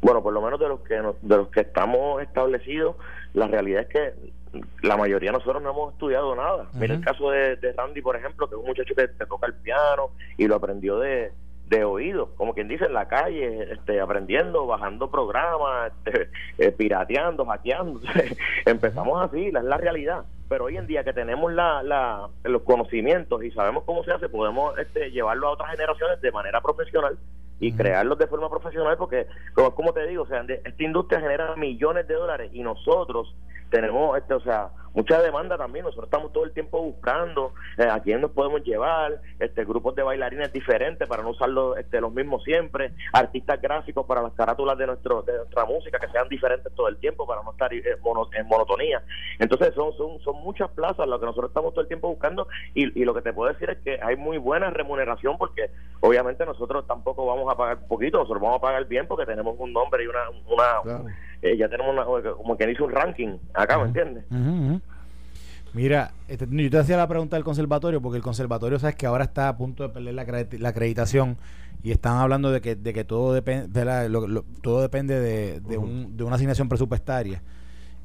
Bueno, 0.01 0.23
por 0.23 0.35
lo 0.35 0.43
menos 0.43 0.61
de 0.61 0.69
los 0.69 0.81
que 0.81 0.95
de 0.95 1.37
los 1.37 1.49
que 1.49 1.61
estamos 1.61 2.23
establecidos, 2.23 2.97
la 3.33 3.47
realidad 3.47 3.83
es 3.83 3.89
que 3.89 4.35
la 4.83 4.97
mayoría 4.97 5.31
de 5.31 5.39
nosotros 5.39 5.63
no 5.63 5.71
hemos 5.71 5.93
estudiado 5.95 6.37
nada. 6.37 6.69
Mira 6.75 6.95
el 6.95 7.01
caso 7.01 7.31
de, 7.31 7.57
de, 7.57 7.73
Randy, 7.73 8.03
por 8.03 8.15
ejemplo, 8.15 8.47
que 8.49 8.55
es 8.55 8.61
un 8.61 8.67
muchacho 8.67 8.95
que 8.95 9.09
toca 9.09 9.47
el 9.47 9.55
piano 9.55 10.11
y 10.37 10.47
lo 10.47 10.57
aprendió 10.57 10.99
de, 10.99 11.33
de 11.69 11.85
oído, 11.85 12.35
como 12.37 12.55
quien 12.55 12.69
dice 12.69 12.85
en 12.87 12.93
la 12.93 13.09
calle, 13.09 13.73
este, 13.73 14.01
aprendiendo, 14.01 14.67
bajando 14.67 15.11
programas, 15.11 15.93
este, 16.05 16.31
eh, 16.59 16.73
pirateando, 16.73 17.47
hackeando. 17.47 18.01
Empezamos 18.67 19.23
así, 19.23 19.51
la, 19.51 19.61
es 19.61 19.67
la 19.67 19.77
realidad. 19.77 20.25
Pero 20.49 20.67
hoy 20.67 20.77
en 20.77 20.87
día 20.87 21.05
que 21.05 21.13
tenemos 21.13 21.53
la, 21.53 21.83
la, 21.83 22.29
los 22.45 22.63
conocimientos 22.63 23.43
y 23.43 23.51
sabemos 23.51 23.85
cómo 23.85 24.05
se 24.05 24.13
hace, 24.13 24.29
podemos 24.29 24.79
este, 24.79 25.11
llevarlo 25.11 25.49
a 25.49 25.53
otras 25.53 25.71
generaciones 25.71 26.21
de 26.21 26.33
manera 26.33 26.61
profesional 26.61 27.19
y 27.61 27.73
crearlos 27.73 28.19
de 28.19 28.27
forma 28.27 28.51
profesional 28.51 28.97
porque, 28.99 29.27
como, 29.55 29.75
como 29.75 29.93
te 29.93 30.07
digo, 30.07 30.25
o 30.25 30.27
sea, 30.27 30.43
esta 30.43 30.83
industria 30.83 31.21
genera 31.21 31.57
millones 31.57 32.07
de 32.07 32.15
dólares 32.15 32.51
y 32.53 32.63
nosotros 32.63 33.35
tenemos, 33.75 34.17
este, 34.17 34.35
o 34.35 34.41
sea, 34.41 34.71
mucha 34.95 35.21
demanda 35.21 35.59
también. 35.59 35.85
Nosotros 35.85 36.07
estamos 36.07 36.33
todo 36.33 36.45
el 36.45 36.53
tiempo 36.53 36.81
buscando 36.81 37.55
eh, 37.77 37.89
a 37.91 37.99
quién 37.99 38.21
nos 38.21 38.31
podemos 38.31 38.63
llevar, 38.63 39.21
este, 39.41 39.65
grupos 39.65 39.97
de 39.97 40.05
bailarines 40.05 40.53
diferentes 40.53 41.09
para 41.09 41.25
no 41.25 41.31
usar 41.31 41.49
los, 41.49 41.77
este, 41.77 42.01
los 42.01 42.13
mismos 42.13 42.45
siempre, 42.45 42.93
artistas 43.13 43.61
gráficos 43.61 44.07
para 44.07 44.23
las 44.23 44.33
carátulas 44.35 44.79
de, 44.79 44.87
nuestro, 44.87 45.23
de 45.23 45.39
nuestra 45.39 45.65
música 45.65 45.99
que 45.99 46.07
sean 46.09 46.29
diferentes 46.29 46.73
todo 46.77 46.87
el 46.87 46.99
tiempo 46.99 47.27
para 47.27 47.43
no 47.43 47.51
estar 47.51 47.75
eh, 47.75 47.83
en 47.85 48.47
monotonía. 48.47 49.03
Entonces 49.41 49.75
son, 49.75 49.93
son, 49.97 50.21
son 50.21 50.37
muchas 50.37 50.71
plazas 50.71 51.09
lo 51.09 51.19
que 51.19 51.27
nosotros 51.27 51.51
estamos 51.51 51.75
todo 51.75 51.83
el 51.83 51.89
tiempo 51.89 52.09
buscando 52.09 52.47
y, 52.75 53.01
y 53.01 53.05
lo 53.05 53.13
que 53.13 53.23
te 53.23 53.33
puedo 53.33 53.53
decir 53.53 53.71
es 53.71 53.79
que 53.79 53.99
hay 54.01 54.15
muy 54.15 54.39
buena 54.39 54.71
remuneración 54.71 55.37
porque 55.37 55.71
obviamente 55.99 56.47
nosotros 56.47 56.87
tampoco 56.87 57.27
vamos 57.27 57.53
a 57.53 57.57
pagar 57.57 57.79
poquito, 57.89 58.19
nosotros 58.19 58.41
vamos 58.41 58.59
a 58.59 58.63
pagar 58.63 58.85
bien 58.87 59.09
porque 59.09 59.27
tenemos 59.27 59.57
un 59.59 59.73
nombre 59.73 60.05
y 60.05 60.07
una... 60.07 60.31
una 60.47 61.13
eh, 61.45 61.59
ya 61.59 61.69
tenemos 61.69 61.93
una, 61.93 62.33
como 62.33 62.57
que 62.57 62.71
hizo 62.71 62.87
un 62.87 62.91
ranking 62.91 63.37
acá, 63.53 63.77
¿me 63.77 63.85
entiendes? 63.85 64.25
Mira, 65.75 66.13
este, 66.27 66.47
yo 66.51 66.71
te 66.71 66.79
hacía 66.79 66.97
la 66.97 67.07
pregunta 67.07 67.37
del 67.37 67.45
conservatorio, 67.45 68.01
porque 68.01 68.17
el 68.17 68.23
conservatorio, 68.23 68.79
sabes 68.79 68.97
que 68.97 69.05
ahora 69.05 69.25
está 69.25 69.49
a 69.49 69.57
punto 69.59 69.83
de 69.83 69.91
perder 69.91 70.15
la, 70.15 70.25
la 70.59 70.69
acreditación 70.71 71.37
y 71.83 71.91
están 71.91 72.17
hablando 72.17 72.51
de 72.51 72.63
que, 72.63 72.77
de 72.77 72.95
que 72.95 73.05
todo, 73.05 73.35
depende 73.35 73.85
de 73.85 74.43
todo 74.63 74.81
depende 74.81 75.21
de, 75.21 75.61
de, 75.61 75.77
un, 75.77 76.17
de, 76.17 76.25
una 76.25 76.37
asignación 76.37 76.71
presupuestaria. 76.71 77.43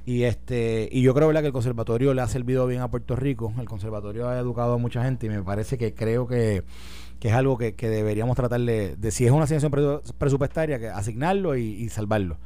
Y 0.06 0.24
este 0.24 0.90
y 0.92 1.02
yo 1.02 1.14
creo 1.14 1.28
¿verdad? 1.28 1.42
que 1.42 1.48
el 1.48 1.54
conservatorio 1.54 2.14
le 2.14 2.22
ha 2.22 2.28
servido 2.28 2.68
bien 2.68 2.82
a 2.82 2.90
Puerto 2.90 3.16
Rico. 3.16 3.54
El 3.58 3.70
conservatorio 3.70 4.28
ha 4.28 4.38
educado 4.38 4.74
a 4.74 4.78
mucha 4.78 5.02
gente 5.04 5.28
y 5.28 5.30
me 5.30 5.44
parece 5.44 5.78
que 5.78 5.94
creo 5.94 6.28
que, 6.28 6.64
es 7.22 7.34
algo 7.34 7.58
que, 7.58 7.72
deberíamos 7.72 8.36
tratar 8.36 8.60
de, 8.60 8.98
si 9.12 9.26
es 9.26 9.32
una 9.32 9.46
asignación 9.46 9.72
presupuestaria, 10.18 10.78
que 10.78 10.90
asignarlo 10.90 11.56
y 11.56 11.88
salvarlo. 11.88 12.38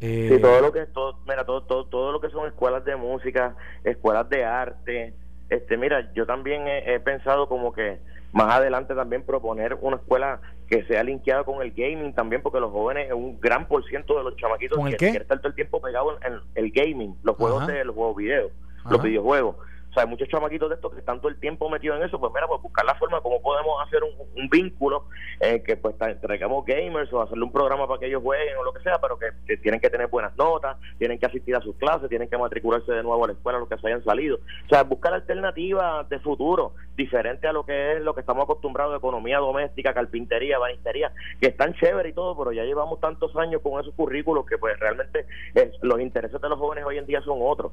Eh, 0.00 0.28
sí, 0.30 0.40
todo 0.40 0.60
lo 0.60 0.72
que 0.72 0.86
todo, 0.86 1.18
mira, 1.26 1.44
todo, 1.44 1.62
todo, 1.62 1.86
todo 1.86 2.12
lo 2.12 2.20
que 2.20 2.28
son 2.30 2.46
escuelas 2.46 2.84
de 2.84 2.96
música, 2.96 3.56
escuelas 3.84 4.28
de 4.28 4.44
arte, 4.44 5.14
este, 5.48 5.76
mira, 5.76 6.12
yo 6.14 6.26
también 6.26 6.66
he, 6.66 6.98
pensado 7.00 7.48
como 7.48 7.72
que 7.72 7.98
más 8.32 8.52
adelante 8.52 8.94
también 8.94 9.22
proponer 9.22 9.78
una 9.80 9.96
escuela 9.96 10.40
que 10.68 10.84
sea 10.84 11.04
linkeada 11.04 11.44
con 11.44 11.62
el 11.62 11.72
gaming 11.72 12.12
también, 12.12 12.42
porque 12.42 12.58
los 12.58 12.72
jóvenes, 12.72 13.12
un 13.12 13.40
gran 13.40 13.68
por 13.68 13.84
ciento 13.86 14.18
de 14.18 14.24
los 14.24 14.36
chamaquitos 14.36 14.78
que 14.90 14.96
quieren 14.96 15.22
estar 15.22 15.38
todo 15.38 15.48
el 15.48 15.54
tiempo 15.54 15.80
pegado 15.80 16.18
en, 16.22 16.40
el 16.56 16.72
gaming, 16.72 17.16
los 17.22 17.36
juegos 17.36 17.66
de 17.68 17.84
los 17.84 17.94
juegos 17.94 18.16
video, 18.16 18.50
los 18.90 19.02
videojuegos. 19.02 19.56
Sea, 19.96 20.04
hay 20.04 20.10
muchos 20.10 20.28
chamaquitos 20.28 20.68
de 20.68 20.74
estos 20.76 20.92
que 20.92 21.00
están 21.00 21.18
todo 21.18 21.28
el 21.28 21.40
tiempo 21.40 21.68
metidos 21.70 21.98
en 21.98 22.04
eso, 22.04 22.20
pues 22.20 22.32
mira, 22.34 22.46
pues 22.46 22.60
buscar 22.60 22.84
la 22.84 22.94
forma 22.96 23.20
como 23.20 23.40
podemos 23.40 23.82
hacer 23.86 24.02
un, 24.04 24.48
vínculo 24.48 25.06
eh, 25.40 25.62
que 25.62 25.76
pues 25.76 25.96
traigamos 25.98 26.64
gamers 26.64 27.12
o 27.12 27.20
hacerle 27.20 27.44
un 27.44 27.52
programa 27.52 27.88
para 27.88 27.98
que 27.98 28.06
ellos 28.06 28.22
jueguen 28.22 28.56
o 28.58 28.62
lo 28.62 28.72
que 28.72 28.80
sea, 28.80 29.00
pero 29.00 29.18
que, 29.18 29.56
tienen 29.56 29.80
que 29.80 29.90
tener 29.90 30.06
buenas 30.06 30.36
notas, 30.36 30.76
tienen 30.98 31.18
que 31.18 31.26
asistir 31.26 31.56
a 31.56 31.60
sus 31.60 31.74
clases, 31.76 32.08
tienen 32.08 32.28
que 32.28 32.38
matricularse 32.38 32.92
de 32.92 33.02
nuevo 33.02 33.24
a 33.24 33.26
la 33.26 33.32
escuela, 33.32 33.58
los 33.58 33.68
que 33.68 33.76
se 33.78 33.88
hayan 33.88 34.04
salido. 34.04 34.36
O 34.36 34.68
sea, 34.68 34.84
buscar 34.84 35.14
alternativas 35.14 36.08
de 36.08 36.20
futuro, 36.20 36.74
diferente 36.96 37.48
a 37.48 37.52
lo 37.52 37.64
que 37.64 37.94
es 37.94 38.02
lo 38.02 38.14
que 38.14 38.20
estamos 38.20 38.44
acostumbrados 38.44 38.96
economía 38.96 39.38
doméstica, 39.38 39.94
carpintería, 39.94 40.58
banistería, 40.58 41.12
que 41.40 41.48
están 41.48 41.74
chévere 41.74 42.10
y 42.10 42.12
todo, 42.12 42.36
pero 42.36 42.52
ya 42.52 42.62
llevamos 42.62 43.00
tantos 43.00 43.34
años 43.36 43.62
con 43.62 43.80
esos 43.80 43.94
currículos 43.94 44.46
que 44.46 44.58
pues 44.58 44.78
realmente 44.78 45.26
eh, 45.54 45.72
los 45.82 46.00
intereses 46.00 46.40
de 46.40 46.48
los 46.48 46.58
jóvenes 46.58 46.84
hoy 46.84 46.98
en 46.98 47.06
día 47.06 47.20
son 47.22 47.38
otros. 47.42 47.72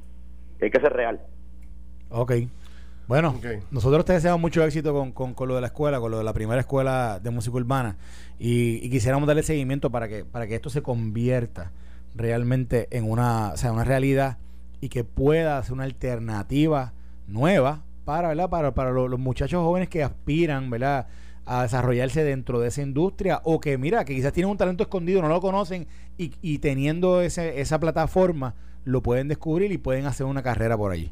Hay 0.62 0.72
que 0.72 0.80
ser 0.80 0.94
real. 0.94 1.20
Ok. 2.14 2.34
Bueno, 3.08 3.36
nosotros 3.72 4.06
te 4.06 4.14
deseamos 4.14 4.40
mucho 4.40 4.64
éxito 4.64 4.94
con, 4.94 5.34
con, 5.34 5.48
lo 5.48 5.56
de 5.56 5.62
la 5.62 5.68
escuela, 5.68 6.00
con 6.00 6.12
lo 6.12 6.20
de 6.20 6.24
la 6.24 6.32
primera 6.32 6.62
escuela 6.62 7.20
de 7.22 7.32
música 7.32 7.58
urbana 7.58 7.98
y, 8.40 8.88
quisiéramos 8.90 9.28
darle 9.28 9.44
seguimiento 9.44 9.90
para 9.90 10.08
que, 10.08 10.24
para 10.24 10.48
que 10.48 10.56
esto 10.56 10.70
se 10.70 10.82
convierta 10.82 11.72
realmente 12.16 12.88
en 12.92 13.10
una, 13.10 13.50
o 13.50 13.58
sea, 13.58 13.74
una 13.74 13.84
realidad 13.84 14.38
y 14.80 14.90
que 14.90 15.04
pueda 15.04 15.62
ser 15.64 15.74
una 15.74 15.84
alternativa 15.84 16.94
nueva 17.28 17.82
para, 18.06 18.30
¿verdad? 18.30 18.50
para, 18.50 18.74
para 18.74 18.92
los, 18.92 19.20
muchachos 19.20 19.62
jóvenes 19.64 19.90
que 19.90 20.04
aspiran 20.04 20.70
¿verdad? 20.70 21.08
a 21.46 21.64
desarrollarse 21.64 22.24
dentro 22.24 22.60
de 22.60 22.70
esa 22.70 22.84
industria 22.84 23.42
o 23.44 23.60
que 23.60 23.78
mira, 23.78 24.06
que 24.06 24.16
quizás 24.16 24.34
tienen 24.34 24.52
un 24.52 24.58
talento 24.58 24.84
escondido, 24.84 25.22
no 25.22 25.30
lo 25.30 25.42
conocen 25.42 25.88
y, 26.18 26.32
y 26.42 26.60
teniendo 26.60 27.22
ese, 27.22 27.60
esa 27.60 27.80
plataforma 27.80 28.56
lo 28.86 29.02
pueden 29.02 29.28
descubrir 29.28 29.72
y 29.72 29.78
pueden 29.78 30.06
hacer 30.06 30.26
una 30.26 30.44
carrera 30.44 30.78
por 30.78 30.92
allí 30.92 31.12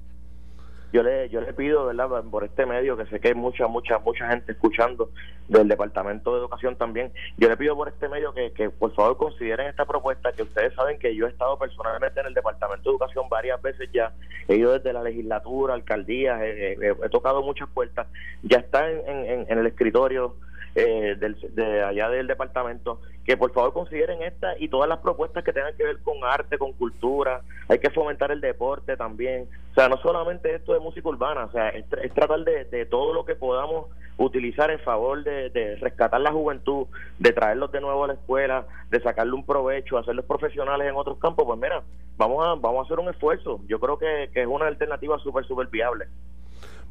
yo 0.92 1.04
le 1.04 1.30
yo 1.30 1.42
le 1.42 1.54
pido 1.54 1.86
verdad 1.86 2.24
por 2.30 2.44
este 2.44 2.66
medio 2.66 2.98
que 2.98 3.06
sé 3.06 3.20
que 3.20 3.30
hay 3.30 3.34
mucha 3.34 3.68
mucha 3.68 4.00
mucha 4.00 4.28
gente 4.30 4.52
escuchando 4.52 5.10
del 5.48 5.68
departamento 5.68 6.34
de 6.34 6.40
educación 6.40 6.76
también 6.76 7.12
yo 7.38 7.50
le 7.50 7.58
pido 7.58 7.76
por 7.76 7.88
este 7.88 8.10
medio 8.10 8.34
que, 8.34 8.52
que 8.52 8.70
por 8.70 8.94
favor 8.94 9.18
consideren 9.18 9.68
esta 9.68 9.86
propuesta 9.86 10.32
que 10.34 10.44
ustedes 10.44 10.74
saben 10.74 11.00
que 11.00 11.16
yo 11.16 11.28
he 11.28 11.30
estado 11.30 11.58
personalmente 11.58 12.20
en 12.20 12.28
el 12.28 12.34
departamento 12.34 12.90
de 12.90 12.96
educación 12.96 13.30
varias 13.30 13.62
veces 13.62 13.90
ya 13.94 14.14
he 14.48 14.56
ido 14.56 14.74
desde 14.74 14.94
la 14.94 15.04
legislatura 15.04 15.74
alcaldía 15.74 16.40
he, 16.46 16.96
tocado 17.10 17.42
muchas 17.42 17.70
puertas 17.70 18.08
ya 18.44 18.58
está 18.58 18.90
en, 18.90 19.46
en 19.50 19.58
el 19.58 19.68
escritorio 19.68 20.36
eh, 20.76 21.16
del, 21.20 21.36
de 21.54 21.84
allá 21.84 22.10
del 22.10 22.28
departamento, 22.28 23.02
que 23.26 23.36
por 23.36 23.52
favor 23.52 23.74
consideren 23.74 24.22
esta 24.24 24.58
y 24.58 24.70
todas 24.70 24.88
las 24.88 25.00
propuestas 25.00 25.44
que 25.44 25.54
tengan 25.54 25.76
que 25.76 25.84
ver 25.84 26.00
con 26.00 26.24
arte, 26.24 26.58
con 26.58 26.74
cultura, 26.74 27.42
hay 27.68 27.80
que 27.80 27.90
fomentar 27.90 28.32
el 28.32 28.42
deporte 28.42 28.96
también, 28.96 29.48
o 29.72 29.74
sea, 29.74 29.90
no 29.90 29.98
solamente 29.98 30.54
esto 30.56 30.74
de 30.74 30.80
música 30.80 31.10
urbana, 31.10 31.46
o 31.46 31.52
sea, 31.52 31.70
es, 31.70 31.86
tratar 32.14 32.40
de, 32.44 32.86
todo 32.86 33.14
lo 33.14 33.26
que 33.26 33.36
podamos 33.36 33.88
utilizar 34.18 34.70
en 34.72 34.80
favor 34.80 35.24
de, 35.24 35.78
rescatar 35.80 36.20
la 36.22 36.32
juventud, 36.32 36.88
de 37.20 37.32
traerlos 37.32 37.72
de 37.72 37.82
nuevo 37.82 38.04
a 38.04 38.08
la 38.08 38.14
escuela, 38.14 38.66
de 38.90 39.02
sacarle 39.02 39.34
un 39.34 39.46
provecho, 39.46 39.98
hacerlos 39.98 40.26
profesionales 40.26 40.88
en 40.88 40.96
otros 40.96 41.18
campos, 41.20 41.46
pues 41.46 41.60
mira, 41.60 41.84
vamos 42.18 42.46
a, 42.46 42.56
vamos 42.56 42.80
a 42.80 42.86
hacer 42.86 43.00
un 43.00 43.10
esfuerzo, 43.10 43.62
yo 43.68 43.80
creo 43.80 43.98
que, 43.98 44.30
que 44.34 44.42
es 44.42 44.48
una 44.48 44.68
alternativa 44.68 45.18
súper, 45.20 45.46
súper 45.46 45.68
viable. 45.68 46.06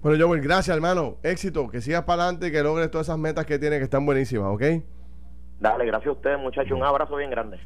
Bueno, 0.02 0.26
Joel, 0.26 0.40
gracias, 0.40 0.74
hermano. 0.74 1.16
Éxito, 1.22 1.68
que 1.68 1.82
sigas 1.82 2.04
para 2.04 2.22
adelante 2.22 2.48
y 2.48 2.52
que 2.52 2.62
logres 2.62 2.90
todas 2.90 3.08
esas 3.08 3.18
metas 3.18 3.44
que 3.44 3.58
tienes 3.58 3.80
que 3.80 3.84
están 3.84 4.06
buenísimas, 4.06 4.48
¿ok? 4.48 4.62
Dale, 5.60 5.84
gracias 5.84 6.08
a 6.08 6.12
ustedes, 6.12 6.38
muchachos. 6.38 6.72
Un 6.72 6.82
abrazo 6.82 7.16
bien 7.16 7.30
grande. 7.30 7.58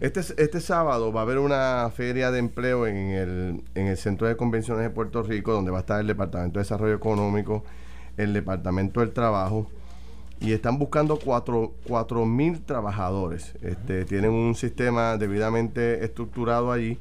Este, 0.00 0.18
este 0.18 0.60
sábado 0.60 1.12
va 1.12 1.20
a 1.20 1.22
haber 1.22 1.38
una 1.38 1.88
feria 1.94 2.32
de 2.32 2.40
empleo 2.40 2.88
en 2.88 2.96
el, 2.96 3.62
en 3.76 3.86
el 3.86 3.96
Centro 3.96 4.26
de 4.26 4.36
Convenciones 4.36 4.82
de 4.82 4.90
Puerto 4.90 5.22
Rico, 5.22 5.52
donde 5.52 5.70
va 5.70 5.76
a 5.76 5.80
estar 5.82 6.00
el 6.00 6.08
Departamento 6.08 6.58
de 6.58 6.64
Desarrollo 6.64 6.94
Económico, 6.94 7.62
el 8.16 8.32
Departamento 8.32 8.98
del 8.98 9.12
Trabajo, 9.12 9.68
y 10.40 10.52
están 10.52 10.76
buscando 10.76 11.20
cuatro 11.20 12.26
mil 12.26 12.64
trabajadores. 12.64 13.54
Este, 13.62 14.04
tienen 14.06 14.32
un 14.32 14.56
sistema 14.56 15.16
debidamente 15.16 16.04
estructurado 16.04 16.72
allí, 16.72 16.98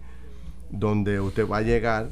donde 0.70 1.20
usted 1.20 1.50
va 1.50 1.58
a 1.58 1.62
llegar 1.64 2.10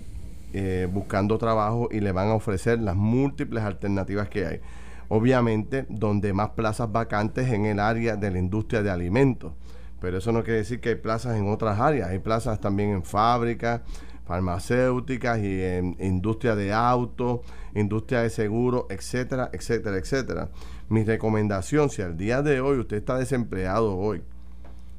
eh, 0.54 0.88
buscando 0.92 1.38
trabajo 1.38 1.90
y 1.92 2.00
le 2.00 2.12
van 2.12 2.30
a 2.30 2.34
ofrecer 2.34 2.80
las 2.80 2.96
múltiples 2.96 3.64
alternativas 3.64 4.30
que 4.30 4.46
hay. 4.46 4.62
Obviamente, 5.10 5.86
donde 5.90 6.34
más 6.34 6.52
plazas 6.52 6.92
vacantes 6.92 7.52
en 7.52 7.66
el 7.66 7.80
área 7.80 8.16
de 8.16 8.32
la 8.32 8.40
industria 8.40 8.82
de 8.82 8.90
alimentos. 8.90 9.54
Pero 10.00 10.18
eso 10.20 10.32
no 10.32 10.44
quiere 10.44 10.60
decir 10.60 10.80
que 10.80 10.90
hay 10.90 10.96
plazas 10.96 11.38
en 11.38 11.50
otras 11.50 11.80
áreas. 11.80 12.10
Hay 12.10 12.20
plazas 12.20 12.60
también 12.62 12.92
en 12.92 13.04
fábricas, 13.04 13.82
farmacéuticas 14.26 15.40
y 15.40 15.62
en 15.62 15.96
industria 16.00 16.56
de 16.56 16.74
autos, 16.74 17.42
industria 17.74 18.22
de 18.22 18.30
seguros, 18.30 18.86
etcétera, 18.90 19.50
etcétera, 19.52 19.98
etcétera. 19.98 20.50
Mi 20.90 21.04
recomendación, 21.04 21.90
si 21.90 22.02
al 22.02 22.16
día 22.16 22.42
de 22.42 22.62
hoy 22.62 22.78
usted 22.80 22.98
está 22.98 23.18
desempleado 23.18 23.98
hoy, 23.98 24.22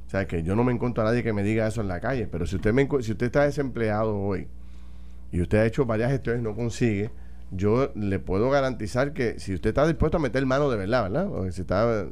o 0.06 0.10
sea, 0.10 0.26
que 0.26 0.42
yo 0.42 0.56
no 0.56 0.64
me 0.64 0.72
encuentro 0.72 1.02
a 1.02 1.06
nadie 1.06 1.22
que 1.22 1.32
me 1.32 1.42
diga 1.42 1.66
eso 1.66 1.80
en 1.80 1.88
la 1.88 2.00
calle, 2.00 2.26
pero 2.26 2.46
si 2.46 2.56
usted, 2.56 2.72
me, 2.72 2.88
si 3.02 3.12
usted 3.12 3.26
está 3.26 3.44
desempleado 3.44 4.18
hoy 4.18 4.48
y 5.30 5.40
usted 5.40 5.58
ha 5.58 5.66
hecho 5.66 5.84
varias 5.84 6.10
gestiones 6.10 6.40
y 6.40 6.44
no 6.44 6.54
consigue, 6.54 7.10
yo 7.50 7.92
le 7.94 8.18
puedo 8.18 8.50
garantizar 8.50 9.12
que 9.12 9.38
si 9.38 9.54
usted 9.54 9.70
está 9.70 9.86
dispuesto 9.86 10.18
a 10.18 10.20
meter 10.20 10.44
mano 10.46 10.70
de 10.70 10.76
verdad, 10.76 11.04
¿verdad? 11.04 11.32
O 11.32 11.50
si 11.50 11.62
está 11.62 12.06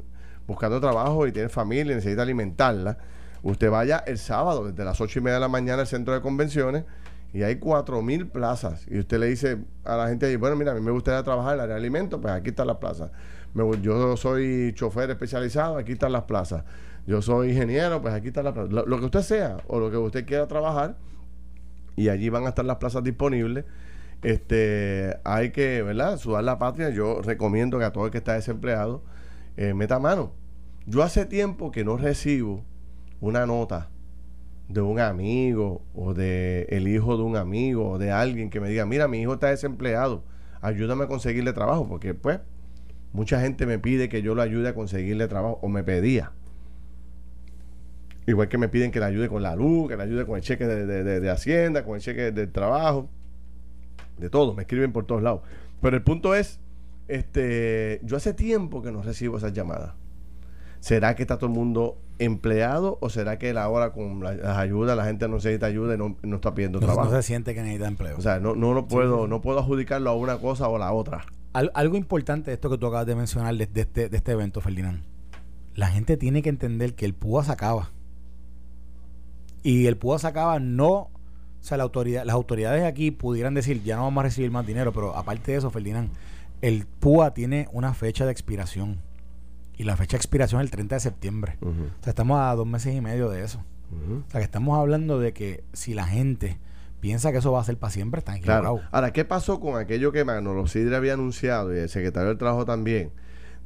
buscando 0.47 0.81
trabajo 0.81 1.27
y 1.27 1.33
tiene 1.33 1.49
familia 1.49 1.93
y 1.93 1.97
necesita 1.97 2.23
alimentarla, 2.23 2.99
usted 3.43 3.71
vaya 3.71 4.03
el 4.07 4.19
sábado 4.19 4.71
desde 4.71 4.85
las 4.85 5.01
ocho 5.01 5.19
y 5.19 5.23
media 5.23 5.35
de 5.35 5.41
la 5.41 5.49
mañana 5.49 5.83
al 5.83 5.87
centro 5.87 6.15
de 6.15 6.21
convenciones 6.21 6.85
y 7.33 7.43
hay 7.43 7.57
cuatro 7.57 8.01
mil 8.03 8.27
plazas 8.29 8.87
y 8.89 8.99
usted 8.99 9.19
le 9.19 9.27
dice 9.27 9.59
a 9.85 9.97
la 9.97 10.09
gente 10.09 10.35
bueno, 10.37 10.57
mira, 10.57 10.73
a 10.73 10.75
mí 10.75 10.81
me 10.81 10.91
gustaría 10.91 11.23
trabajar 11.23 11.55
en 11.55 11.59
el 11.59 11.61
área 11.65 11.75
de 11.75 11.81
alimentos, 11.81 12.19
pues 12.21 12.33
aquí 12.33 12.51
están 12.51 12.67
las 12.67 12.77
plazas. 12.79 13.11
yo 13.83 14.17
soy 14.17 14.73
chofer 14.75 15.11
especializado, 15.11 15.77
aquí 15.77 15.93
están 15.93 16.13
las 16.13 16.23
plazas. 16.23 16.65
Yo 17.07 17.23
soy 17.23 17.51
ingeniero, 17.51 18.03
pues 18.03 18.15
aquí 18.15 18.29
están 18.29 18.45
las 18.45 18.53
plazas. 18.53 18.73
lo 18.73 18.99
que 18.99 19.05
usted 19.05 19.21
sea 19.21 19.59
o 19.69 19.79
lo 19.79 19.91
que 19.91 19.97
usted 19.97 20.27
quiera 20.27 20.49
trabajar, 20.49 20.97
y 21.97 22.11
allí 22.11 22.29
van 22.29 22.45
a 22.45 22.51
estar 22.51 22.65
las 22.65 22.77
plazas 22.77 23.03
disponibles. 23.03 23.65
Este, 24.23 25.19
hay 25.25 25.51
que, 25.51 25.83
¿verdad? 25.83 26.19
Sudar 26.19 26.45
la 26.45 26.59
patria. 26.59 26.91
Yo 26.91 27.23
recomiendo 27.23 27.79
que 27.79 27.85
a 27.85 27.93
todo 27.93 28.07
el 28.07 28.11
que 28.11 28.19
está 28.19 28.35
desempleado 28.35 29.03
eh, 29.57 29.75
meta 29.75 29.99
mano. 29.99 30.33
Yo 30.87 31.03
hace 31.03 31.27
tiempo 31.27 31.73
que 31.73 31.85
no 31.85 31.97
recibo 31.97 32.63
una 33.21 33.47
nota 33.47 33.91
de 34.69 34.81
un 34.81 35.01
amigo 35.01 35.83
o 35.95 36.15
de 36.15 36.67
el 36.71 36.89
hijo 36.89 37.17
de 37.17 37.23
un 37.23 37.37
amigo 37.37 37.91
o 37.91 37.99
de 37.99 38.11
alguien 38.11 38.51
que 38.51 38.61
me 38.61 38.69
diga, 38.69 38.85
mira, 38.87 39.09
mi 39.09 39.21
hijo 39.21 39.35
está 39.35 39.49
desempleado, 39.49 40.25
ayúdame 40.61 41.05
a 41.05 41.09
conseguirle 41.09 41.53
trabajo, 41.53 41.87
porque 41.89 42.15
pues 42.15 42.41
mucha 43.13 43.41
gente 43.41 43.67
me 43.67 43.79
pide 43.79 44.09
que 44.09 44.23
yo 44.23 44.35
lo 44.35 44.43
ayude 44.43 44.69
a 44.69 44.75
conseguirle 44.75 45.29
trabajo 45.29 45.59
o 45.63 45.69
me 45.69 45.85
pedía. 45.85 46.33
Igual 48.27 48.49
que 48.49 48.59
me 48.59 48.69
piden 48.69 48.91
que 48.91 48.99
le 48.99 49.07
ayude 49.07 49.29
con 49.29 49.43
la 49.43 49.55
luz, 49.55 49.89
que 49.89 49.97
le 49.97 50.03
ayude 50.03 50.27
con 50.27 50.37
el 50.37 50.43
cheque 50.43 50.67
de, 50.67 51.31
Hacienda, 51.31 51.85
con 51.85 51.95
el 51.95 52.01
cheque 52.01 52.33
de 52.33 52.47
trabajo, 52.49 53.09
de 54.19 54.31
todo, 54.31 54.55
me 54.55 54.63
escriben 54.63 54.93
por 54.93 55.07
todos 55.07 55.23
lados. 55.23 55.43
Pero 55.81 55.97
el 55.97 56.03
punto 56.03 56.35
es, 56.35 56.59
este, 57.07 58.01
yo 58.03 58.17
hace 58.17 58.35
tiempo 58.35 58.83
que 58.83 58.91
no 58.91 59.03
recibo 59.03 59.37
esas 59.39 59.53
llamadas. 59.53 59.95
¿Será 60.81 61.15
que 61.15 61.23
está 61.23 61.37
todo 61.37 61.51
el 61.51 61.57
mundo 61.57 61.99
empleado 62.19 62.99
o 63.01 63.11
será 63.11 63.39
que 63.39 63.51
ahora 63.51 63.93
con 63.93 64.23
las 64.23 64.57
ayudas 64.57 64.97
la 64.97 65.05
gente 65.05 65.29
no 65.29 65.37
necesita 65.37 65.67
ayuda 65.67 65.95
y 65.95 65.99
no, 65.99 66.17
está 66.37 66.55
pidiendo 66.55 66.81
trabajo? 66.81 67.11
No 67.11 67.17
se 67.17 67.23
siente 67.23 67.55
que 67.55 67.63
necesita 67.63 67.89
empleo. 67.89 68.17
O 68.17 68.21
sea, 68.21 68.41
no, 68.41 68.55
no, 68.55 68.75
lo 68.75 68.87
puedo, 68.87 69.27
no 69.27 69.41
puedo 69.41 69.59
adjudicarlo 69.59 70.11
a 70.11 70.15
una 70.15 70.39
cosa 70.39 70.69
o 70.69 70.77
a 70.77 70.79
la 70.79 70.93
otra. 70.93 71.27
algo 71.53 71.97
importante 71.97 72.51
de 72.51 72.55
esto 72.55 72.71
que 72.71 72.79
tú 72.79 72.87
acabas 72.87 73.07
de 73.07 73.15
mencionar 73.15 73.55
de, 73.55 73.69
este, 73.75 74.09
de 74.09 74.17
este 74.17 74.33
evento, 74.33 74.61
Ferdinand. 74.61 75.03
La 75.75 75.89
gente 75.89 76.17
tiene 76.17 76.43
que 76.43 76.49
entender 76.49 76.95
que 76.95 77.05
el 77.05 77.15
PUA 77.15 77.45
se 77.45 77.53
acaba. 77.53 77.91
Y 79.67 79.89
el 79.89 79.97
PUA 79.97 80.21
sacaba 80.21 80.61
no, 80.61 80.93
o 80.93 81.11
sea, 81.61 81.77
la 81.77 81.83
autoridad, 81.83 82.25
las 82.25 82.35
autoridades 82.35 82.85
aquí 82.85 83.11
pudieran 83.11 83.53
decir, 83.53 83.83
ya 83.83 83.97
no 83.97 84.03
vamos 84.03 84.21
a 84.21 84.27
recibir 84.27 84.53
más 84.53 84.65
dinero, 84.65 84.93
pero 84.93 85.17
aparte 85.17 85.51
de 85.51 85.59
eso, 85.59 85.73
Ferdinand, 85.73 86.09
el 86.63 86.87
PUA 86.87 87.35
tiene 87.35 87.67
una 87.73 87.93
fecha 87.93 88.25
de 88.25 88.31
expiración. 88.31 89.01
Y 89.77 89.83
la 89.83 89.97
fecha 89.97 90.13
de 90.13 90.19
expiración 90.19 90.61
es 90.61 90.67
el 90.67 90.71
30 90.71 90.95
de 90.95 91.01
septiembre. 91.01 91.59
O 91.61 92.05
sea, 92.05 92.13
estamos 92.13 92.39
a 92.39 92.55
dos 92.55 92.65
meses 92.65 92.95
y 92.95 93.01
medio 93.01 93.29
de 93.29 93.43
eso. 93.43 93.59
O 93.91 94.31
sea, 94.31 94.39
que 94.39 94.45
estamos 94.45 94.79
hablando 94.79 95.19
de 95.19 95.33
que 95.33 95.65
si 95.73 95.95
la 95.95 96.07
gente 96.07 96.61
piensa 97.01 97.33
que 97.33 97.39
eso 97.39 97.51
va 97.51 97.61
a 97.61 97.65
ser 97.65 97.77
para 97.77 97.91
siempre, 97.91 98.21
está 98.21 98.37
equivocado. 98.37 98.83
Ahora, 98.93 99.13
¿qué 99.13 99.25
pasó 99.25 99.59
con 99.59 99.81
aquello 99.81 100.13
que 100.13 100.25
Manolo 100.25 100.69
Sidre 100.69 100.95
había 100.95 101.15
anunciado 101.15 101.75
y 101.75 101.81
el 101.81 101.89
secretario 101.89 102.29
del 102.29 102.39
Trabajo 102.39 102.67
también? 102.67 103.11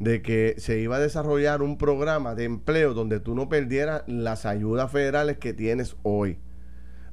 De 0.01 0.23
que 0.23 0.55
se 0.57 0.81
iba 0.81 0.97
a 0.97 0.99
desarrollar 0.99 1.63
un 1.63 1.77
programa 1.77 2.35
de 2.35 2.45
empleo 2.45 2.95
donde 2.95 3.21
tú 3.21 3.35
no 3.35 3.51
perdieras 3.51 4.03
las 4.07 4.47
ayudas 4.47 4.91
federales 4.91 5.37
que 5.37 5.53
tienes 5.53 5.95
hoy. 6.03 6.39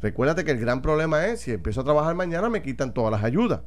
Recuérdate 0.02 0.46
que 0.46 0.52
el 0.52 0.60
gran 0.60 0.82
problema 0.82 1.26
es, 1.28 1.42
si 1.42 1.52
empiezo 1.52 1.82
a 1.82 1.84
trabajar 1.84 2.16
mañana, 2.16 2.50
me 2.50 2.62
quitan 2.62 2.94
todas 2.94 3.12
las 3.12 3.24
ayudas. 3.24 3.62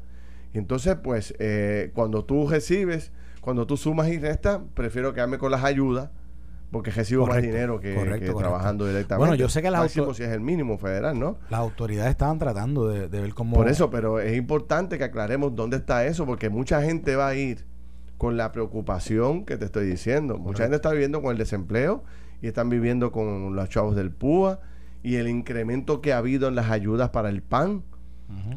entonces, 0.55 0.97
pues, 1.03 1.35
eh, 1.39 1.91
cuando 1.95 2.25
tú 2.25 2.49
recibes, 2.49 3.13
cuando 3.43 3.67
tú 3.67 3.77
sumas 3.77 4.09
y 4.09 4.19
restas, 4.19 4.61
prefiero 4.75 5.13
quedarme 5.13 5.37
con 5.37 5.51
las 5.51 5.65
ayudas 5.65 6.11
porque 6.71 6.91
recibo 6.91 7.27
más 7.27 7.43
dinero 7.43 7.81
que, 7.81 7.95
correcto, 7.95 8.21
que 8.21 8.33
correcto. 8.33 8.39
trabajando 8.39 8.87
directamente. 8.87 9.19
Bueno, 9.19 9.35
yo 9.35 9.49
sé 9.49 9.61
que 9.61 9.71
las 9.71 9.83
Máximo 9.83 10.15
si 10.15 10.23
es 10.23 10.31
el 10.31 10.41
mínimo 10.41 10.79
federal, 10.79 11.19
¿no? 11.19 11.37
Las 11.51 11.61
autoridades 11.61 12.11
estaban 12.11 12.39
tratando 12.39 12.89
de, 12.89 13.09
de 13.09 13.21
ver 13.21 13.35
cómo. 13.35 13.57
Por 13.57 13.69
eso, 13.69 13.91
pero 13.91 14.21
es 14.21 14.37
importante 14.37 14.97
que 14.97 15.05
aclaremos 15.05 15.55
dónde 15.55 15.79
está 15.79 16.07
eso, 16.07 16.27
porque 16.27 16.49
mucha 16.49 16.81
gente 16.81 17.17
va 17.17 17.29
a 17.29 17.35
ir 17.35 17.67
con 18.21 18.37
la 18.37 18.53
preocupación 18.53 19.47
que 19.47 19.57
te 19.57 19.65
estoy 19.65 19.87
diciendo. 19.87 20.37
Mucha 20.37 20.65
gente 20.65 20.77
está 20.77 20.91
viviendo 20.91 21.23
con 21.23 21.33
el 21.33 21.39
desempleo 21.39 22.05
y 22.43 22.49
están 22.49 22.69
viviendo 22.69 23.13
con 23.13 23.57
los 23.57 23.69
chavos 23.71 23.97
del 23.97 24.11
PUA 24.11 24.61
y 25.03 25.17
el 25.17 25.27
incremento 25.27 26.03
que 26.03 26.13
ha 26.13 26.19
habido 26.19 26.47
en 26.47 26.55
las 26.55 26.71
ayudas 26.71 27.09
para 27.09 27.31
el 27.31 27.41
PAN. 27.41 27.83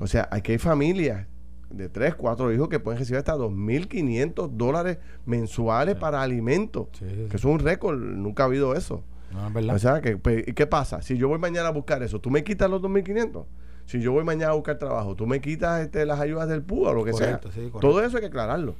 O 0.01 0.07
sea, 0.07 0.27
aquí 0.31 0.51
hay 0.51 0.57
familias 0.57 1.27
de 1.69 1.87
tres, 1.87 2.13
cuatro 2.13 2.51
hijos 2.51 2.67
que 2.67 2.81
pueden 2.81 2.99
recibir 2.99 3.19
hasta 3.19 3.37
2.500 3.37 4.49
dólares 4.49 4.97
mensuales 5.25 5.95
para 5.95 6.21
alimentos. 6.21 6.89
Sí, 6.99 7.05
sí, 7.07 7.15
sí. 7.15 7.29
Que 7.29 7.37
es 7.37 7.45
un 7.45 7.59
récord, 7.59 7.97
nunca 7.97 8.43
ha 8.43 8.47
habido 8.47 8.75
eso. 8.75 9.05
No. 9.31 9.73
O 9.73 9.79
sea, 9.79 10.01
que, 10.01 10.17
pues, 10.17 10.45
¿y 10.45 10.51
qué 10.51 10.67
pasa? 10.67 11.01
Si 11.01 11.17
yo 11.17 11.29
voy 11.29 11.39
mañana 11.39 11.69
a 11.69 11.71
buscar 11.71 12.03
eso, 12.03 12.19
¿tú 12.19 12.29
me 12.29 12.43
quitas 12.43 12.69
los 12.69 12.81
2.500? 12.81 13.45
Si 13.85 14.01
yo 14.01 14.11
voy 14.11 14.23
mañana 14.23 14.51
a 14.51 14.55
buscar 14.55 14.77
trabajo, 14.77 15.15
¿tú 15.15 15.27
me 15.27 15.41
quitas 15.41 15.81
este, 15.81 16.05
las 16.05 16.19
ayudas 16.19 16.47
del 16.47 16.61
PUA 16.63 16.91
o 16.91 16.93
lo 16.93 17.03
que 17.03 17.11
Correcto, 17.11 17.51
sea? 17.51 17.63
sí. 17.63 17.71
Todo 17.79 18.03
eso 18.03 18.17
hay 18.17 18.21
que 18.21 18.27
aclararlo. 18.27 18.75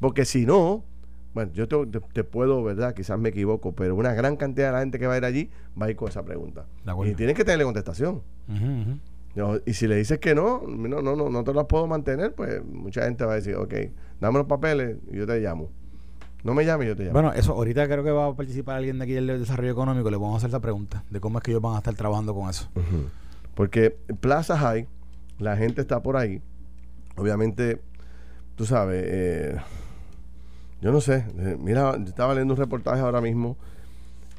Porque 0.00 0.24
si 0.24 0.46
no, 0.46 0.84
bueno, 1.34 1.52
yo 1.52 1.68
te, 1.68 2.24
puedo, 2.24 2.62
¿verdad? 2.64 2.94
Quizás 2.94 3.18
me 3.18 3.28
equivoco, 3.28 3.72
pero 3.72 3.94
una 3.94 4.12
gran 4.14 4.36
cantidad 4.36 4.68
de 4.68 4.72
la 4.72 4.80
gente 4.80 4.98
que 4.98 5.06
va 5.06 5.14
a 5.14 5.18
ir 5.18 5.24
allí 5.24 5.50
va 5.80 5.86
a 5.86 5.90
ir 5.90 5.96
con 5.96 6.08
esa 6.08 6.24
pregunta. 6.24 6.66
Y 7.04 7.14
tienes 7.14 7.36
que 7.36 7.44
tenerle 7.44 7.64
contestación. 7.64 8.22
No, 9.34 9.56
y 9.64 9.74
si 9.74 9.86
le 9.86 9.94
dices 9.94 10.18
que 10.18 10.34
no, 10.34 10.62
no, 10.66 11.00
no, 11.00 11.14
no, 11.14 11.28
no 11.28 11.44
te 11.44 11.54
las 11.54 11.66
puedo 11.66 11.86
mantener, 11.86 12.34
pues 12.34 12.64
mucha 12.64 13.04
gente 13.04 13.24
va 13.24 13.32
a 13.32 13.36
decir, 13.36 13.54
ok, 13.54 13.72
dame 14.20 14.38
los 14.38 14.48
papeles 14.48 14.96
y 15.12 15.16
yo 15.16 15.26
te 15.26 15.38
llamo. 15.38 15.70
No 16.42 16.54
me 16.54 16.64
llames, 16.64 16.88
yo 16.88 16.96
te 16.96 17.04
llamo. 17.04 17.12
Bueno, 17.12 17.32
eso 17.32 17.52
ahorita 17.52 17.86
creo 17.86 18.02
que 18.02 18.10
va 18.10 18.26
a 18.26 18.34
participar 18.34 18.78
alguien 18.78 18.98
de 18.98 19.04
aquí 19.04 19.12
del 19.12 19.26
desarrollo 19.26 19.70
económico. 19.70 20.10
Le 20.10 20.16
vamos 20.16 20.34
a 20.34 20.36
hacer 20.38 20.48
esa 20.48 20.60
pregunta 20.60 21.04
de 21.10 21.20
cómo 21.20 21.38
es 21.38 21.44
que 21.44 21.50
ellos 21.50 21.62
van 21.62 21.74
a 21.74 21.78
estar 21.78 21.94
trabajando 21.94 22.34
con 22.34 22.48
eso. 22.48 22.68
Porque 23.58 23.90
Plaza 24.20 24.56
High, 24.56 24.86
la 25.40 25.56
gente 25.56 25.80
está 25.80 26.00
por 26.00 26.16
ahí. 26.16 26.40
Obviamente, 27.16 27.80
tú 28.54 28.64
sabes, 28.66 29.02
eh, 29.04 29.56
yo 30.80 30.92
no 30.92 31.00
sé. 31.00 31.24
eh, 31.38 31.56
mira, 31.58 31.96
yo 31.98 32.04
estaba 32.04 32.34
leyendo 32.34 32.54
un 32.54 32.60
reportaje 32.60 33.00
ahora 33.00 33.20
mismo. 33.20 33.56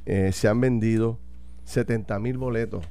eh, 0.06 0.32
se 0.32 0.48
han 0.48 0.62
vendido 0.62 1.20
70 1.66 2.18
mil 2.20 2.38
boletos 2.38 2.86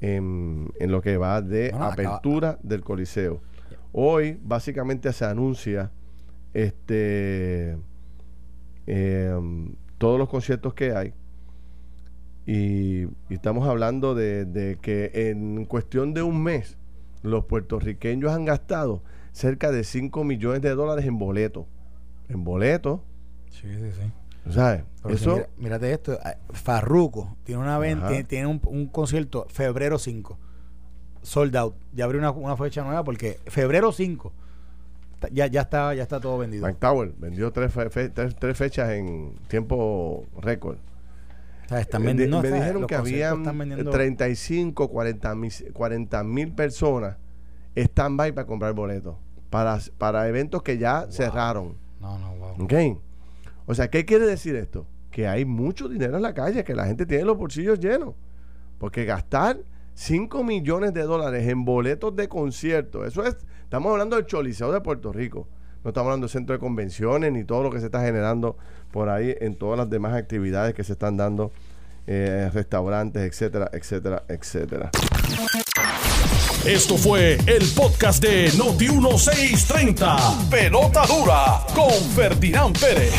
en, 0.00 0.72
en 0.80 0.90
lo 0.90 1.00
que 1.02 1.16
va 1.18 1.40
de 1.40 1.70
Bueno, 1.70 1.86
acaba- 1.86 1.92
apertura 1.92 2.58
del 2.64 2.82
Coliseo. 2.82 3.40
Hoy, 3.92 4.40
básicamente, 4.42 5.12
se 5.12 5.24
anuncia 5.24 5.92
este 6.52 7.78
todos 9.98 10.18
los 10.18 10.28
conciertos 10.28 10.74
que 10.74 10.92
hay. 10.96 11.14
Y, 12.50 13.02
y 13.28 13.34
estamos 13.34 13.68
hablando 13.68 14.14
de, 14.14 14.46
de 14.46 14.78
que 14.80 15.10
en 15.30 15.66
cuestión 15.66 16.14
de 16.14 16.22
un 16.22 16.42
mes 16.42 16.78
los 17.22 17.44
puertorriqueños 17.44 18.32
han 18.32 18.46
gastado 18.46 19.02
cerca 19.32 19.70
de 19.70 19.84
5 19.84 20.24
millones 20.24 20.62
de 20.62 20.70
dólares 20.70 21.04
en 21.04 21.18
boletos. 21.18 21.66
En 22.30 22.44
boletos, 22.44 23.00
Sí, 23.50 23.66
sí, 23.74 23.90
sí. 23.92 24.52
¿sabes? 24.52 24.84
Si 25.06 25.12
Eso, 25.12 25.34
mira- 25.34 25.48
mírate 25.58 25.92
esto. 25.92 26.12
eh, 26.14 26.36
Farruco 26.50 27.36
tiene 27.44 27.60
una 27.60 27.78
ven- 27.78 27.98
Ajá. 27.98 28.08
tiene, 28.08 28.24
tiene 28.24 28.46
un, 28.46 28.60
un 28.64 28.86
concierto 28.86 29.46
febrero 29.50 29.98
5. 29.98 30.38
Sold 31.22 31.54
out. 31.56 31.74
Ya 31.92 32.04
abrió 32.06 32.18
una, 32.20 32.30
una 32.30 32.56
fecha 32.56 32.82
nueva 32.82 33.04
porque 33.04 33.38
febrero 33.46 33.92
5 33.92 34.32
ta- 35.20 35.28
ya, 35.32 35.48
ya 35.48 35.62
está 35.62 35.92
ya 35.94 36.02
está 36.02 36.18
todo 36.20 36.38
vendido. 36.38 36.66
Mike 36.66 36.78
Tower 36.80 37.12
vendió 37.18 37.50
tres, 37.52 37.72
fe- 37.74 37.90
fe- 37.90 38.08
tres, 38.08 38.36
tres 38.36 38.56
fechas 38.56 38.88
en 38.90 39.34
tiempo 39.48 40.24
récord. 40.40 40.78
Sea, 41.68 41.80
están 41.80 42.02
vendiendo. 42.04 42.40
me 42.40 42.48
sea, 42.48 42.56
dijeron 42.58 42.86
que 42.86 42.94
habían 42.94 43.44
vendiendo- 43.58 43.90
35, 43.90 44.88
40 44.88 45.34
mil, 45.34 45.52
40 45.72 46.24
mil 46.24 46.52
personas 46.52 47.16
stand-by 47.76 48.32
para 48.32 48.46
comprar 48.46 48.72
boletos. 48.72 49.16
Para, 49.50 49.78
para 49.98 50.28
eventos 50.28 50.62
que 50.62 50.78
ya 50.78 51.06
cerraron. 51.10 51.76
No, 52.00 52.18
no, 52.18 52.34
wow. 52.36 52.64
¿Ok? 52.64 52.98
O 53.66 53.74
sea, 53.74 53.88
¿qué 53.90 54.04
quiere 54.04 54.26
decir 54.26 54.56
esto? 54.56 54.86
Que 55.10 55.26
hay 55.28 55.44
mucho 55.44 55.88
dinero 55.88 56.16
en 56.16 56.22
la 56.22 56.34
calle, 56.34 56.64
que 56.64 56.74
la 56.74 56.86
gente 56.86 57.06
tiene 57.06 57.24
los 57.24 57.36
bolsillos 57.36 57.78
llenos. 57.80 58.14
Porque 58.78 59.04
gastar 59.04 59.58
5 59.94 60.44
millones 60.44 60.94
de 60.94 61.02
dólares 61.02 61.46
en 61.48 61.64
boletos 61.64 62.14
de 62.16 62.28
concierto, 62.28 63.04
eso 63.04 63.24
es, 63.24 63.36
estamos 63.62 63.90
hablando 63.92 64.16
del 64.16 64.26
Choliseo 64.26 64.72
de 64.72 64.80
Puerto 64.80 65.12
Rico. 65.12 65.48
No 65.84 65.90
estamos 65.90 66.06
hablando 66.08 66.26
del 66.26 66.32
centro 66.32 66.54
de 66.54 66.58
convenciones 66.58 67.32
ni 67.32 67.44
todo 67.44 67.62
lo 67.62 67.70
que 67.70 67.80
se 67.80 67.86
está 67.86 68.02
generando 68.02 68.56
por 68.90 69.08
ahí 69.08 69.34
en 69.40 69.56
todas 69.56 69.78
las 69.78 69.88
demás 69.88 70.14
actividades 70.14 70.74
que 70.74 70.84
se 70.84 70.92
están 70.92 71.16
dando, 71.16 71.52
eh, 72.06 72.50
restaurantes, 72.52 73.22
etcétera, 73.22 73.70
etcétera, 73.72 74.22
etcétera. 74.28 74.90
Esto 76.66 76.98
fue 76.98 77.38
el 77.46 77.66
podcast 77.74 78.22
de 78.22 78.52
Noti 78.58 78.88
1630. 78.88 80.50
Pelota 80.50 81.06
dura 81.06 81.60
con 81.74 81.92
Ferdinand 82.14 82.78
Pérez. 82.78 83.14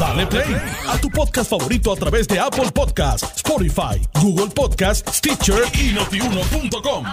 Dale 0.00 0.26
play 0.26 0.56
a 0.88 0.98
tu 0.98 1.08
podcast 1.10 1.50
favorito 1.50 1.92
a 1.92 1.96
través 1.96 2.26
de 2.26 2.40
Apple 2.40 2.70
Podcasts, 2.74 3.36
Spotify, 3.36 4.00
Google 4.20 4.48
Podcasts, 4.48 5.18
Stitcher 5.18 5.62
y 5.74 5.92
notiuno.com. 5.92 7.04